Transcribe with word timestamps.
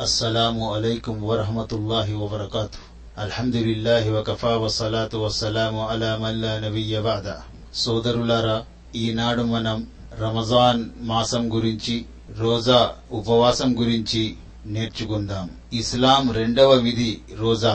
السلام 0.00 0.62
عليكم 0.64 1.24
ورحمة 1.24 1.70
الله 1.72 2.08
وبركاته 2.14 2.78
الحمد 3.18 3.56
لله 3.58 4.04
وكفى 4.12 4.52
والصلاة 4.62 5.12
والسلام 5.14 5.74
على 5.80 6.10
من 6.18 6.34
لا 6.44 6.54
نبي 6.60 6.92
بعد 7.00 7.26
సోదరులారా 7.84 8.56
ఈనాడు 8.94 9.42
మనం 9.54 9.78
రమజాన్ 10.20 10.82
మాసం 11.00 11.44
గురించి 11.54 11.96
రోజా 12.38 12.80
ఉపవాసం 13.10 13.70
గురించి 13.80 14.22
నేర్చుకుందాం 14.66 15.46
ఇస్లాం 15.72 16.24
రెండవ 16.32 16.70
విధి 16.86 17.10
రోజా 17.38 17.74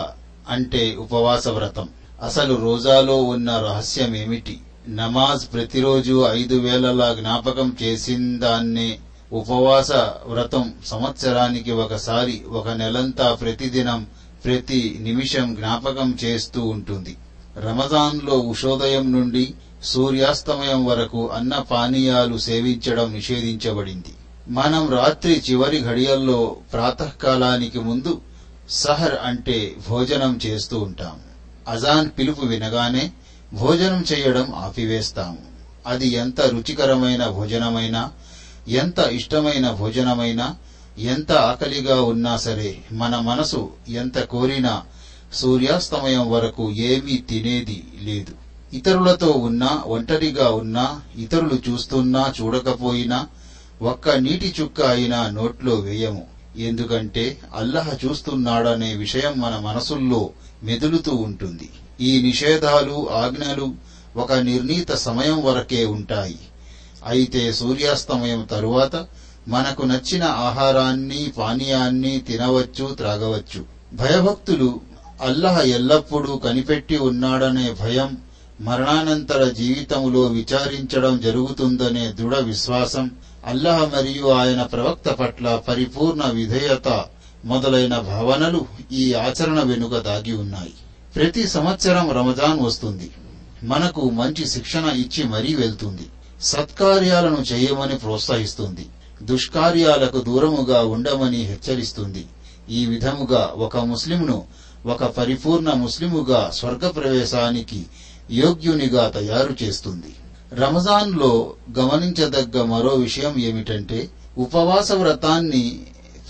అంటే 0.50 0.84
ఉపవాస 0.96 1.48
వ్రతం 1.48 1.88
అసలు 2.22 2.54
రోజాలో 2.68 3.18
ఉన్న 3.34 3.50
రహస్యం 3.60 4.14
ఏమిటి 4.16 4.56
నమాజ్ 4.92 5.44
ప్రతిరోజు 5.54 6.14
ఐదు 6.40 6.56
వేలలా 6.60 7.08
జ్ఞాపకం 7.14 7.68
చేసిందాన్నే 7.82 8.90
ఉపవాస 9.35 9.93
వ్రతం 10.27 10.75
సంవత్సరానికి 10.87 11.73
ఒకసారి 11.73 12.43
ఒక 12.49 12.69
నెలంతా 12.69 13.35
ప్రతిదినం 13.35 14.07
ప్రతి 14.45 14.99
నిమిషం 15.01 15.55
జ్ఞాపకం 15.55 16.19
చేస్తూ 16.25 16.65
ఉంటుంది. 16.65 17.17
రమజాన్లో 17.61 18.39
ఉషోదయం 18.39 19.13
నుండి 19.13 19.55
సూర్యాస్తమయం 19.85 20.87
వరకు 20.87 21.31
అన్న 21.31 21.59
పానీయాలు 21.59 22.39
సేవించడం 22.39 23.13
నిషేధించబడింది. 23.13 24.15
మనం 24.49 24.89
రాత్రి 24.89 25.43
చివరి 25.51 25.81
ఘడియల్లో 25.81 26.57
ప్రాతకాలానికి 26.73 27.79
ముందు 27.79 28.21
సహర్ 28.71 29.15
అంటే 29.25 29.75
భోజనం 29.89 30.41
చేస్తూ 30.47 30.79
ఉంటాం. 30.79 31.21
అజాన్ 31.69 32.11
పిలుపు 32.19 32.47
వినగానే 32.47 33.11
భోజనం 33.53 34.05
చేయడం 34.13 34.55
ఆపివేస్తాము. 34.55 35.39
అది 35.87 36.09
ఎంత 36.09 36.41
రుచికరమైన 36.41 37.27
భోజనమైనా 37.27 38.11
ఎంత 38.69 38.99
ఇష్టమైన 38.99 39.71
భోజనమైనా 39.71 40.57
ఎంత 40.99 41.33
ఆకలిగా 41.33 42.03
ఉన్నా 42.03 42.37
సరే 42.37 42.79
మన 42.93 43.19
మనసు 43.19 43.71
ఎంత 43.89 44.19
కోరినా 44.19 44.83
సూర్యాస్తమయం 45.33 46.31
వరకు 46.31 46.73
ఏమీ 46.73 47.17
తినేది 47.17 47.85
లేదు. 48.03 48.33
ఇతరులతో 48.77 49.31
ఉన్నా 49.31 49.83
ఒంటరిగా 49.87 50.51
ఉన్నా 50.51 51.01
ఇతరులు 51.19 51.71
చూస్తున్నా 51.71 52.33
చూడకపోయినా 52.41 53.27
ఒక్క 53.83 54.11
నీటి 54.11 54.55
చుక్క 54.61 54.81
అయినా 54.81 55.31
నోట్లో 55.31 55.75
వేయము. 55.75 56.27
ఎందుకంటే 56.57 57.39
అల్లహ 57.55 57.93
చూస్తున్నాడనే 58.05 58.95
విషయం 58.95 59.41
మన 59.41 59.59
మనసుల్లో 59.65 60.31
మెదులుతూ 60.63 61.15
ఉంటుంది. 61.15 61.71
ఈ 62.01 62.23
నిషేధాలు 62.23 63.11
ఆజ్ఞలు 63.11 63.75
ఒక 64.17 64.33
నిర్ణీత 64.33 64.93
సమయం 64.93 65.45
వరకే 65.45 65.85
ఉంటాయి. 65.85 66.39
అయితే 67.07 67.53
సూర్యాస్తమయం 67.53 68.45
తరువాత 68.45 69.07
మనకు 69.49 69.83
నచ్చిన 69.83 70.25
ఆహారాన్ని 70.25 71.33
పానీయాన్ని 71.39 72.19
తినవచ్చు 72.19 72.95
త్రాగవచ్చు. 72.95 73.65
భయభక్తులు 73.95 74.81
అల్లహ 75.23 75.61
ఎల్లప్పుడూ 75.61 76.37
కనిపెట్టి 76.37 76.99
ఉన్నాడనే 76.99 77.75
భయం 77.81 78.17
మరణానంతర 78.61 79.49
జీవితములో 79.49 80.21
విచారించడం 80.21 81.21
జరుగుతుందనే 81.21 82.13
దృఢ 82.13 82.37
విశ్వాసం 82.37 83.11
అల్లహ 83.47 83.85
మరియు 83.85 84.27
ఆయన 84.29 84.63
ప్రవక్త 84.63 85.09
పట్ల 85.09 85.63
పరిపూర్ణ 85.69 86.25
విధేయత 86.25 87.05
మొదలైన 87.45 87.99
భావనలు 87.99 88.67
ఈ 88.93 89.15
ఆచరణ 89.15 89.61
వెనుక 89.61 89.99
దాగి 89.99 90.33
ఉన్నాయి. 90.33 90.73
ప్రతి 91.17 91.49
సంవత్సరం 91.49 92.11
రమజాన్ 92.11 92.61
వస్తుంది. 92.61 93.11
మనకు 93.63 94.11
మంచి 94.11 94.49
శిక్షణ 94.49 94.85
ఇచ్చి 94.85 95.25
మరీ 95.25 95.55
వెళ్తుంది. 95.55 96.07
సత్కార్యాలను 96.45 97.53
చేయమని 97.53 97.97
ప్రోత్సహిస్తుంది. 97.99 98.87
దుష్కార్యాలకు 99.23 100.21
దూరముగా 100.21 100.81
ఉండమని 100.81 101.37
హెచ్చరిస్తుంది. 101.37 102.27
ఈ 102.71 102.87
విధముగా 102.87 103.53
ఒక 103.57 103.77
ముస్లింను 103.77 104.45
ఒక 104.87 105.05
పరిపూర్ణ 105.05 105.73
ముస్లిముగా 105.73 106.51
స్వర్గ 106.55 106.89
ప్రవేశానికి 106.89 107.85
యోగ్యునిగా 108.31 109.09
తయారు 109.09 109.57
చేస్తుంది. 109.63 110.15
రమజాన్లో 110.55 111.55
గమనించదగ్గ 111.79 112.63
మరో 112.63 112.89
విషయం 112.89 113.39
ఏమిటంటే 113.39 114.09
ఉపవాస 114.39 114.93
వ్రతాన్ని 114.93 115.81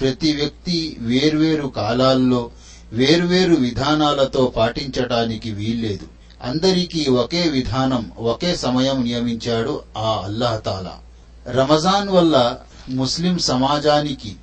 ప్రతి 0.01 0.33
వ్యక్తి 0.33 0.97
వేర్వేరు 1.01 1.67
కాలాల్లో 1.67 2.51
వేర్వేరు 2.93 3.55
విధానాలతో 3.55 4.53
పాటించటానికి 4.57 5.51
వీల్లేదు. 5.51 6.14
అందరికీ 6.45 7.11
ఒకే 7.11 7.49
విధానం 7.49 8.13
ఒకే 8.19 8.57
సమయం 8.57 9.05
నియమించాడు 9.05 9.83
ఆ 9.99 10.23
అల్లహతాలా 10.25 10.99
రమజాన్ 11.51 12.09
వల్ల 12.09 12.57
ముస్లిం 12.89 13.39
సమాజానికి 13.39 14.37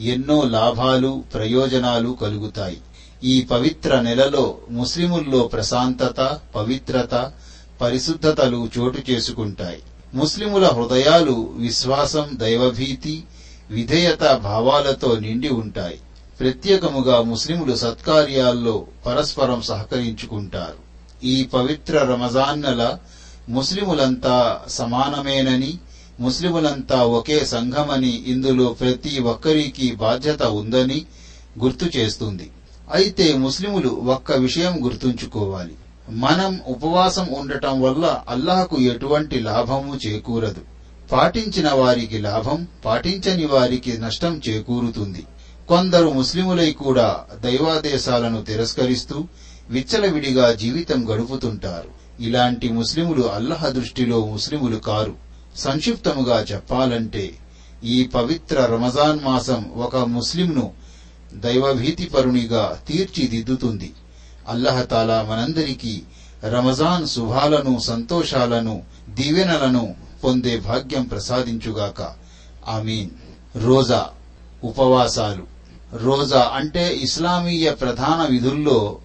ఎన్నో 0.00 0.42
లాభాలు 0.42 1.24
ప్రయోజనాలు 1.34 2.18
కలుగుతాయి. 2.20 2.76
ఈ 3.24 3.42
పవిత్ర 3.42 4.00
నెలలో 4.00 4.58
ముస్లిముల్లో 4.70 5.40
ప్రశాంతత 5.40 6.40
పవిత్రత 6.54 7.32
పరిశుద్ధతలు 7.80 8.68
చోటు 8.78 9.10
చేసుకుంటాయి. 9.10 9.78
ముస్లిముల 10.14 10.66
హృదయాలు 10.66 11.54
విశ్వాసం 11.56 12.30
దైవభీతి 12.32 13.24
విధేయత 13.70 14.36
భావాలతో 14.36 15.18
నిండి 15.18 15.48
ఉంటాయి. 15.48 15.98
ప్రత్యేకముగా 16.40 17.22
ముస్లిములు 17.22 17.76
సత్కార్యాల్లో 17.76 18.86
పరస్పరం 19.06 19.62
సహకరించుకుంటారు. 19.62 20.85
ఈ 21.24 21.44
పవిత్ర 21.44 21.98
రమజాన్ 21.98 22.62
నెల 22.62 22.98
ముస్లిములంతా 23.48 24.60
సమానమేనని 24.68 25.78
ముస్లిములంతా 26.20 27.02
ఒకే 27.02 27.44
సంఘమని 27.44 28.24
ఇందులో 28.26 28.72
ప్రతి 28.72 29.18
ఒక్కరికి 29.18 29.94
బాధ్యత 29.94 30.42
ఉందని 30.42 31.06
గుర్తు 31.58 31.98
చేస్తుంది. 31.98 32.50
అయితే 32.92 33.34
ముస్లిములు 33.34 33.88
ఒక్క 33.88 34.32
విషయం 34.32 34.84
గుర్తుంచుకోవాలి. 34.84 35.74
మనం 36.10 36.60
ఉపవాసం 36.66 37.28
ఉండటం 37.32 37.82
వల్ల 37.82 38.22
అల్లాహకు 38.28 38.76
ఎటువంటి 38.76 39.40
లాభము 39.40 39.98
చేకూరదు. 40.06 40.60
పాటించిన 41.12 41.72
వారికి 41.72 42.18
లాభం 42.18 42.66
పాటించని 42.84 43.46
వారికి 43.46 43.98
నష్టం 43.98 44.42
చేకూరుతుంది. 44.48 45.24
కొందరు 45.68 46.08
ముస్లిములై 46.10 46.72
కూడా 46.72 47.20
దైవాదేశాలను 47.40 48.42
తిరస్కరిస్తూ 48.42 49.24
విచ్చలవిడిగా 49.68 50.52
జీవితం 50.52 51.14
గడుపుతుంటారు. 51.14 52.22
ఇలాంటి 52.22 52.68
ముస్లిములు 52.68 53.22
అల్లహ 53.22 53.68
దృష్టిలో 53.68 54.26
ముస్లిములు 54.26 54.76
కారు. 54.76 55.14
సంక్షిప్తముగా 55.56 56.40
చెప్పాలంటే 56.40 57.34
ఈ 57.84 58.04
పవిత్ర 58.04 58.66
రమజాన్ 58.66 59.20
మాసం 59.24 59.70
ఒక 59.76 59.96
ముస్లింను 59.96 60.72
దైవభీతిపరునిగా 61.34 62.80
తీర్చిదిద్దుతుంది. 62.88 63.92
అల్లహతాలా 64.48 65.26
మనందరికీ 65.30 66.02
రమజాన్ 66.44 67.06
శుభాలను 67.06 67.78
సంతోషాలను 67.78 68.82
దీవెనలను 69.08 69.94
పొందే 70.24 70.56
భాగ్యం 70.56 71.02
ప్రసాదించుగాక. 71.02 72.14
ఆమీన్. 72.68 73.10
రోజా. 73.56 74.08
ఉపవాసాలు. 74.64 75.46
రోజా 75.96 76.52
అంటే 76.54 76.96
ఇస్లామీయ 76.96 77.70
ప్రధాన 77.70 78.32
విధుల్లో 78.32 78.98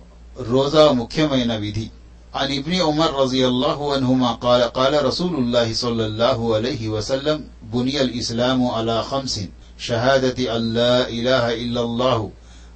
రోజా 0.52 0.84
ముఖ్యమైన 1.00 1.52
విధి 1.64 1.86
عن 2.34 2.48
ابن 2.60 2.72
عمر 2.86 3.10
رضي 3.22 3.42
الله 3.50 3.78
عنهما 3.94 4.30
قال 4.44 4.62
قال 4.78 4.94
رسول 5.04 5.34
الله 5.34 5.68
صلى 5.74 6.04
الله 6.06 6.38
عليه 6.56 6.82
وسلم 6.88 7.38
بني 7.74 7.96
الإسلام 8.06 8.66
على 8.66 8.96
خمس 9.02 9.34
شهادة 9.78 10.38
أن 10.56 10.62
لا 10.74 11.08
إله 11.08 11.44
إلا 11.64 11.80
الله 11.80 12.18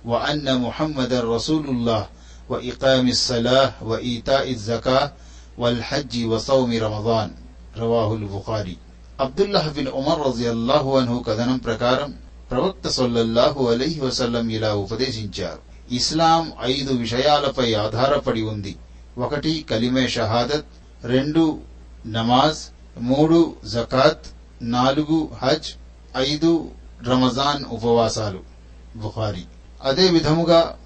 وأن 0.05 0.47
محمد 0.61 1.13
رسول 1.35 1.65
الله 1.69 2.03
وإقام 2.51 3.07
الصلاة 3.09 3.69
وإيتاء 3.83 4.51
الزكاة 4.51 5.07
والحج 5.59 6.15
وصوم 6.25 6.71
رمضان 6.87 7.29
رواه 7.77 8.11
البخاري 8.15 8.77
عبد 9.21 9.41
الله 9.41 9.65
بن 9.69 9.87
عمر 9.89 10.17
رضي 10.27 10.47
الله 10.51 10.85
عنه 10.99 11.13
కథనం 11.29 11.59
ప్రకారం 11.67 12.11
ప్రవక్త 12.51 12.85
సొల్లల్లాహు 12.99 13.61
అలైహి 13.73 14.01
వసల్లం 14.07 14.47
ఇలా 14.57 14.71
ఉపదేశించారు 14.85 15.61
ఇస్లాం 15.92 16.52
ఐదు 16.64 16.94
విషయాలపై 16.94 17.74
ఆధారపడి 17.74 18.42
ఉంది. 18.42 18.76
ఒకటి 19.18 19.66
కలిమే 19.72 20.08
షహాదత్. 20.08 20.66
రెండు 21.04 21.60
నమాజ్. 22.08 22.58
మూడు 23.00 23.56
జకాత్. 23.74 24.26
నాలుగు 24.62 25.30
హజ్. 25.44 25.76
ఐదు 26.18 26.70
రమజాన్ 27.08 27.66
ఉపవాసాలు. 27.66 28.40
బుఖారి. 28.96 29.44
అదే 29.84 30.08
విధముగా 30.08 30.78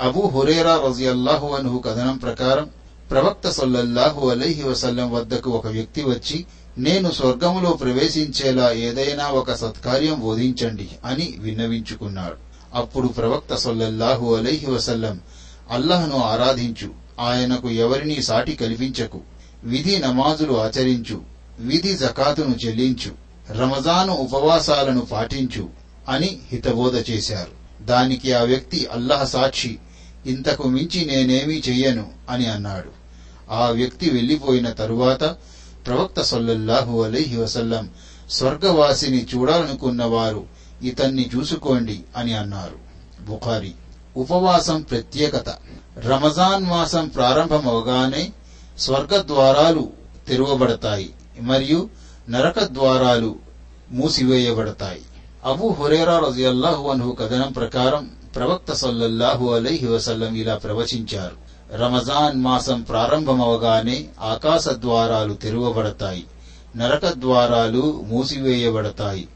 అబూ 0.00 0.20
హురేరా 0.20 0.82
రజియల్లాహు 0.86 1.48
అన్హు 1.48 1.78
కథనం 1.78 2.16
ప్రకారం 2.16 2.70
ప్రవక్త 3.10 3.50
సొల్లల్లాహు 3.50 4.28
అలైహి 4.28 4.62
వసల్లం 4.62 5.12
వద్దకు 5.12 5.50
ఒక 5.50 5.66
వ్యక్తి 5.66 6.02
వచ్చి 6.02 6.44
నేను 6.78 7.10
స్వర్గములో 7.10 7.70
ప్రవేశించేలా 7.70 8.72
ఏదైనా 8.72 9.28
ఒక 9.28 9.52
సత్కార్యం 9.52 10.20
బోధించండి 10.20 10.88
అని 11.04 11.34
విన్నవించుకున్నాడు. 11.38 12.51
అప్పుడు 12.74 13.08
ప్రవక్త 13.08 13.54
సొల్లల్లాహు 13.54 14.34
అలైహి 14.34 14.70
వసల్లం 14.70 15.20
అల్లహను 15.70 16.16
ఆరాధించు 16.16 16.90
ఆయనకు 17.20 17.70
ఎవరినీ 17.70 18.22
సాటి 18.22 18.52
కల్పించకు 18.52 19.20
విధి 19.64 19.98
నమాజులు 19.98 20.52
ఆచరించు 20.52 21.20
విధి 21.58 21.94
జకాతును 21.94 22.66
చెల్లించు 22.66 23.10
రమజాను 23.52 24.12
ఉపవాసాలను 24.14 25.00
పాటించు 25.00 25.68
అని 26.08 26.38
హితబోధ 26.52 27.10
చేశారు. 27.10 27.84
దానికి 27.84 28.32
ఆ 28.32 28.42
వ్యక్తి 28.42 28.86
అల్లాహ్ 28.92 29.28
సాక్షి 29.28 29.78
ఇంతకు 30.26 30.68
మించి 30.68 31.04
నేనేమీ 31.04 31.62
చెయ్యను 31.68 32.10
అని 32.30 32.46
అన్నాడు. 32.46 33.02
ఆ 33.50 33.68
వ్యక్తి 33.68 34.10
వెళ్ళిపోయిన 34.10 34.70
తరువాత 34.70 35.24
ప్రవక్త 35.86 36.20
సొల్లల్లాహు 36.20 37.02
అలైహి 37.02 37.36
వసల్లం 37.36 37.90
స్వర్గవాసిని 38.30 39.26
చూడాలనుకున్నవారు 39.34 40.61
ఇతన్ని 40.82 41.30
చూసుకోండి 41.36 42.00
అని 42.16 42.34
అన్నారు. 42.34 42.92
బుఖారి 43.24 43.72
ఉపవాసం 44.16 44.82
ప్రత్యేకత. 44.82 45.54
రమజాన్ 45.98 46.66
మాసం 46.66 47.08
ప్రారంభమవగానే 47.08 48.32
స్వర్గ 48.78 49.22
ద్వారాలు 49.26 49.92
తెరవబడతాయి 50.28 51.10
మరియు 51.40 51.90
నరక 52.30 52.60
ద్వారాలు 52.60 53.36
మూసివేయబడతాయి. 53.90 55.02
అబూ 55.44 55.68
హురేరా 55.68 56.18
రజియల్లాహు 56.18 56.88
అన్హు 56.88 57.12
కథనం 57.12 57.52
ప్రకారం 57.52 58.10
ప్రవక్త 58.36 58.72
సల్లల్లాహు 58.72 59.54
అలైహి 59.54 59.86
వసల్లం 59.86 60.34
ఇలా 60.34 60.54
ప్రవచించారు. 60.54 61.42
రమజాన్ 61.76 62.40
మాసం 62.40 62.82
ప్రారంభమవగానే 62.82 64.08
ఆకాశ 64.20 64.68
ద్వారాలు 64.68 65.34
తెరవబడతాయి 65.34 66.24
నరక 66.76 67.06
ద్వారాలు 67.06 68.04
మూసివేయబడతాయి 68.06 69.28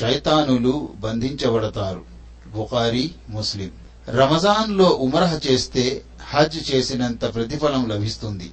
శైతానులు 0.00 0.88
బంధించబడతారు. 0.96 2.02
బుఖారీ 2.56 3.10
ముస్లిం. 3.28 3.70
రమజాన్లో 4.08 4.84
ఉమరహ 4.84 5.38
చేస్తే 5.50 6.02
హజ్ 6.28 6.74
చేసినంత 6.74 7.34
ప్రతిఫలం 7.34 7.88
లభిస్తుంది. 7.88 8.50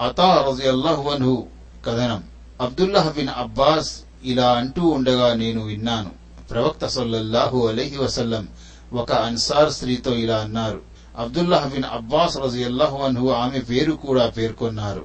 అతా 0.00 0.46
రజియల్లాహు 0.48 1.46
కథనం. 1.86 2.24
అబ్దుల్లాహ్ 2.60 3.14
బిన్ 3.14 3.28
అబ్బాస్ 3.28 4.00
ఇలా 4.24 4.52
అంటూ 4.52 4.86
ఉండగా 4.86 5.34
నేను 5.34 5.62
విన్నాను. 5.62 6.10
ప్రవక్త 6.50 6.86
సొల్లహు 6.86 7.68
అలహి 7.68 7.96
వసల్లం 7.96 8.48
ఒక 8.92 9.12
అన్సార్ 9.12 9.72
స్త్రీతో 9.72 10.14
ఇలా 10.14 10.36
అన్నారు. 10.36 10.80
అబ్దుల్లాహ్ 11.18 11.70
బిన్ 11.70 11.84
అబ్బాస్ 11.84 12.38
రజియల్లాహు 12.38 12.96
అన్హు 12.96 13.28
ఆమె 13.28 13.58
పేరు 13.58 13.92
కూడా 13.92 14.26
పేర్కొన్నారు. 14.26 15.04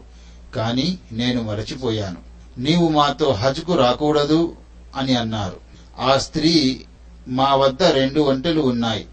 కాని 0.55 0.97
నేను 1.11 1.43
మరచిపోయాను. 1.43 2.17
నీవు 2.57 2.89
మాతో 2.89 3.31
హజ్కు 3.31 3.75
రాకూడదు 3.75 4.55
అని 4.95 5.15
అన్నారు. 5.15 5.57
ఆ 5.99 6.17
స్త్రీ 6.17 6.85
మా 7.27 7.55
వద్ద 7.55 7.83
రెండు 7.83 8.21
ఒంటెలు 8.21 8.61
ఉన్నాయి. 8.61 9.05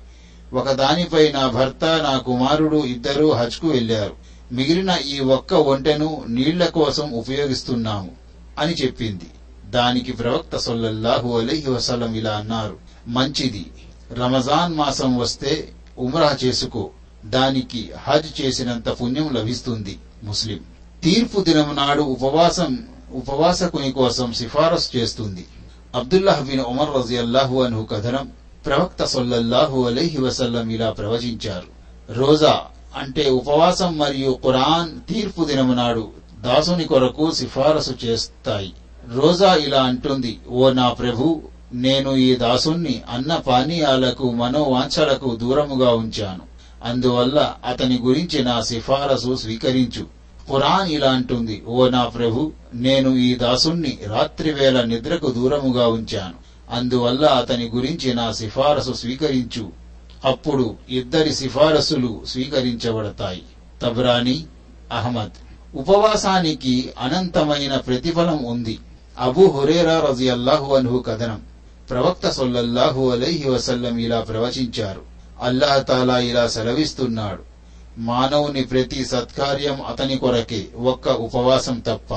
ఒకదానిపై 0.53 1.32
నా 1.32 1.49
భర్త 1.49 1.85
నా 1.85 2.19
కుమారుడు 2.19 2.77
ఇద్దరూ 2.77 3.31
హజ్కు 3.31 3.69
వెళ్ళారు 3.69 4.17
మిగిలిన 4.53 4.99
ఈ 5.06 5.21
ఒక్క 5.21 5.55
ఒంటెను 5.55 6.25
నీళ్ళ 6.29 6.67
కోసం 6.67 7.12
ఉపయోగిస్తున్నాము 7.12 8.11
అని 8.59 8.73
చెప్పింది. 8.73 9.27
దానికి 9.71 10.12
ప్రవక్త 10.12 10.56
సొల్లల్లాహు 10.56 11.38
అలైహి 11.38 11.71
వసలం 11.71 12.15
ఇలా 12.15 12.31
అన్నారు. 12.31 12.77
మంచిది. 13.06 13.67
రమజాన్ 14.12 14.75
మాసం 14.75 15.17
వస్తే 15.17 15.73
ఉమ్రా 15.99 16.38
చేసుకో. 16.44 16.91
దానికి 17.25 17.91
హజ్ 17.99 18.41
చేసినంత 18.41 18.88
పుణ్యం 18.88 19.31
లభిస్తుంది. 19.32 19.99
ముస్లిం. 20.25 20.61
తీర్పు 21.03 21.41
దినం 21.41 21.77
నాడు 21.77 22.03
ఉపవాసం 22.03 22.79
ఉపవాసకుని 23.12 23.93
కోసం 23.93 24.32
సిఫారసు 24.32 24.97
చేస్తుంది. 24.97 25.47
అబ్దుల్లాహ్ 25.94 26.44
బిన్ 26.44 26.60
ఉమర్ 26.60 26.88
రజియల్లాహు 26.96 27.62
అన్హు 27.62 27.84
కథనం 27.84 28.31
ప్రవక్త 28.66 29.04
సొల్లల్లాహు 29.04 29.87
అలైహి 29.87 30.20
వసల్లం 30.20 30.70
ఇలా 30.70 30.90
ప్రవచించారు. 30.90 31.66
రోజా 32.12 32.60
అంటే 32.96 33.31
ఉపవాసం 33.31 33.98
మరియు 33.98 34.38
ఖురాన్ 34.44 35.12
తీర్పు 35.12 35.44
దినము 35.44 35.75
నాడు 35.75 36.08
దాసుని 36.40 36.84
కొరకు 36.84 37.31
సిఫారసు 37.31 37.94
చేస్తాయి. 38.04 38.72
రోజా 39.14 39.54
ఇలా 39.54 39.82
అంటుంది 39.82 40.40
ఓ 40.48 40.70
నా 40.70 40.88
ప్రభు 40.92 41.42
నేను 41.72 42.16
ఈ 42.16 42.36
దాసుణ్ణి 42.36 43.02
అన్న 43.10 43.36
పానీయాలకు 43.36 44.31
మనోవాంఛలకు 44.31 45.36
దూరముగా 45.36 45.94
ఉంచాను. 45.94 46.44
అందువల్ల 46.84 47.54
అతని 47.66 47.98
గురించి 47.98 48.44
నా 48.44 48.62
సిఫారసు 48.62 49.36
స్వీకరించు. 49.36 50.19
ఖురాన్ 50.48 50.92
ఇలా 50.92 51.10
అంటుంది 51.10 51.64
ఓ 51.66 51.88
నా 51.88 52.04
ప్రభు 52.04 52.52
నేను 52.75 53.10
ఈ 53.10 53.34
దాసుణ్ణి 53.34 53.98
రాత్రివేళ 54.06 54.82
నిద్రకు 54.82 55.31
దూరముగా 55.31 55.88
ఉంచాను. 55.88 56.50
అందువల్ల 56.72 57.26
అతని 57.26 57.69
గురించి 57.69 58.14
నా 58.14 58.32
సిఫారసు 58.32 58.92
స్వీకరించు. 58.92 59.72
అప్పుడు 60.25 60.75
ఇద్దరి 60.88 61.34
సిఫారసులు 61.34 62.22
స్వీకరించబడతాయి. 62.26 63.42
తబ్రాని 63.82 64.44
అహ్మద్. 64.92 65.31
ఉపవాసానికి 65.75 66.93
అనంతమైన 67.00 67.76
ప్రతిఫలం 67.76 68.44
ఉంది. 68.44 68.78
అబు 69.19 69.40
హురేరా 69.40 70.06
రజియల్లాహు 70.10 70.75
అన్హు 70.75 70.98
కథనం. 70.98 71.40
ప్రవక్త 71.90 72.31
సొల్లల్లాహు 72.31 73.10
అలైహి 73.10 73.50
వసల్లం 73.50 73.98
ఇలా 73.98 74.20
ప్రవచించారు. 74.20 75.02
అల్లాహతాలా 75.43 76.19
ఇలా 76.19 76.48
సెలవిస్తున్నాడు. 76.48 77.50
మానవుని 77.98 78.64
ప్రతి 78.64 79.04
సత్కార్యం 79.04 79.82
అతని 79.82 80.19
కొరకే 80.19 80.69
ఒక్క 80.76 81.08
ఉపవాసం 81.08 81.81
తప్ప. 81.81 82.14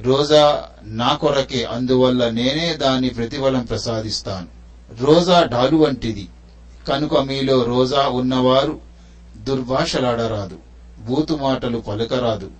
రోజా 0.00 0.64
నా 0.82 1.14
కొరకే 1.14 1.64
అందువల్ల 1.64 2.28
నేనే 2.28 2.74
దాని 2.76 3.08
ప్రతిఫలం 3.10 3.64
ప్రసాదిస్తాను. 3.64 4.46
రోజా 5.04 5.44
ఢాలు 5.44 5.76
వంటిది. 5.76 6.28
కనుక 6.88 7.18
మీలో 7.18 7.62
రోజా 7.62 8.08
ఉన్నవారు 8.08 8.80
దుర్భాషలాడరాదు 9.36 10.56
బూతు 10.98 11.34
మాటలు 11.34 11.78
పలకరాదు. 11.78 12.50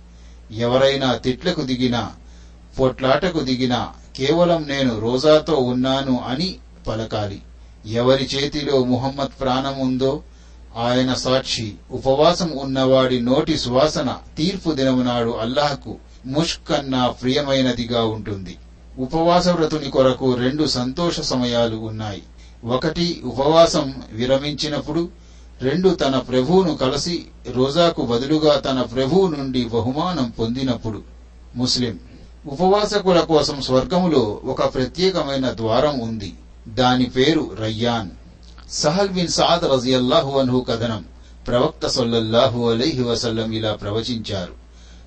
ఎవరైనా 0.51 1.15
తిట్లకు 1.15 1.61
దిగినా 1.61 2.11
పొట్లాటకు 2.79 3.39
దిగినా 3.39 3.93
కేవలం 4.17 4.67
నేను 4.67 4.99
రోజాతో 4.99 5.55
ఉన్నాను 5.55 6.23
అని 6.27 6.55
పలకాలి. 6.87 7.41
ఎవరి 7.85 8.29
చేతిలో 8.35 8.83
ముహమ్మద్ 8.83 9.41
ప్రాణం 9.41 9.79
ఉందో 9.79 10.21
ఆయన 10.77 11.13
సాక్షి. 11.13 11.73
ఉపవాసం 11.91 12.51
ఉన్నవాడి 12.57 13.21
నోటి 13.21 13.57
సువాసన 13.57 14.15
తీర్పు 14.37 14.71
దినమునాడు 14.71 15.29
అల్లాహకు 15.29 15.97
ముష్కన్నా 16.25 17.07
ప్రియమైనదిగా 17.07 18.05
ఉంటుంది. 18.05 18.57
ఉపవాస 18.97 19.47
వ్రతుని 19.47 19.89
కొరకు 19.89 20.33
రెండు 20.33 20.65
సంతోష 20.65 21.19
సమయాలు 21.19 21.75
ఉన్నాయి. 21.75 22.23
ఒకటి 22.65 23.21
ఉపవాసం 23.25 23.95
విరమించినప్పుడు 24.11 25.09
రెండు 25.61 25.89
తన 25.89 26.17
ప్రభువును 26.17 26.75
కలిసి 26.75 27.25
రోజాకు 27.51 28.01
బదులుగా 28.01 28.59
తన 28.59 28.81
ప్రభువు 28.81 29.27
నుండి 29.27 29.65
బహుమానం 29.65 30.29
పొందినప్పుడు. 30.29 31.01
ముస్లిం 31.55 31.99
ఉపవాసకుల 32.47 33.19
కోసం 33.19 33.61
స్వర్గములో 33.61 34.39
ఒక 34.45 34.73
ప్రత్యేకమైన 34.73 35.51
ద్వారం 35.51 35.99
ఉంది. 35.99 36.33
దాని 36.67 37.05
పేరు 37.05 37.51
రయ్యాన్. 37.59 38.09
సహల్ 38.71 39.09
బిన్ 39.09 39.27
సాద్ 39.27 39.63
రజియల్లాహు 39.63 40.39
అన్హు 40.39 40.59
కథనం. 40.59 41.05
ప్రవక్త 41.47 41.87
సొల్లల్లాహు 41.87 42.69
అలైహి 42.69 43.03
వసల్లం 43.03 43.51
ఇలా 43.51 43.73
ప్రవచించారు. 43.73 44.53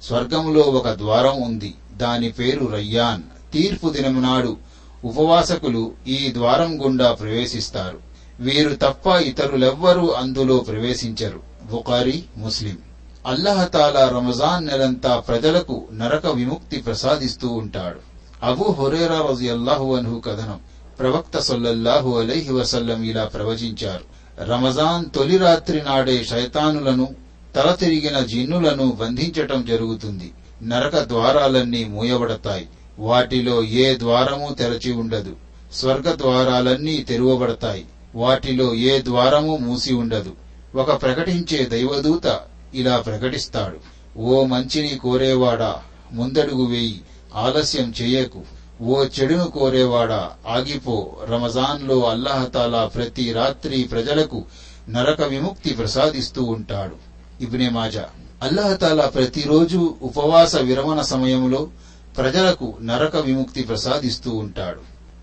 స్వర్గంలో 0.04 0.60
ఒక 0.60 0.88
ద్వారం 0.88 1.42
ఉంది. 1.42 1.74
దాని 1.96 2.30
పేరు 2.30 2.66
రయ్యాన్. 2.66 3.52
తీర్పు 3.52 3.88
దినమునాడు 3.88 4.56
ఉపవాసకులు 5.04 5.92
ఈ 6.06 6.30
ద్వారం 6.32 6.84
గుండా 6.84 7.12
ప్రవేశిస్తారు. 7.12 7.98
వీరు 8.40 8.74
తప్ప 8.74 9.06
ఇతరులెవ్వరూ 9.06 10.08
అందులో 10.08 10.56
ప్రవేశించరు. 10.56 11.40
బుకారి 11.70 12.24
ముస్లిం. 12.36 12.78
అల్లహతాలా 13.26 14.08
రమజాన్ 14.08 14.66
నెలంతా 14.66 15.20
ప్రజలకు 15.20 15.84
నరక 15.92 16.26
విముక్తి 16.26 16.76
ప్రసాదిస్తూ 16.76 17.48
ఉంటాడు. 17.48 17.98
అబూ 18.42 18.64
హురేరా 18.64 19.26
రజియల్లాహు 19.30 19.94
అన్హు 19.94 20.18
కథనం. 20.18 20.60
ప్రవక్త 20.98 21.38
సొల్లల్లాహు 21.38 22.18
అలైహి 22.18 22.52
వసల్లం 22.52 23.02
ఇలా 23.02 23.24
ప్రవచించారు. 23.24 24.18
రమజాన్ 24.44 25.16
తొలి 25.16 25.36
రాత్రి 25.36 25.82
నాడే 25.82 26.24
శైతానులను 26.24 27.14
తల 27.56 27.74
తిరిగిన 27.74 28.20
జిన్నులను 28.20 28.90
బంధించటం 28.90 29.64
జరుగుతుంది. 29.64 30.32
నరక 30.62 30.98
ద్వారాలన్నీ 30.98 31.84
మూయబడతాయి. 31.84 32.68
వాటిలో 32.98 33.64
ఏ 33.64 33.98
ద్వారము 33.98 34.54
తెరచి 34.54 34.92
ఉండదు. 34.92 35.36
స్వర్గ 35.72 36.16
ద్వారాలన్నీ 36.16 36.96
తెరువబడతాయి. 36.96 37.84
వాటిలో 38.14 38.74
ఏ 38.74 39.02
ద్వారము 39.02 39.56
మూసి 39.56 39.94
ఉండదు. 39.94 40.32
ఒక 40.74 41.02
ప్రకటించే 41.02 41.64
దైవదూత 41.64 42.40
ఇలా 42.74 42.96
ప్రకటిస్తాడు. 42.96 43.98
ఓ 44.18 44.44
మంచిని 44.44 44.98
కోరేవాడా 44.98 45.76
ముందడుగు 46.12 46.66
వేయి 46.66 47.00
ఆలస్యం 47.34 47.94
చేయకు. 48.02 48.42
ఓ 48.82 49.04
చెడును 49.04 49.44
కోరేవాడా? 49.44 50.30
ఆగిపో. 50.48 51.16
రమజాన్లో 51.30 52.10
అల్లాహతాలా 52.10 52.86
ప్రతి 52.86 53.32
రాత్రి 53.32 53.82
ప్రజలకు 53.82 54.44
నరక 54.88 55.22
విముక్తి 55.22 55.70
ప్రసాదిస్తూ 55.70 56.42
ఉంటాడు. 56.42 56.96
ఇబ్నే 57.42 57.68
మాజా. 57.68 58.06
అల్లాహతాలా 58.42 59.06
ప్రతిరోజు 59.06 59.94
ఉపవాస 60.02 60.56
విరమణ 60.56 61.00
సమయంలో 61.00 61.68
ప్రజలకు 62.16 62.74
నరక 62.82 63.16
విముక్తి 63.16 63.62
ప్రసాదిస్తూ 63.62 64.30
ఉంటాడు. 64.30 64.80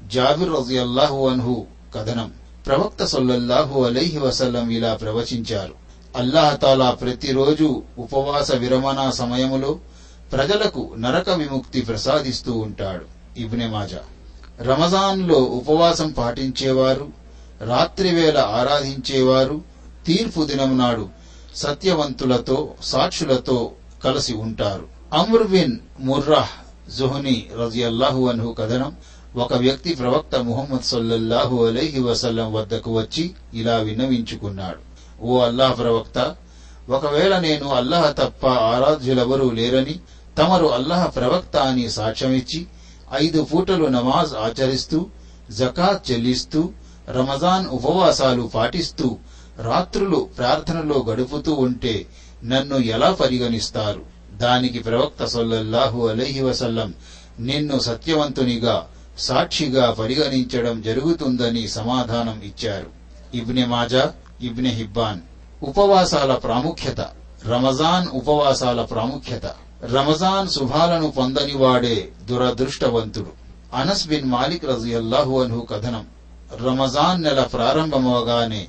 జాబిర్ 0.08 0.50
రజియల్లాహు 0.50 1.28
అన్హు 1.28 1.66
కథనం. 1.96 2.32
ప్రవక్త 2.66 3.06
సొల్లల్లాహు 3.06 3.84
అలైహి 3.84 4.18
వసల్లం 4.18 4.70
ఇలా 4.70 4.94
ప్రవచించారు. 4.94 5.74
అల్లాహతాలా 6.16 6.92
ప్రతిరోజు 6.92 7.84
ఉపవాస 7.98 8.52
విరమణ 8.52 9.10
సమయములో 9.10 9.80
ప్రజలకు 10.32 10.96
నరక 10.98 11.30
విముక్తి 11.30 11.82
ప్రసాదిస్తూ 11.82 12.54
ఉంటాడు. 12.58 13.15
ఇబ్నె 13.38 13.68
మాజా. 13.68 14.00
రమజాన్లో 14.62 15.36
ఉపవాసం 15.36 16.12
పాటించేవారు 16.12 17.08
రాత్రివేళ 17.62 18.38
ఆరాధించేవారు 18.38 19.62
తీర్పు 20.06 20.46
దినం 20.46 20.78
నాడు 20.78 21.10
సత్యవంతులతో 21.56 22.74
సాక్షులతో 22.82 23.72
కలిసి 24.04 24.34
ఉంటారు. 24.34 24.86
అమ్ర్ 25.14 25.44
బిన్ 25.44 25.80
ముర్రాహ్ 26.00 26.56
జుహ్ని 26.98 27.48
రజియల్లాహు 27.60 28.30
అన్హు 28.30 28.54
కథనం 28.54 28.96
ఒక 29.36 29.54
వ్యక్తి 29.54 29.96
ప్రవక్త 29.96 30.36
ముహమ్మద్ 30.36 30.82
సల్లల్లాహు 30.82 31.66
అలైహి 31.66 32.00
వసల్లం 32.00 32.54
వద్దకు 32.54 32.98
వచ్చి 32.98 33.32
ఇలా 33.54 33.78
విన్నవించుకున్నాడు. 33.78 34.82
ఓ 35.22 35.40
అల్లాహ్ 35.40 35.78
ప్రవక్త 35.78 36.36
ఒకవేళ 36.90 37.40
నేను 37.40 37.70
అల్లాహ్ 37.70 38.14
తప్ప 38.18 38.48
ఆరాధ్యులెవరూ 38.48 39.52
లేరని 39.52 40.00
తమరు 40.38 40.66
అల్లాహ్ 40.66 41.16
ప్రవక్త 41.16 41.56
అని 41.58 41.90
సాక్ష్యమిచ్చి 41.90 42.68
ఐదు 43.16 43.44
పూటలు 43.44 43.86
నమాజ్ 43.86 44.34
ఆచరిస్తూ 44.34 45.06
జకాత్ 45.52 46.12
చెల్లిస్తూ 46.12 46.70
రమజాన్ 47.10 47.68
ఉపవాసాలు 47.68 48.42
పాటిస్తూ 48.42 49.18
రాత్రులు 49.60 50.30
ప్రార్థనలో 50.38 51.06
గడుపుతూ 51.10 51.54
ఉంటే 51.54 52.06
నన్ను 52.44 52.78
ఎలా 52.78 53.12
పరిగణిస్తారు? 53.12 54.02
దానికి 54.34 54.80
ప్రవక్త 54.80 55.26
సొల్లహు 55.26 56.08
అలైహి 56.08 56.42
వసల్లం 56.42 56.94
నిన్ను 57.40 57.80
సత్యవంతునిగా 57.80 58.88
సాక్షిగా 59.20 59.92
పరిగణించడం 59.92 60.82
జరుగుతుందని 60.82 61.68
సమాధానం 61.68 62.42
ఇచ్చారు. 62.44 62.88
ఇబ్నె 63.34 63.66
మాజా 63.66 64.14
ఇబ్నె 64.42 64.70
హిబ్బాన్. 64.70 65.20
ఉపవాసాల 65.64 66.36
ప్రాముఖ్యత. 66.36 67.02
రమజాన్ 67.48 68.08
ఉపవాసాల 68.08 68.82
ప్రాముఖ్యత. 68.82 69.46
రమజాన్ 69.84 70.48
శుభాలను 70.48 71.12
పొందని 71.12 71.58
వాడే 71.58 72.10
దురదృష్టవంతుడు. 72.26 73.28
అనస్ 73.76 74.08
బిన్ 74.08 74.30
మాలిక్ 74.30 74.66
రజియల్లాహు 74.66 75.42
అన్హు 75.42 75.60
కథనం. 75.60 76.06
రమజాన్ 76.66 77.24
నెల 77.24 77.42
ప్రారంభమవగానే 77.42 78.68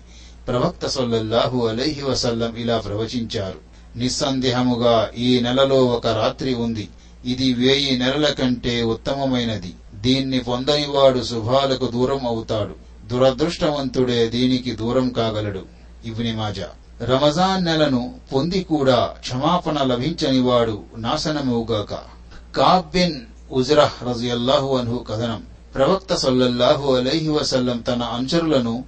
ప్రవక్త 0.49 0.87
సొల్లహు 0.87 1.67
అలైహి 1.67 2.03
వసల్లం 2.03 2.57
ఇలా 2.57 2.79
ప్రవచించారు. 2.79 3.59
నిస్సందేహముగా 3.99 5.11
ఈ 5.19 5.41
నెలలో 5.41 5.85
ఒక 5.85 6.07
రాత్రి 6.07 6.55
ఉంది. 6.55 6.89
ఇది 7.25 7.55
వేయి 7.55 7.99
నెలల 7.99 8.27
కంటే 8.27 8.83
ఉత్తమమైనది. 8.83 9.75
దీన్ని 9.95 10.41
పొందనివాడు 10.41 11.23
శుభాలకు 11.23 11.87
దూరం 11.87 12.27
అవుతాడు. 12.27 12.75
దురదృష్టవంతుడే 13.07 14.27
దీనికి 14.27 14.71
దూరం 14.71 15.09
కాగలడు. 15.09 15.63
ఇబ్ని 16.05 16.37
మాజా 16.37 16.69
రమజాన్ 17.03 17.65
నెలను 17.65 18.15
పొంది 18.35 18.61
కూడా 18.61 19.15
క్షమాపణ 19.19 19.83
లభించని 19.83 20.41
వాడు 20.41 20.83
నాశనమవుగాక. 20.97 21.95
కాబిన్ 22.57 23.21
ఉజ్రహ్ 23.53 24.05
రజియల్లాహు 24.09 24.77
అన్హు 24.77 24.99
కథనం. 24.99 25.43
ప్రవక్త 25.75 26.15
సొల్లల్లాహు 26.15 26.95
అలైహి 26.95 27.29
వసల్లం 27.29 27.79
తన 27.79 28.03
అనుచరులను 28.03 28.85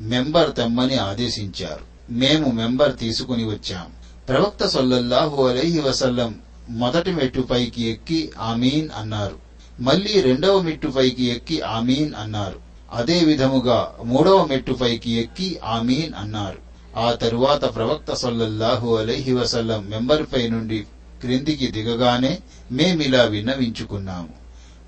మెంబర్ 0.00 0.54
తెమ్మని 0.54 0.96
ఆదేశించారు. 0.96 2.12
మేము 2.12 2.50
మెంబర్ 2.50 2.96
తీసుకుని 2.96 3.44
వచ్చాం. 3.44 3.86
ప్రవక్త 4.28 4.66
సొల్లల్లాహు 4.66 5.46
అలైహి 5.46 5.80
వసల్లం 5.80 6.34
మొదటి 6.68 7.10
మెట్టుపైకి 7.10 7.90
ఎక్కి 7.90 8.32
ఆమీన్ 8.40 8.88
అన్నారు. 8.96 9.36
మళ్ళీ 9.80 10.20
రెండవ 10.20 10.60
మెట్టుపైకి 10.60 11.24
ఎక్కి 11.24 11.60
ఆమీన్ 11.60 12.12
అన్నారు. 12.18 12.58
అదే 12.94 13.18
విధముగా 13.18 13.94
మూడవ 14.04 14.44
మెట్టుపైకి 14.44 15.10
ఎక్కి 15.10 15.60
ఆమీన్ 15.64 16.12
అన్నారు. 16.18 16.61
ఆ 16.96 17.12
తరువాత 17.12 17.74
ప్రవక్త 17.74 18.14
సొల్లహు 18.14 18.96
అలైహి 18.96 19.32
వసల్లం 19.32 19.90
మెంబర్పై 19.90 20.48
నుండి 20.48 20.86
క్రిందికి 21.20 21.66
దిగగానే 21.66 22.38
మేమిలా 22.72 23.22
విన్నవించుకున్నాము. 23.22 24.28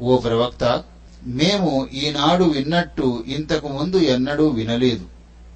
ఓ 0.01 0.19
ప్రవక్త 0.19 0.85
మేము 1.27 1.89
ఈనాడు 1.93 2.45
విన్నట్టు 2.45 3.25
ఇంతకు 3.27 3.69
ముందు 3.69 3.97
ఎన్నడూ 3.97 4.47
వినలేదు. 4.47 5.05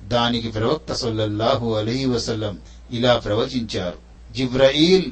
దానికి 0.08 0.48
ప్రవక్త 0.48 0.92
సొల్లహు 0.92 1.74
అలహి 1.74 2.06
వసల్లం 2.06 2.58
ఇలా 2.90 3.16
ప్రవచించారు. 3.16 4.08
జిబ్రయీల్ 4.32 5.04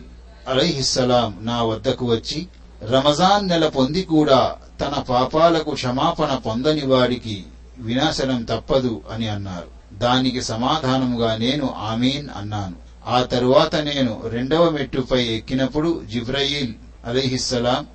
అలైహిస్సలాం 0.49 1.39
నా 1.41 1.63
వద్దకు 1.63 2.07
వచ్చి 2.07 2.47
రమజాన్ 2.83 3.49
నెల 3.49 3.69
పొంది 3.69 4.03
కూడా 4.03 4.57
తన 4.81 5.01
పాపాలకు 5.01 5.71
క్షమాపణ 5.71 6.35
పొందని 6.35 6.87
వాడికి 6.87 7.45
వినాశనం 7.79 8.43
తప్పదు 8.43 9.01
అని 9.13 9.29
అన్నారు. 9.29 9.76
దానికి 9.99 10.43
సమాధానముగా 10.43 11.37
నేను 11.37 11.75
ఆమీన్ 11.79 12.29
అన్నాను. 12.37 12.75
ఆ 13.07 13.23
తరువాత 13.23 13.77
నేను 13.77 14.23
రెండవ 14.29 14.71
మెట్టుపై 14.71 15.25
ఎక్కినప్పుడు 15.25 16.03
జిబ్రయీల్ 16.13 16.75
అలీహిస్సలాం 17.07 17.87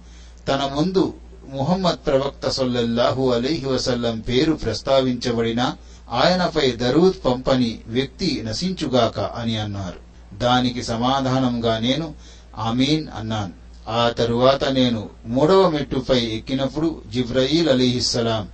తన 0.48 0.70
ముందు 0.76 1.14
ముహమ్మద్ 1.50 2.06
ప్రవక్త 2.08 2.50
సొల్లహు 2.50 3.32
అలీహి 3.32 3.66
వసల్లం 3.66 4.20
పేరు 4.20 4.54
ప్రస్తావించబడిన 4.54 5.74
ఆయనపై 6.12 6.72
దరూద్ 6.72 7.26
పంపని 7.26 7.80
వ్యక్తి 7.88 8.44
నశించుగాక 8.46 9.20
అని 9.20 9.58
అన్నారు. 9.58 10.12
దానికి 10.38 10.84
సమాధానంగా 10.84 11.80
నేను 11.80 12.14
ఆమీన్ 12.58 13.08
అన్నాను. 13.18 13.54
ఆ 13.90 14.10
తరువాత 14.10 14.64
నేను 14.64 15.10
మూడవ 15.26 15.70
మెట్టుపై 15.70 16.26
ఎక్కినప్పుడు 16.26 17.02
జిబ్రయీల్ 17.14 17.70
అలీహిస్సలాం 17.70 18.48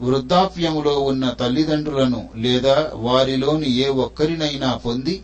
వృద్ధాప్యములో 0.00 0.98
ఉన్న 0.98 1.30
తల్లిదండ్రులను 1.30 2.28
లేదా 2.36 2.90
వారిలోని 2.94 3.76
ఏ 3.76 3.88
ఒక్కరినైనా 3.88 4.74
పొంది 4.74 5.22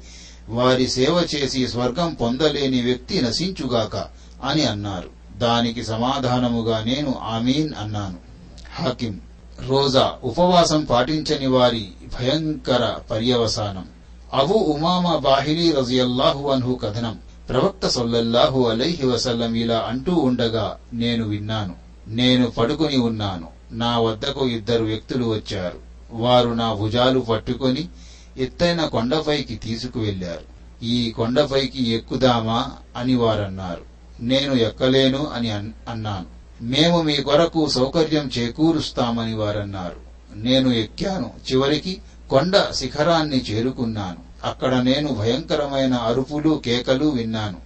వారి 0.48 0.88
సేవ 0.88 1.26
చేసి 1.34 1.68
స్వర్గం 1.68 2.14
పొందలేని 2.14 2.80
వ్యక్తి 2.80 3.22
నశించుగాక 3.22 4.06
అని 4.44 4.64
అన్నారు. 4.64 5.16
దానికి 5.38 5.84
సమాధానముగా 5.84 6.84
నేను 6.84 7.14
ఆమీన్ 7.22 7.70
అన్నాను. 7.78 8.16
హాకిం. 8.78 9.20
రోజా. 9.66 10.14
ఉపవాసం 10.24 10.84
పాటించని 10.84 11.46
వారి 11.46 11.88
భయంకర 12.20 12.94
పర్యవసానం. 13.10 13.84
అబు 14.32 14.52
ఉమామా 14.52 15.16
బాహిలీ 15.16 15.72
రజియల్లాహు 15.72 16.48
అన్హు 16.48 16.74
కథనం. 16.74 17.18
ప్రవక్త 17.48 17.88
సొల్లల్లాహు 17.88 18.68
అలైహి 18.68 19.06
వసల్లం 19.06 19.54
ఇలా 19.54 19.86
అంటూ 19.88 20.14
ఉండగా 20.14 20.76
నేను 20.92 21.24
విన్నాను. 21.24 21.74
నేను 22.08 22.50
పడుకుని 22.50 22.96
ఉన్నాను. 22.96 23.55
నా 23.72 23.98
వద్దకు 23.98 24.48
ఇద్దరు 24.48 24.84
వ్యక్తులు 24.84 25.24
వచ్చారు. 25.24 25.78
వారు 26.10 26.48
నా 26.48 26.74
భుజాలు 26.74 27.20
పట్టుకొని 27.20 27.88
ఎత్తైన 28.38 28.84
కొండపైకి 28.84 29.56
తీసుకువెళ్ళారు 29.56 30.56
ఈ 30.84 31.10
కొండపైకి 31.10 31.90
ఎక్కుదామా 31.90 32.72
అని 32.96 33.14
వారన్నారు. 33.14 33.82
నేను 34.20 34.54
ఎక్కలేను 34.54 35.26
అని 35.26 35.50
అన్నాను. 35.50 36.26
మేము 36.62 37.02
మీ 37.02 37.16
కొరకు 37.16 37.68
సౌకర్యం 37.68 38.30
చేకూరుస్తామని 38.38 39.34
వారన్నారు. 39.34 39.96
నేను 40.34 40.68
ఎక్కాను. 40.68 41.30
చివరికి 41.52 42.00
కొండ 42.30 42.66
శిఖరాన్ని 42.72 43.36
చేరుకున్నాను. 43.36 44.16
అక్కడ 44.44 44.82
నేను 44.82 45.12
భయంకరమైన 45.12 45.94
అరుపులు 45.94 46.62
కేకలు 46.64 47.06
విన్నాను. 47.06 47.56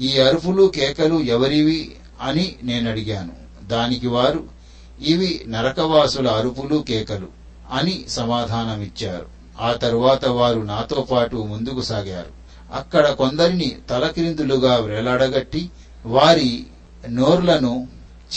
ఈ 0.00 0.18
అరుపులు 0.18 0.72
కేకలు 0.74 1.20
ఎవరివి 1.20 1.96
అని 2.22 2.56
నేనడిగాను. 2.62 3.66
దానికి 3.68 4.06
వారు 4.06 4.57
ఇవి 5.02 5.44
నరకవాసుల 5.48 6.28
అరుపులు 6.28 6.78
కేకలు 6.82 7.28
అని 7.72 8.04
సమాధానమిచ్చారు. 8.08 9.26
ఆ 9.60 9.72
తరువాత 9.72 10.24
వారు 10.24 10.60
నాతో 10.60 11.02
పాటు 11.02 11.36
ముందుకు 11.36 11.82
సాగారు. 11.82 12.38
అక్కడ 12.74 13.10
కొందరిని 13.10 13.76
తలకిరిందులుగా 13.90 14.76
వేలాడగట్టి 14.76 15.70
వారి 16.06 16.66
నోర్లను 17.10 17.88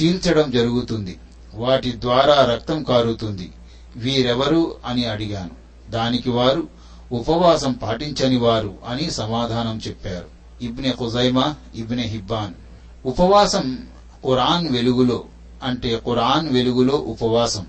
చీల్చడం 0.02 0.52
జరుగుతుంది. 0.52 1.18
వాటి 1.54 1.94
ద్వారా 2.02 2.46
రక్తం 2.46 2.84
కారుతుంది. 2.84 3.52
వీరెవరు 3.96 4.76
అని 4.86 5.06
అడిగాను. 5.06 5.62
దానికి 5.92 6.30
వారు 6.30 6.68
ఉపవాసం 7.12 7.74
పాటించని 7.74 8.38
వారు 8.38 8.74
అని 8.88 9.12
సమాధానం 9.12 9.82
చెప్పారు. 9.88 10.26
ఇబ్నె 10.64 10.92
ఖుజైమా 10.92 11.56
ఇబ్నె 11.76 12.04
హిబ్బాన్. 12.04 12.54
ఉపవాసం 13.06 13.78
ఖురాన్ 14.26 14.70
వెలుగులో 14.70 15.24
అంటే 15.64 16.02
ఖురాన్ 16.06 16.50
వెలుగులో 16.50 16.94
ఉపవాసం. 16.94 17.66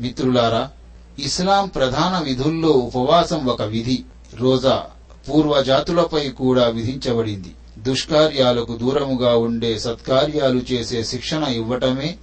మిత్రులారా 0.00 0.70
ఇస్లాం 1.18 1.68
ప్రధాన 1.68 2.24
విధుల్లో 2.24 2.68
ఉపవాసం 2.68 3.46
ఒక 3.46 3.62
విధి. 3.62 4.04
రోజా 4.34 4.84
పూర్వజాతులపై 5.28 6.28
కూడా 6.28 6.68
విధించబడింది. 6.68 7.54
దుష్కార్యాలకు 7.78 8.76
దూరముగా 8.76 9.36
ఉండే 9.36 9.78
సత్కార్యాలు 9.78 10.62
చేసే 10.72 11.04
శిక్షణ 11.04 11.44
ఇవ్వటమే 11.44 12.16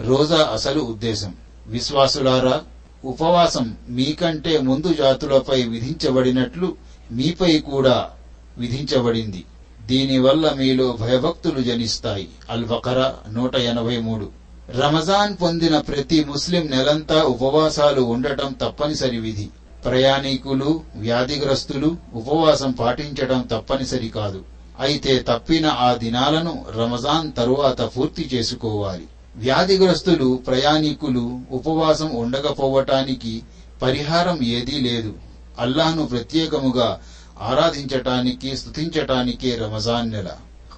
రోజా 0.00 0.50
అసలు 0.52 0.80
ఉద్దేశం. 0.80 1.34
విశ్వాసులారా 1.66 2.60
ఉపవాసం 3.04 3.76
మీకంటే 3.88 4.58
ముందు 4.58 4.92
జాతులపై 4.92 5.62
విధించబడినట్లు 5.62 6.76
మీపై 7.12 7.58
కూడా 7.58 8.10
విధించబడింది. 8.58 9.44
దీనివల్ల 9.86 10.52
మీలో 10.52 10.98
భయభక్తులు 11.00 11.62
జనిస్తాయి. 11.62 12.28
అల్ 12.50 13.34
నూట 13.34 13.56
ఎనభై 13.56 13.96
మూడు. 13.96 14.28
రమజాన్ 14.76 15.36
పొందిన 15.42 15.78
ప్రతి 15.78 16.24
ముస్లిం 16.24 16.66
నెలంతా 16.66 17.22
ఉపవాసాలు 17.22 18.02
ఉండటం 18.02 18.52
తప్పనిసరి 18.52 19.16
విధి. 19.16 19.48
ప్రయాణికులు 19.84 20.82
వ్యాధిగ్రస్తులు 20.96 21.96
ఉపవాసం 22.14 22.70
పాటించడం 22.70 23.40
తప్పనిసరి 23.40 24.08
కాదు. 24.08 24.42
అయితే 24.80 25.24
తప్పిన 25.28 25.66
ఆ 25.66 25.92
దినాలను 25.92 26.64
రమజాన్ 26.76 27.32
తరువాత 27.36 27.82
పూర్తి 27.82 28.30
చేసుకోవాలి. 28.34 29.06
వ్యాధిగ్రస్తులు 29.36 30.42
ప్రయాణికులు 30.46 31.40
ఉపవాసం 31.50 32.14
ఉండకపోవటానికి 32.14 33.42
పరిహారం 33.82 34.42
ఏదీ 34.42 34.80
లేదు. 34.80 35.14
అల్లాహ్ను 35.58 36.06
ప్రత్యేకముగా 36.06 37.00
ఆరాధించటానికి 37.40 38.56
స్తుతించటానికే 38.56 39.54
రమజాన్ 39.54 40.10
నెల. 40.10 40.28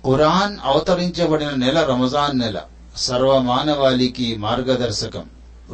ఖురాన్ 0.05 0.59
అవతరించబడిన 0.65 1.51
నెల 1.51 1.83
రమజాన్ 1.83 2.39
నెల. 2.39 2.61
సర్వమానవాళికి 2.97 4.37
మార్గదర్శకం. 4.37 5.25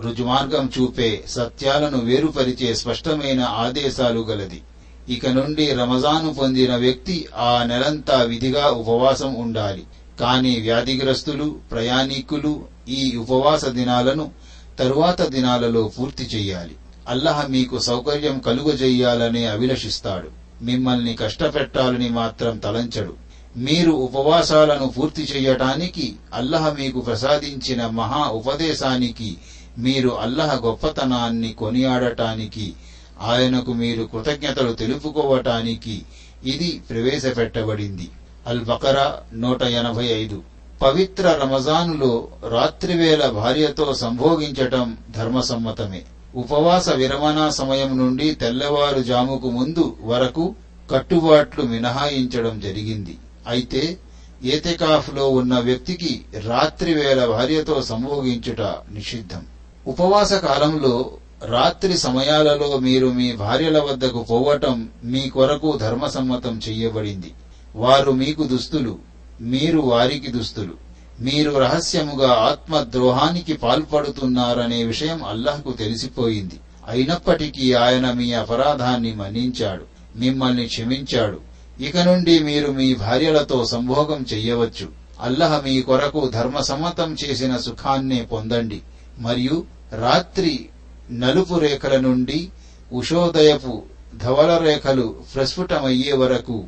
రుజుమార్గం 0.01 0.73
చూపే 0.79 1.25
సత్యాలను 1.29 1.99
వేరుపరిచే 1.99 2.75
స్పష్టమైన 2.75 3.41
ఆదేశాలు 3.41 4.21
గలది. 4.21 4.63
ఇక 5.09 5.27
నుండి 5.27 5.73
రమజాను 5.73 6.35
పొందిన 6.35 6.77
వ్యక్తి 6.77 7.29
ఆ 7.37 7.63
నెలంతా 7.63 8.23
విధిగా 8.23 8.67
ఉపవాసం 8.67 9.35
ఉండాలి. 9.35 9.85
కాని 10.21 10.61
వ్యాధిగ్రస్తులు 10.61 11.57
ప్రయాణికులు 11.71 12.65
ఈ 12.89 13.17
ఉపవాస 13.17 13.65
దినాలను 13.65 14.31
తరువాత 14.79 15.23
దినాలలో 15.23 15.93
పూర్తి 15.99 16.25
చెయ్యాలి 16.25 16.77
అల్లహ 17.09 17.47
మీకు 17.47 17.79
సౌకర్యం 17.79 18.39
కలుగజెయ్యాలని 18.39 19.47
అభిలషిస్తాడు. 19.47 20.29
మిమ్మల్ని 20.65 21.17
కష్టపెట్టాలని 21.17 22.09
మాత్రం 22.09 22.59
తలంచడు. 22.59 23.26
మీరు 23.57 23.91
ఉపవాసాలను 23.91 24.89
పూర్తి 24.89 25.23
చేయటానికి 25.23 26.17
అల్లహ 26.35 26.73
మీకు 26.73 27.01
ప్రసాదించిన 27.01 27.87
మహా 27.87 28.29
ఉపదేశానికి 28.29 29.37
మీరు 29.79 30.09
అల్లహ 30.09 30.55
గొప్పతనాన్ని 30.55 31.53
కొనియాడటానికి 31.53 32.75
ఆయనకు 33.21 33.73
మీరు 33.73 34.03
కృతజ్ఞతలు 34.03 34.73
తెలుపుకోవటానికి 34.73 36.03
ఇది 36.45 36.83
ప్రవేశపెట్టబడింది. 36.91 38.09
అల్ 38.47 38.65
బకరా 38.65 39.19
నూట 39.35 39.63
ఎనభై 39.63 40.05
ఐదు. 40.05 40.43
పవిత్ర 40.83 41.41
రమజానులో 41.43 42.29
రాత్రివేళ 42.49 43.27
భార్యతో 43.27 43.95
సంభోగించటం 43.95 44.97
ధర్మసమ్మతమే. 45.17 46.03
ఉపవాస 46.35 46.91
విరమణ 46.91 47.49
సమయం 47.49 47.99
నుండి 47.99 48.35
తెల్లవారుజాముకు 48.35 49.51
ముందు 49.51 49.97
వరకు 50.03 50.55
కట్టుబాట్లు 50.91 51.65
మినహాయించడం 51.65 52.61
జరిగింది. 52.61 53.19
అయితే 53.47 53.99
ఏతెకాఫ్లో 54.45 55.29
ఉన్న 55.29 55.59
వ్యక్తికి 55.59 56.25
రాత్రివేళ 56.47 57.27
భార్యతో 57.27 57.83
సంభోగించుట 57.83 58.61
నిషిద్ధం. 58.93 59.43
ఉపవాస 59.87 60.33
కాలంలో 60.33 61.11
రాత్రి 61.45 61.99
సమయాలలో 61.99 62.79
మీరు 62.79 63.07
మీ 63.07 63.33
భార్యల 63.33 63.79
వద్దకు 63.79 64.23
పోవటం 64.23 64.89
మీ 65.05 65.29
కొరకు 65.29 65.77
ధర్మసమ్మతం 65.77 66.61
చెయ్యబడింది. 66.69 67.33
వారు 67.77 68.13
మీకు 68.13 68.43
దుస్తులు 68.45 68.99
మీరు 69.41 69.79
వారికి 69.79 70.29
దుస్తులు. 70.29 70.87
మీరు 71.21 71.51
రహస్యముగా 71.51 72.33
ఆత్మద్రోహానికి 72.33 73.53
పాల్పడుతున్నారనే 73.53 74.85
విషయం 74.85 75.25
అల్లాహ్కు 75.25 75.73
తెలిసిపోయింది. 75.73 76.55
అయినప్పటికీ 76.89 77.73
ఆయన 77.73 78.13
మీ 78.13 78.33
అపరాధాన్ని 78.33 79.15
మన్నించాడు 79.15 79.85
మిమ్మల్ని 80.17 80.67
క్షమించాడు. 80.67 81.46
ఇక 81.81 81.99
నుండి 81.99 82.39
మీరు 82.39 82.73
మీ 82.73 82.95
భార్యలతో 82.95 83.65
సంభోగం 83.65 84.27
చెయ్యవచ్చు. 84.35 84.89
అల్లహ 85.21 85.61
మీ 85.61 85.83
కొరకు 85.83 86.31
ధర్మసమ్మతం 86.35 87.17
చేసిన 87.25 87.57
సుఖాన్నే 87.57 88.23
పొందండి. 88.33 88.83
మరియు 89.19 89.67
రాత్రి 89.93 90.69
నలుపు 91.11 91.59
రేఖల 91.59 92.01
నుండి 92.01 92.51
ఉషోదయపు 92.93 93.83
ధవల 94.17 94.57
రేఖలు 94.57 95.17
ప్రస్ఫుటమయ్యే 95.35 96.13
వరకు 96.13 96.65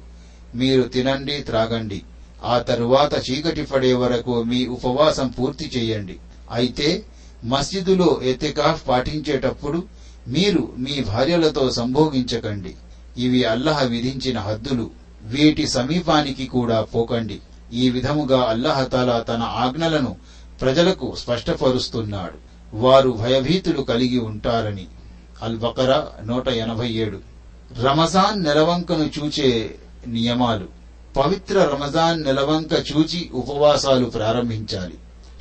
మీరు 0.55 0.83
తినండి 0.83 1.41
త్రాగండి. 1.41 2.03
ఆ 2.45 2.59
తరువాత 2.59 3.31
చీకటి 3.31 3.63
పడే 3.63 3.93
వరకు 3.93 4.43
మీ 4.43 4.67
ఉపవాసం 4.67 5.29
పూర్తి 5.29 5.71
చేయండి. 5.77 6.17
అయితే 6.53 7.05
మస్జిదులో 7.45 8.21
ఎతికాఫ్ 8.23 8.89
పాటించేటప్పుడు 8.89 9.85
మీరు 10.29 10.73
మీ 10.79 11.01
భార్యలతో 11.01 11.71
సంభోగించకండి. 11.71 12.75
ఇవి 13.19 13.45
అల్లహ 13.45 13.83
విధించిన 13.83 14.39
హద్దులు. 14.39 14.91
వీటి 15.23 15.67
సమీపానికి 15.67 16.47
కూడా 16.47 16.83
పోకండి. 16.83 17.41
ఈ 17.73 17.91
విధముగా 17.91 18.43
అల్లహతాలా 18.43 19.19
తన 19.19 19.43
ఆజ్ఞలను 19.43 20.17
ప్రజలకు 20.61 21.15
స్పష్టపరుస్తున్నాడు. 21.19 22.49
వారు 22.77 23.11
భయభీతులు 23.11 23.83
కలిగి 23.83 24.19
ఉంటారని. 24.19 24.87
అల్ 25.43 25.59
బకరా 25.59 26.09
నూట 26.25 26.49
ఎనభై 26.49 26.91
ఏడు. 26.91 27.19
రమజాన్ 27.83 28.45
నెలవంకను 28.45 29.11
చూచే 29.19 29.75
నియమాలు. 30.07 30.67
పవిత్ర 31.17 31.65
రమజాన్ 31.65 32.25
నెలవంక 32.25 32.73
చూచి 32.73 33.31
ఉపవాసాలు 33.35 34.05
ప్రారంభించాలి. 34.05 34.95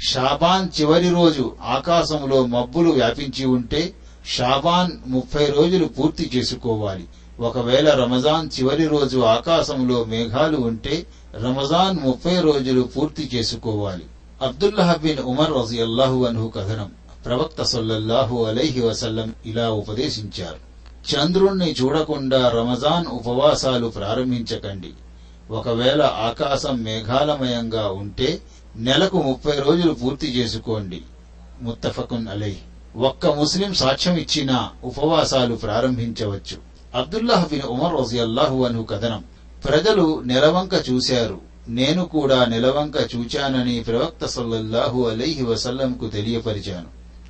షాబాన్ 0.09 0.81
చివరి 0.81 1.09
రోజు 1.09 1.55
ఆకాశంలో 1.63 2.45
మబ్బులు 2.45 2.89
వ్యాపించి 2.91 3.45
ఉంటే 3.45 3.93
షాబాన్ 4.25 4.91
ముప్పై 5.07 5.45
రోజులు 5.45 5.85
పూర్తి 5.85 6.31
చేసుకోవాలి. 6.35 7.07
ఒకవేళ 7.39 7.93
రమజాన్ 7.93 8.49
చివరి 8.59 8.87
రోజు 8.87 9.19
ఆకాశంలో 9.19 10.03
మేఘాలు 10.03 10.57
ఉంటే 10.57 11.05
రమజాన్ 11.35 11.99
ముప్పై 11.99 12.39
రోజులు 12.39 12.81
పూర్తి 12.81 13.29
చేసుకోవాలి. 13.35 14.05
అబ్దుల్లాహ్ 14.41 15.01
బిన్ 15.01 15.19
ఉమర్ 15.19 15.51
రజియల్లాహు 15.51 16.25
అన్హు 16.25 16.47
కథనం. 16.47 16.91
ప్రవక్త 17.25 17.63
సొల్లల్లాహు 17.63 18.45
అలైహి 18.45 18.81
వసల్లం 18.81 19.33
ఇలా 19.45 19.69
ఉపదేశించారు. 19.69 20.67
చంద్రుణ్ణి 21.13 21.75
చూడకుండా 21.83 22.49
రమజాన్ 22.49 23.05
ఉపవాసాలు 23.05 23.87
ప్రారంభించకండి. 23.87 24.89
ఒకవేళ 25.51 26.01
ఆకాశం 26.01 26.83
మేఘాలమయంగా 26.83 27.87
ఉంటే 27.91 28.41
నెలకు 28.75 29.21
ముప్పై 29.21 29.59
రోజులు 29.59 29.93
పూర్తి 29.93 30.27
చేసుకోండి. 30.27 31.01
ముత్తఫకున్ 31.61 32.27
అలై 32.27 32.55
ఒక్క 32.97 33.27
ముస్లిం 33.27 33.73
సాక్ష్యం 33.73 34.15
ఇచ్చినా 34.15 34.69
ఉపవాసాలు 34.83 35.55
ప్రారంభించవచ్చు. 35.55 36.66
అబ్దుల్లాహ్ 36.95 37.49
బిన్ 37.49 37.61
ఉమర్ 37.61 37.93
రజియల్లాహు 38.01 38.63
అను 38.63 38.83
కథనం. 38.83 39.23
ప్రజలు 39.65 40.21
నెలవంక 40.25 40.73
చూశారు. 40.91 41.41
నేను 41.67 42.05
కూడా 42.05 42.45
నెలవంక 42.45 42.93
చూచానని 43.15 43.79
ప్రవక్త 43.79 44.25
సల్లల్లాహు 44.25 45.07
అలైహి 45.07 45.43
వసల్లంకు 45.43 46.07
తెలియపరిచాను. 46.07 46.85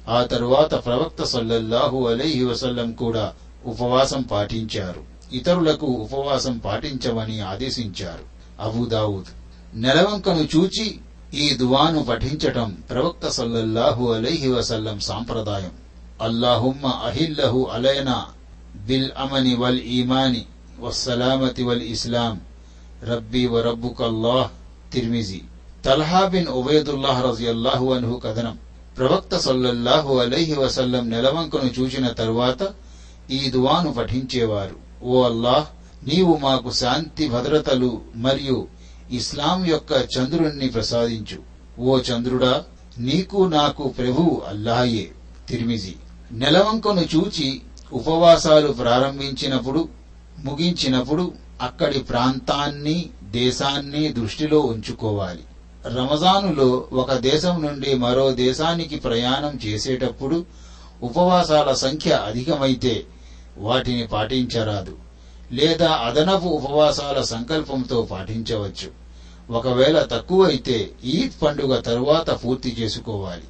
ఆ 0.09 0.23
తరువాత 0.23 0.85
ప్రవక్త 0.85 1.23
సల్లల్లాహు 1.23 2.07
అలైహి 2.07 2.43
వసల్లం 2.43 2.91
కూడా 2.91 3.33
ఉపవాసం 3.65 4.21
పాటించారు. 4.21 5.01
ఇతరులకు 5.35 5.85
ఉపవాసం 5.85 6.57
పాటించమని 6.57 7.39
ఆదేశించారు. 7.39 8.23
అబూదావుద్ 8.61 9.25
నెలవంకను 9.73 10.47
చూచి 10.57 10.97
ఈ 11.33 11.53
దువాను 11.53 12.03
పఠించటం 12.03 12.77
ప్రవక్త 12.89 13.27
సల్లల్లాహు 13.27 14.11
అలైహి 14.11 14.51
వసల్లం 14.51 14.99
సాంప్రదాయం. 14.99 15.71
అల్లాహుమ్మ 16.21 16.87
అహిల్లహు 16.87 17.69
అలైనా 17.73 18.25
బిల్ 18.85 19.11
అమని 19.17 19.55
వల్ 19.55 19.79
ఈమాని 19.79 20.45
వస్సలామతి 20.79 21.63
వల్ 21.63 21.81
ఇస్లాం 21.81 22.41
రబ్బీ 23.03 23.45
వ 23.45 23.61
రబ్బుకల్లాహ్ 23.61 24.49
తిర్మిజీ 24.93 25.41
తల్హా 25.85 26.27
బిన్ 26.27 26.47
ఉబైదుల్లాహ్ 26.47 27.25
రజియల్లాహు 27.25 27.93
అన్హు 27.93 28.21
కథనం 28.23 28.59
ప్రవక్త 28.97 29.37
సల్లల్లాహు 29.37 30.17
అలైహి 30.17 30.53
వసల్లం 30.53 31.09
నెలవంకను 31.09 31.81
చూచిన 31.81 32.07
తరువాత 32.07 32.73
ఈ 33.31 33.49
దువాను 33.49 33.93
పఠించేవారు. 33.93 35.05
ఓ 35.05 35.23
అల్లాహ్ 35.23 35.67
నీవు 36.09 36.37
మాకు 36.37 36.71
శాంతి 36.71 37.27
భద్రతలు 37.27 38.01
మరియు 38.15 38.67
ఇస్లాం 39.11 39.65
యొక్క 39.65 39.91
చంద్రుణ్ణి 40.17 40.69
ప్రసాదించు. 40.69 41.39
ఓ 41.81 41.99
చంద్రుడా 41.99 42.63
నీకు 42.97 43.43
నాకు 43.43 43.87
ప్రభు 43.87 44.41
అల్లాహయే. 44.47 45.11
తిరిమిజి 45.49 45.95
నెలవంకను 46.31 47.01
చూచి 47.15 47.61
ఉపవాసాలు 47.93 48.71
ప్రారంభించినప్పుడు 48.71 49.89
ముగించినప్పుడు 50.39 51.33
అక్కడి 51.61 51.99
ప్రాంతాన్ని 51.99 53.09
దేశాన్ని 53.23 54.07
దృష్టిలో 54.07 54.59
ఉంచుకోవాలి. 54.59 55.43
రమజానులో 55.87 56.87
ఒక 56.93 57.13
దేశం 57.13 57.65
నుండి 57.65 57.95
మరో 57.95 58.31
దేశానికి 58.31 58.95
ప్రయాణం 58.95 59.59
చేసేటప్పుడు 59.65 60.45
ఉపవాసాల 61.01 61.73
సంఖ్య 61.73 62.11
అధికమైతే 62.11 63.05
వాటిని 63.57 64.07
పాటించరాదు 64.07 64.95
లేదా 65.51 65.91
అదనపు 65.91 66.45
ఉపవాసాల 66.45 67.21
సంకల్పంతో 67.21 68.01
పాటించవచ్చు. 68.01 69.07
ఒకవేళ 69.53 70.01
తక్కువైతే 70.01 70.89
ఈద్ 71.05 71.43
పండుగ 71.43 71.79
తరువాత 71.79 72.45
పూర్తి 72.45 72.75
చేసుకోవాలి. 72.79 73.43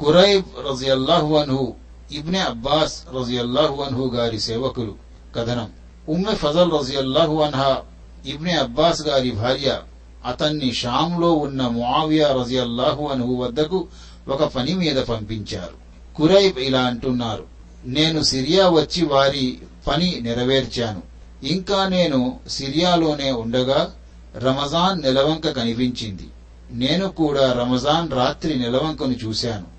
కురైబ్ 0.00 0.44
రజియల్లాహు 0.70 1.34
అన్హు 1.34 1.83
ఇబ్నె 2.12 2.38
అబ్బాస్ 2.38 3.02
రజియల్లాహు 3.14 3.82
అన్హు 3.82 4.10
గారి 4.14 4.40
సేవకులు 4.40 4.94
కథనం. 5.36 5.70
ఉమ్మె 6.08 6.34
ఫజల్ 6.34 6.72
రజియల్లాహు 6.72 7.42
అన్హా 7.42 7.82
ఇబ్నె 8.26 8.52
అబ్బాస్ 8.52 9.02
గారి 9.02 9.30
భార్య 9.30 9.80
అతన్ని 10.26 10.72
షాంలో 10.72 11.32
ఉన్న 11.32 11.68
ముఆవియా 11.68 12.32
రజియల్లాహు 12.32 13.06
అన్హు 13.06 13.34
వద్దకు 13.34 13.86
ఒక 14.28 14.44
పని 14.44 14.74
మీద 14.74 14.96
పంపించారు. 14.96 15.84
కురైబ్ 16.16 16.58
ఇలా 16.58 16.82
అంటున్నారు 16.82 17.44
నేను 17.84 18.22
సిరియా 18.22 18.68
వచ్చి 18.68 19.04
వారి 19.04 19.58
పని 19.86 20.20
నెరవేర్చాను. 20.20 21.02
ఇంకా 21.46 21.88
నేను 21.88 22.40
సిరియాలోనే 22.48 23.32
ఉండగా 23.32 23.94
రమజాన్ 24.36 25.02
నెలవంక 25.02 25.48
కనిపించింది. 25.48 26.28
నేను 26.70 27.08
కూడా 27.08 27.52
రమజాన్ 27.52 28.10
రాత్రి 28.10 28.58
నెలవంకను 28.58 29.12
చూశాను. 29.12 29.73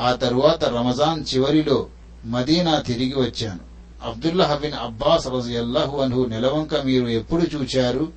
ఆ 0.00 0.12
తరువాత 0.12 0.64
రమజాన్ 0.64 1.34
చివరిలో 1.34 1.86
మదీనా 2.24 2.80
తిరిగి 2.80 3.14
వచ్చాను. 3.14 3.70
అబ్దుల్లా 4.04 4.58
బిన్ 4.62 4.72
అబ్బాస్ 4.72 5.28
రజయల్లాహు 5.28 5.98
అన్హు 5.98 6.24
నెలవంక 6.24 6.74
మీరు 6.74 7.06
ఎప్పుడు 7.06 7.42
చూచారు 7.42 8.08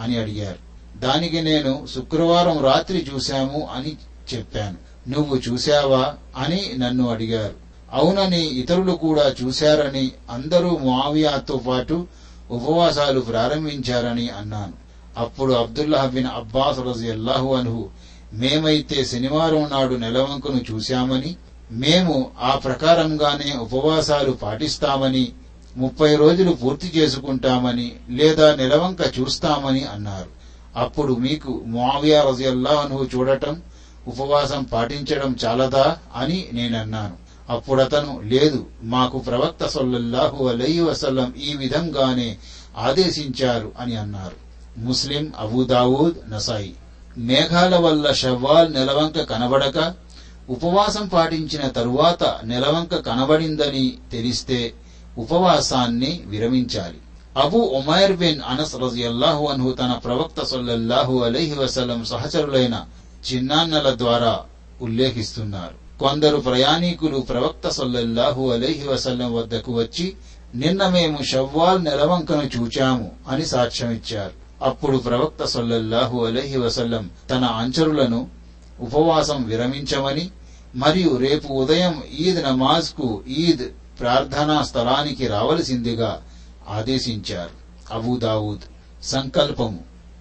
అని 0.00 0.18
అడిగారు. 0.18 0.70
దానికి 0.98 1.42
నేను 1.42 1.86
శుక్రవారం 1.94 2.64
రాత్రి 2.64 3.06
చూశాము 3.14 3.68
అని 3.74 3.96
చెప్పాను. 4.34 4.76
నువ్వు 5.10 5.36
చూశావా 5.36 6.14
అని 6.36 6.72
నన్ను 6.78 7.08
అడిగారు. 7.08 7.54
అవునని 7.92 8.46
ఇతరులు 8.46 8.92
కూడా 8.92 9.34
చూశారని 9.44 10.10
అందరూ 10.30 10.78
మావియాతో 10.82 11.56
పాటు 11.56 12.06
ఉపవాసాలు 12.50 13.20
ప్రారంభించారని 13.20 14.28
అన్నాను. 14.28 14.72
అప్పుడు 15.16 15.52
అబ్దుల్లాహ్ 15.52 16.12
బిన్ 16.12 16.26
అబ్బాస్ 16.26 16.78
రజయల్లాహు 16.78 17.54
అన్హు 17.54 17.88
మేమైతే 18.32 19.04
శనివారం 19.04 19.70
నాడు 19.70 19.94
నెలవంకను 19.94 20.60
చూశామని 20.72 21.36
మేము 21.70 22.30
ఆ 22.40 22.54
ప్రకారంగానే 22.54 23.52
ఉపవాసాలు 23.52 24.32
పాటిస్తామని 24.32 25.32
ముప్పై 25.76 26.16
రోజులు 26.16 26.52
పూర్తి 26.52 26.92
చేసుకుంటామని 26.96 27.92
లేదా 28.10 28.54
నెలవంక 28.54 28.98
చూస్తామని 29.20 29.84
అన్నారు. 29.84 30.40
అప్పుడు 30.76 31.14
మీకు 31.14 31.62
ముఆవియా 31.66 32.20
అనువు 32.80 33.16
చూడటం 33.16 33.62
ఉపవాసం 34.06 34.62
పాటించడం 34.62 35.36
చాలదా 35.44 35.98
అని 36.16 36.48
నేనన్నాను. 36.52 37.30
అప్పుడు 37.50 37.82
అతను 37.82 38.20
లేదు 38.24 38.66
మాకు 38.82 39.18
ప్రవక్త 39.18 39.66
సొల్లహు 39.66 40.48
అలైహి 40.48 40.80
వసల్లం 40.80 41.34
ఈ 41.42 41.54
విధంగానే 41.54 42.36
ఆదేశించారు 42.78 43.72
అని 43.78 43.96
అన్నారు. 43.96 44.36
ముస్లిం 44.80 45.32
అబూదావూద్ 45.38 46.30
నసాయి. 46.30 46.74
మేఘాల 47.18 47.76
వల్ల 47.76 48.12
షవ్వాల్ 48.12 48.74
నెలవంక 48.74 49.20
కనబడక 49.20 49.94
ఉపవాసం 50.50 51.08
పాటించిన 51.08 51.68
తరువాత 51.68 52.38
నెలవంక 52.44 52.94
కనబడిందని 52.94 53.98
తెలిస్తే 54.12 54.74
ఉపవాసాన్ని 55.18 56.22
విరమించాలి. 56.26 56.98
అబు 57.36 57.56
ఉమైర్ 57.56 58.12
బిన్ 58.12 58.40
అనస్ 58.40 58.76
రజియల్లాహు 58.76 59.46
అన్హు 59.46 59.72
తన 59.72 59.92
ప్రవక్త 60.04 60.42
సొల్లల్లాహు 60.42 61.18
అలైహి 61.18 61.54
వసలం 61.54 62.04
సహచరులైన 62.04 62.84
చిన్నాన్నల 63.32 63.98
ద్వారా 63.98 64.40
ఉల్లేఖిస్తున్నారు. 64.82 65.98
కొందరు 65.98 66.36
ప్రయాణికులు 66.36 67.18
ప్రవక్త 67.18 67.68
సొల్లహు 67.68 68.52
అలైహి 68.52 68.88
వసల్లం 68.88 69.34
వద్దకు 69.34 69.78
వచ్చి 69.78 70.14
నిన్న 70.54 70.88
మేము 70.88 71.22
షవ్వాల్ 71.22 71.84
నెలవంకను 71.84 72.50
చూచాము 72.58 73.10
అని 73.28 73.46
సాక్ష్యమిచ్చారు. 73.46 74.39
అప్పుడు 74.62 74.98
ప్రవక్త 74.98 75.44
సొల్లల్లాహు 75.44 76.26
అలహి 76.26 76.56
వసల్లం 76.56 77.10
తన 77.30 77.44
అంచరులను 77.44 78.28
ఉపవాసం 78.80 79.44
విరమించమని 79.44 80.30
మరియు 80.74 81.16
రేపు 81.16 81.52
ఉదయం 81.52 82.02
ఈద్ 82.18 82.42
నమాజ్కు 82.44 83.22
ఈద్ 83.28 83.62
ప్రార్థనా 84.00 84.62
స్థలానికి 84.62 85.26
రావలసిందిగా 85.26 86.22
ఆదేశించారు. 86.68 87.50
అబూదావూద్ 87.94 88.60
సంకల్పము. 89.02 89.78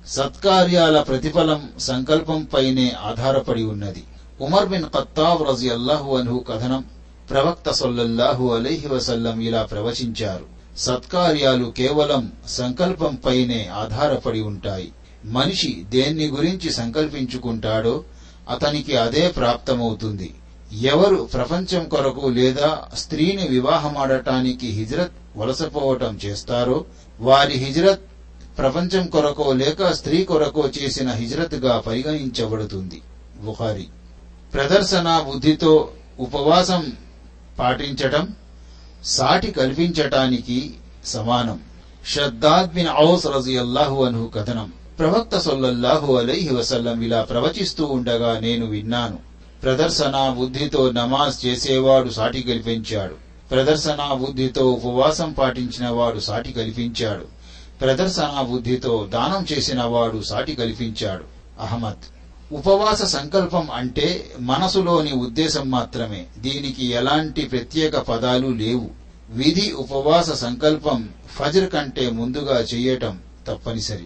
సత్కార్యాల 0.08 1.02
ప్రతిఫలం 1.02 1.70
సంకల్పంపైనే 1.80 2.94
ఆధారపడి 3.04 3.64
ఉన్నది. 3.64 4.04
ఉమర్ 4.42 4.70
బిన్ 4.70 4.84
ఖత్తాబ్ 4.84 5.48
రజియల్లాహు 5.48 6.18
అన్హు 6.18 6.46
కథనం 6.50 6.86
ప్రవక్త 7.30 7.72
సొల్లల్లాహు 7.72 8.56
అలైహి 8.56 8.88
వసల్లం 8.88 9.40
ఇలా 9.40 9.64
ప్రవచించారు. 9.64 10.59
సత్కార్యాలు 10.80 11.74
కేవలం 11.78 12.32
సంకల్పంపైనే 12.48 13.70
ఆధారపడి 13.74 14.42
ఉంటాయి. 14.42 14.92
మనిషి 15.26 15.86
దేన్ని 15.90 16.28
గురించి 16.28 16.74
సంకల్పించుకుంటాడో 16.74 18.04
అతనికి 18.50 18.98
అదే 18.98 19.28
ప్రాప్తమవుతుంది. 19.28 20.34
ఎవరు 20.82 21.30
ప్రపంచం 21.34 21.90
కొరకు 21.90 22.28
లేదా 22.28 22.84
స్త్రీని 22.94 23.48
వివాహమాడటానికి 23.48 24.68
హిజ్రత్ 24.68 25.12
వలసపోవటం 25.38 26.20
చేస్తారో 26.26 26.86
వారి 27.20 27.54
హిజ్రత్ 27.54 28.00
ప్రపంచం 28.58 29.08
కొరకో 29.08 29.54
లేక 29.54 29.92
స్త్రీ 29.92 30.24
కొరకో 30.24 30.70
చేసిన 30.82 31.12
హిజ్రత్గా 31.12 31.80
పరిగణించబడుతుంది. 31.80 33.02
బుహారి 33.44 33.88
ప్రదర్శన 34.54 35.26
బుద్ధితో 35.30 35.90
ఉపవాసం 36.20 36.92
పాటించటం 37.60 38.36
సాటి 39.06 39.52
కల్పించటానికి 39.52 40.74
సమానం. 41.06 41.60
షద్దాద్ 42.06 42.74
బిన్ 42.74 42.88
ఔస్ 42.90 43.28
రజియల్లాహు 43.28 44.04
అన్హు 44.04 44.32
కథనం. 44.36 44.72
ప్రవక్త 45.00 45.38
సొల్లల్లాహు 45.38 46.16
అలైహి 46.16 46.56
వసల్లం 46.56 47.02
ఇలా 47.02 47.22
ప్రవచిస్తూ 47.22 47.86
ఉండగా 47.86 48.40
నేను 48.40 48.66
విన్నాను. 48.66 49.20
ప్రదర్శన 49.64 50.36
బుద్ధితో 50.38 50.92
నమాజ్ 50.92 51.46
చేసేవాడు 51.46 52.10
సాటి 52.10 52.42
కల్పించాడు. 52.42 53.16
ప్రదర్శన 53.52 54.14
బుద్ధితో 54.14 54.72
ఉపవాసం 54.72 55.32
పాటించిన 55.32 55.90
వాడు 55.90 56.20
సాటి 56.20 56.52
కల్పించాడు. 56.52 57.26
ప్రదర్శన 57.82 58.48
బుద్ధితో 58.50 59.08
దానం 59.14 59.46
చేసిన 59.52 59.84
వాడు 59.84 60.22
సాటి 60.22 60.56
కల్పించాడు. 60.56 61.24
అహ్మద్ 61.62 62.19
ఉపవాస 62.52 63.02
సంకల్పం 63.02 63.72
అంటే 63.72 64.32
మనసులోని 64.40 65.14
ఉద్దేశం 65.14 65.72
మాత్రమే. 65.72 66.26
దీనికి 66.38 66.86
ఎలాంటి 66.86 67.42
ప్రత్యేక 67.42 67.98
పదాలు 67.98 68.48
లేవు. 68.48 68.90
విధి 69.30 69.72
ఉపవాస 69.72 70.30
సంకల్పం 70.32 71.10
ఫజర్ 71.32 71.70
కంటే 71.70 72.10
ముందుగా 72.10 72.62
చేయటం 72.62 73.20
తప్పనిసరి. 73.48 74.04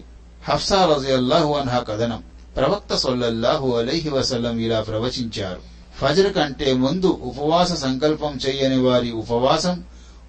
హఫ్సా 0.48 0.84
రజయల్లాహు 0.84 1.54
అన్హా 1.54 1.78
కథనం. 1.78 2.22
ప్రవక్త 2.56 2.94
సొల్లల్లాహు 2.94 3.76
అలైహి 3.76 4.08
వసల్లం 4.08 4.58
ఇలా 4.58 4.80
ప్రవచించారు. 4.80 5.60
ఫజర్ 5.98 6.32
కంటే 6.32 6.72
ముందు 6.72 7.06
ఉపవాస 7.06 7.72
సంకల్పం 7.72 8.38
చేయని 8.46 8.80
వారి 8.80 9.12
ఉపవాసం 9.12 9.84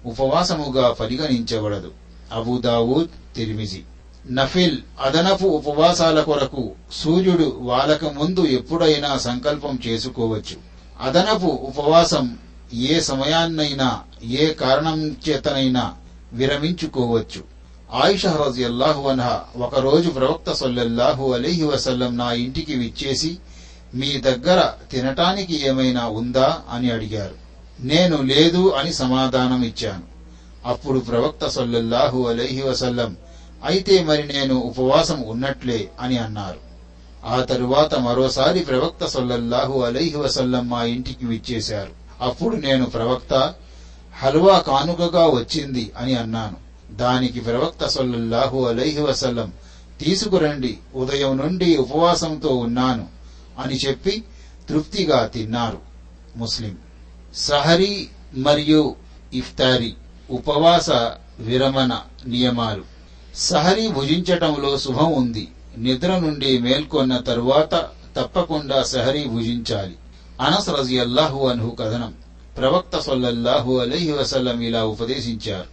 ఉపవాసముగా 0.06 0.90
పరిగణించబడదు. 0.90 1.90
అబూదావూద్ 2.32 3.36
తిరిమిజి. 3.36 3.82
నఫిల్ 4.30 4.78
అదనపు 5.02 5.44
ఉపవాసాల 5.46 6.20
కొరకు 6.20 6.70
సూర్యుడు 6.92 7.56
వాళ్ళక 7.60 8.04
ముందు 8.04 8.40
ఎప్పుడైనా 8.40 9.18
సంకల్పం 9.18 9.78
చేసుకోవచ్చు. 9.86 10.56
అదనపు 11.00 11.46
ఉపవాసం 11.46 12.38
ఏ 12.74 13.00
సమయాన్నైనా 13.00 14.00
ఏ 14.24 14.54
కారణం 14.54 15.16
చేతనైనా 15.28 15.94
విరమించుకోవచ్చు. 16.32 17.42
ఆయిష 17.92 18.26
రజియల్లాహు 18.26 19.08
అన్హా 19.08 19.40
ఒకరోజు 19.56 20.10
ప్రవక్త 20.10 20.52
సొల్లెల్లాహు 20.52 21.32
అలీహి 21.32 21.64
వసల్లం 21.64 22.16
నా 22.16 22.32
ఇంటికి 22.32 22.74
విచ్చేసి 22.74 23.38
మీ 23.94 24.16
దగ్గర 24.16 24.72
తినటానికి 24.92 25.66
ఏమైనా 25.66 26.08
ఉందా? 26.08 26.60
అని 26.70 26.90
అడిగారు. 26.90 27.34
నేను 27.80 28.22
లేదు 28.22 28.70
అని 28.70 28.92
సమాధానం 28.92 29.62
ఇచ్చాను 29.62 30.02
అప్పుడు 30.66 30.98
ప్రవక్త 30.98 31.46
సొల్లెల్లాహు 31.46 32.22
అలీహి 32.22 32.62
వసల్లం 32.62 33.16
అయితే 33.64 34.04
మరి 34.04 34.26
నేను 34.26 34.54
ఉపవాసం 34.54 35.22
ఉన్నట్లే 35.22 35.90
అని 36.00 36.18
అన్నారు. 36.18 36.66
ఆ 37.26 37.40
తరువాత 37.40 37.94
మరోసారి 37.94 38.60
ప్రవక్త 38.60 39.06
సొల్లల్లాహు 39.06 39.82
అలైహి 39.82 40.16
వసల్లం 40.16 40.68
మా 40.68 40.84
ఇంటికి 40.84 41.26
విచ్చేశారు. 41.26 41.90
అప్పుడు 42.20 42.56
నేను 42.56 42.86
ప్రవక్త 42.86 43.54
హల్వా 44.16 44.58
కానుకగా 44.58 45.26
వచ్చింది 45.26 45.92
అని 45.98 46.14
అన్నాను. 46.14 46.56
దానికి 46.94 47.40
ప్రవక్త 47.40 47.86
సొల్లల్లాహు 47.86 48.66
అలైహి 48.66 49.00
వసల్లం 49.00 49.52
తీసుకురండి 50.00 50.78
ఉదయం 50.94 51.36
నుండి 51.36 51.76
ఉపవాసంతో 51.76 52.56
ఉన్నాను 52.56 53.06
అని 53.58 53.74
చెప్పి 53.74 54.24
తృప్తిగా 54.68 55.26
తిన్నారు 55.26 55.78
ముస్లిం. 56.36 56.76
సహరీ 57.34 58.08
మరియు 58.34 58.94
ఇఫ్తారీ 59.34 59.94
ఉపవాస 60.30 60.90
విరమణ 61.38 62.00
నియమాలు. 62.26 62.95
సహరీ 63.36 63.88
భుజించటంలో 63.88 64.78
శుభం 64.78 65.12
ఉంది. 65.12 65.48
నిద్ర 65.78 66.18
నుండి 66.18 66.58
మేల్కొన్న 66.58 67.16
తరువాత 67.16 67.88
తప్పకుండా 68.16 68.82
సహరీ 68.82 69.24
భుజించాలి. 69.24 69.96
అనస్ 70.40 70.70
రజియల్లాహు 70.70 71.46
అన్హు 71.46 71.70
కథనం. 71.70 72.14
ప్రవక్త 72.58 72.98
సొల్లల్లాహు 72.98 73.78
అలహి 73.78 74.12
వసల్లం 74.12 74.60
ఇలా 74.60 74.84
ఉపదేశించారు. 74.84 75.64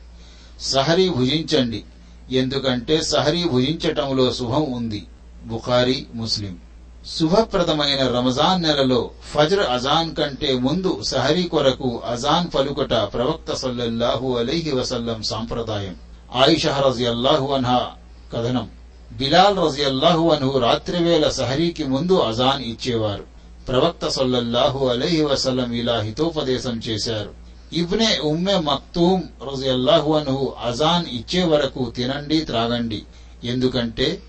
సహరీ 0.62 1.10
భుజించండి. 1.10 1.84
ఎందుకంటే 2.32 3.02
సహరీ 3.02 3.44
భుజించటంలో 3.44 4.34
శుభం 4.34 4.72
ఉంది. 4.72 5.06
బుఖారీ 5.46 6.06
ముస్లిం. 6.16 6.58
శుభప్రదమైన 7.16 8.08
రమజాన్ 8.08 8.64
నెలలో 8.64 9.10
ఫజ్ర్ 9.34 9.60
అజాన్ 9.60 10.16
కంటే 10.16 10.54
ముందు 10.54 11.04
సహరీ 11.04 11.44
కొరకు 11.44 12.02
అజాన్ 12.10 12.56
పలుకట 12.56 12.94
ప్రవక్త 12.94 13.54
సల్లల్లాహు 13.54 14.38
అలైహి 14.38 14.72
వసల్లం 14.72 15.24
సాంప్రదాయం. 15.24 16.13
ఆయిషా 16.34 16.84
రజియల్లాహు 16.88 17.54
అన్హా 17.54 17.92
కథనం. 18.34 18.70
బిలాల్ 19.18 19.58
రజియల్లాహు 19.58 20.30
అన్హు 20.30 20.60
రాత్రివేళ 20.60 21.30
సహరీకి 21.30 21.84
ముందు 21.84 22.20
అజాన్ 22.20 22.62
ఇచ్చేవారు. 22.62 23.24
ప్రవక్త 23.68 24.08
సల్లల్లాహు 24.08 24.88
అలైహి 24.88 25.24
వసలం 25.24 25.74
ఇలా 25.74 26.00
హితోపదేశం 26.00 26.80
చేశారు. 26.80 27.30
ఇబ్నే 27.74 28.20
ఉమ్మె 28.20 28.58
మక్తూమ్ 28.58 29.22
రజియల్లాహు 29.22 30.14
అన్హు 30.14 30.54
అజాన్ 30.66 31.06
ఇచ్చే 31.06 31.44
వరకు 31.44 31.90
తినండి 31.90 32.42
త్రాగండి. 32.42 33.04
ఎందుకంటే 33.44 34.20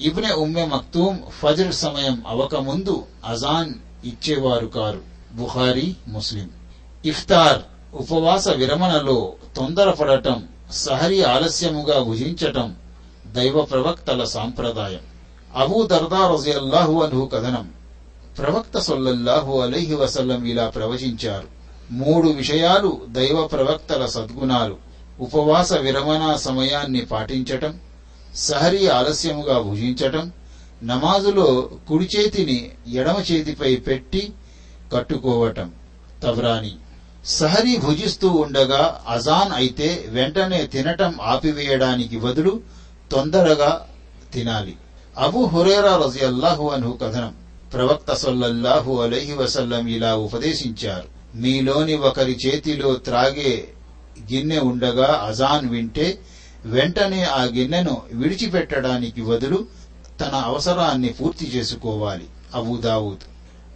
ఇబ్నె 0.00 0.32
ఉమ్మె 0.32 0.64
మక్తూమ్ 0.64 1.18
ఫజర్ 1.30 1.72
సమయం 1.72 2.22
అవకముందు 2.26 3.04
అజాన్ 3.26 3.74
ఇచ్చేవారు 4.06 4.66
కారు. 4.66 5.00
బుహారీ 5.34 5.96
ముస్లిం. 6.08 6.50
ఇఫ్తార్ 7.04 7.62
ఉపవాస 7.96 8.48
విరమణలో 8.48 9.32
తొందరపడటం 9.56 10.48
సహరి 10.74 11.24
ఆలస్యముగా 11.24 11.98
భుజించటం 11.98 12.76
దైవ 13.32 13.62
ప్రవక్తల 13.62 14.24
సాంప్రదాయం. 14.24 15.00
అబూ 15.56 15.82
దర్దా 15.82 16.34
రజియల్లాహు 16.34 17.02
అన్హు 17.02 17.26
కథనం. 17.26 17.70
ప్రవక్త 18.38 18.78
సొల్లల్లాహు 18.78 19.60
అలైహి 19.60 19.94
వసల్లం 19.94 20.44
ఇలా 20.44 20.68
ప్రవచించారు. 20.68 21.48
మూడు 21.90 22.28
విషయాలు 22.28 23.00
దైవ 23.08 23.46
ప్రవక్తల 23.46 24.06
సద్గుణాలు. 24.06 24.76
ఉపవాస 25.20 25.72
విరమణ 25.72 26.36
సమయాన్ని 26.36 27.00
పాటించటం 27.00 27.80
సహరి 28.34 28.88
ఆలస్యముగా 28.88 29.58
భుజించటం 29.58 30.32
నమాజులో 30.82 31.70
కుడి 31.88 32.04
చేతిని 32.04 32.70
ఎడమ 32.98 33.16
చేతిపై 33.32 33.76
పెట్టి 33.76 34.32
కట్టుకోవటం. 34.92 35.72
తవ్రాని 36.22 36.74
సహరి 37.26 37.76
భుజిస్తూ 37.76 38.28
ఉండగా 38.28 39.00
అజాన్ 39.08 39.52
అయితే 39.54 40.04
వెంటనే 40.08 40.66
తినటం 40.66 41.14
ఆపివేయడానికి 41.22 42.18
బదులు 42.18 42.60
తొందరగా 43.12 43.86
తినాలి. 44.32 44.76
అబు 45.18 45.44
హురేరా 45.44 45.96
రజియల్లాహు 45.96 46.68
అను 46.68 46.98
కథనం. 47.02 47.34
ప్రవక్త 47.72 48.14
సొల్లల్లాహు 48.14 49.02
అలహి 49.02 49.32
వసల్లం 49.32 49.86
ఇలా 49.86 50.16
ఉపదేశించారు. 50.16 51.36
మీలోని 51.36 51.96
ఒకరి 51.96 52.38
చేతిలో 52.46 52.94
త్రాగే 52.94 53.68
గిన్నె 54.32 54.58
ఉండగా 54.58 55.24
అజాన్ 55.26 55.68
వింటే 55.68 56.18
వెంటనే 56.64 57.24
ఆ 57.24 57.42
గిన్నెను 57.42 58.02
విడిచిపెట్టడానికి 58.12 59.22
బదులు 59.22 59.66
తన 60.20 60.30
అవసరాన్ని 60.34 61.08
పూర్తి 61.08 61.46
చేసుకోవాలి. 61.46 62.24
అబుదావుద్ 62.54 63.26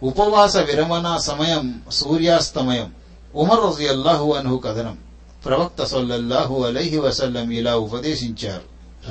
ఉపవాస 0.03 0.57
విరమణ 0.57 1.17
సమయం 1.17 1.81
సూర్యాస్తమయం. 1.91 2.98
ఉమర్ 3.35 3.59
రజియల్లాహు 3.59 4.31
అన్హు 4.33 4.57
కథనం. 4.57 4.97
ప్రవక్త 5.45 5.83
సొల్లల్లాహు 5.83 6.63
అలైహి 6.63 6.97
వసల్లం 6.97 7.51
ఇలా 7.51 7.75
ఉపదేశించారు. 7.75 8.61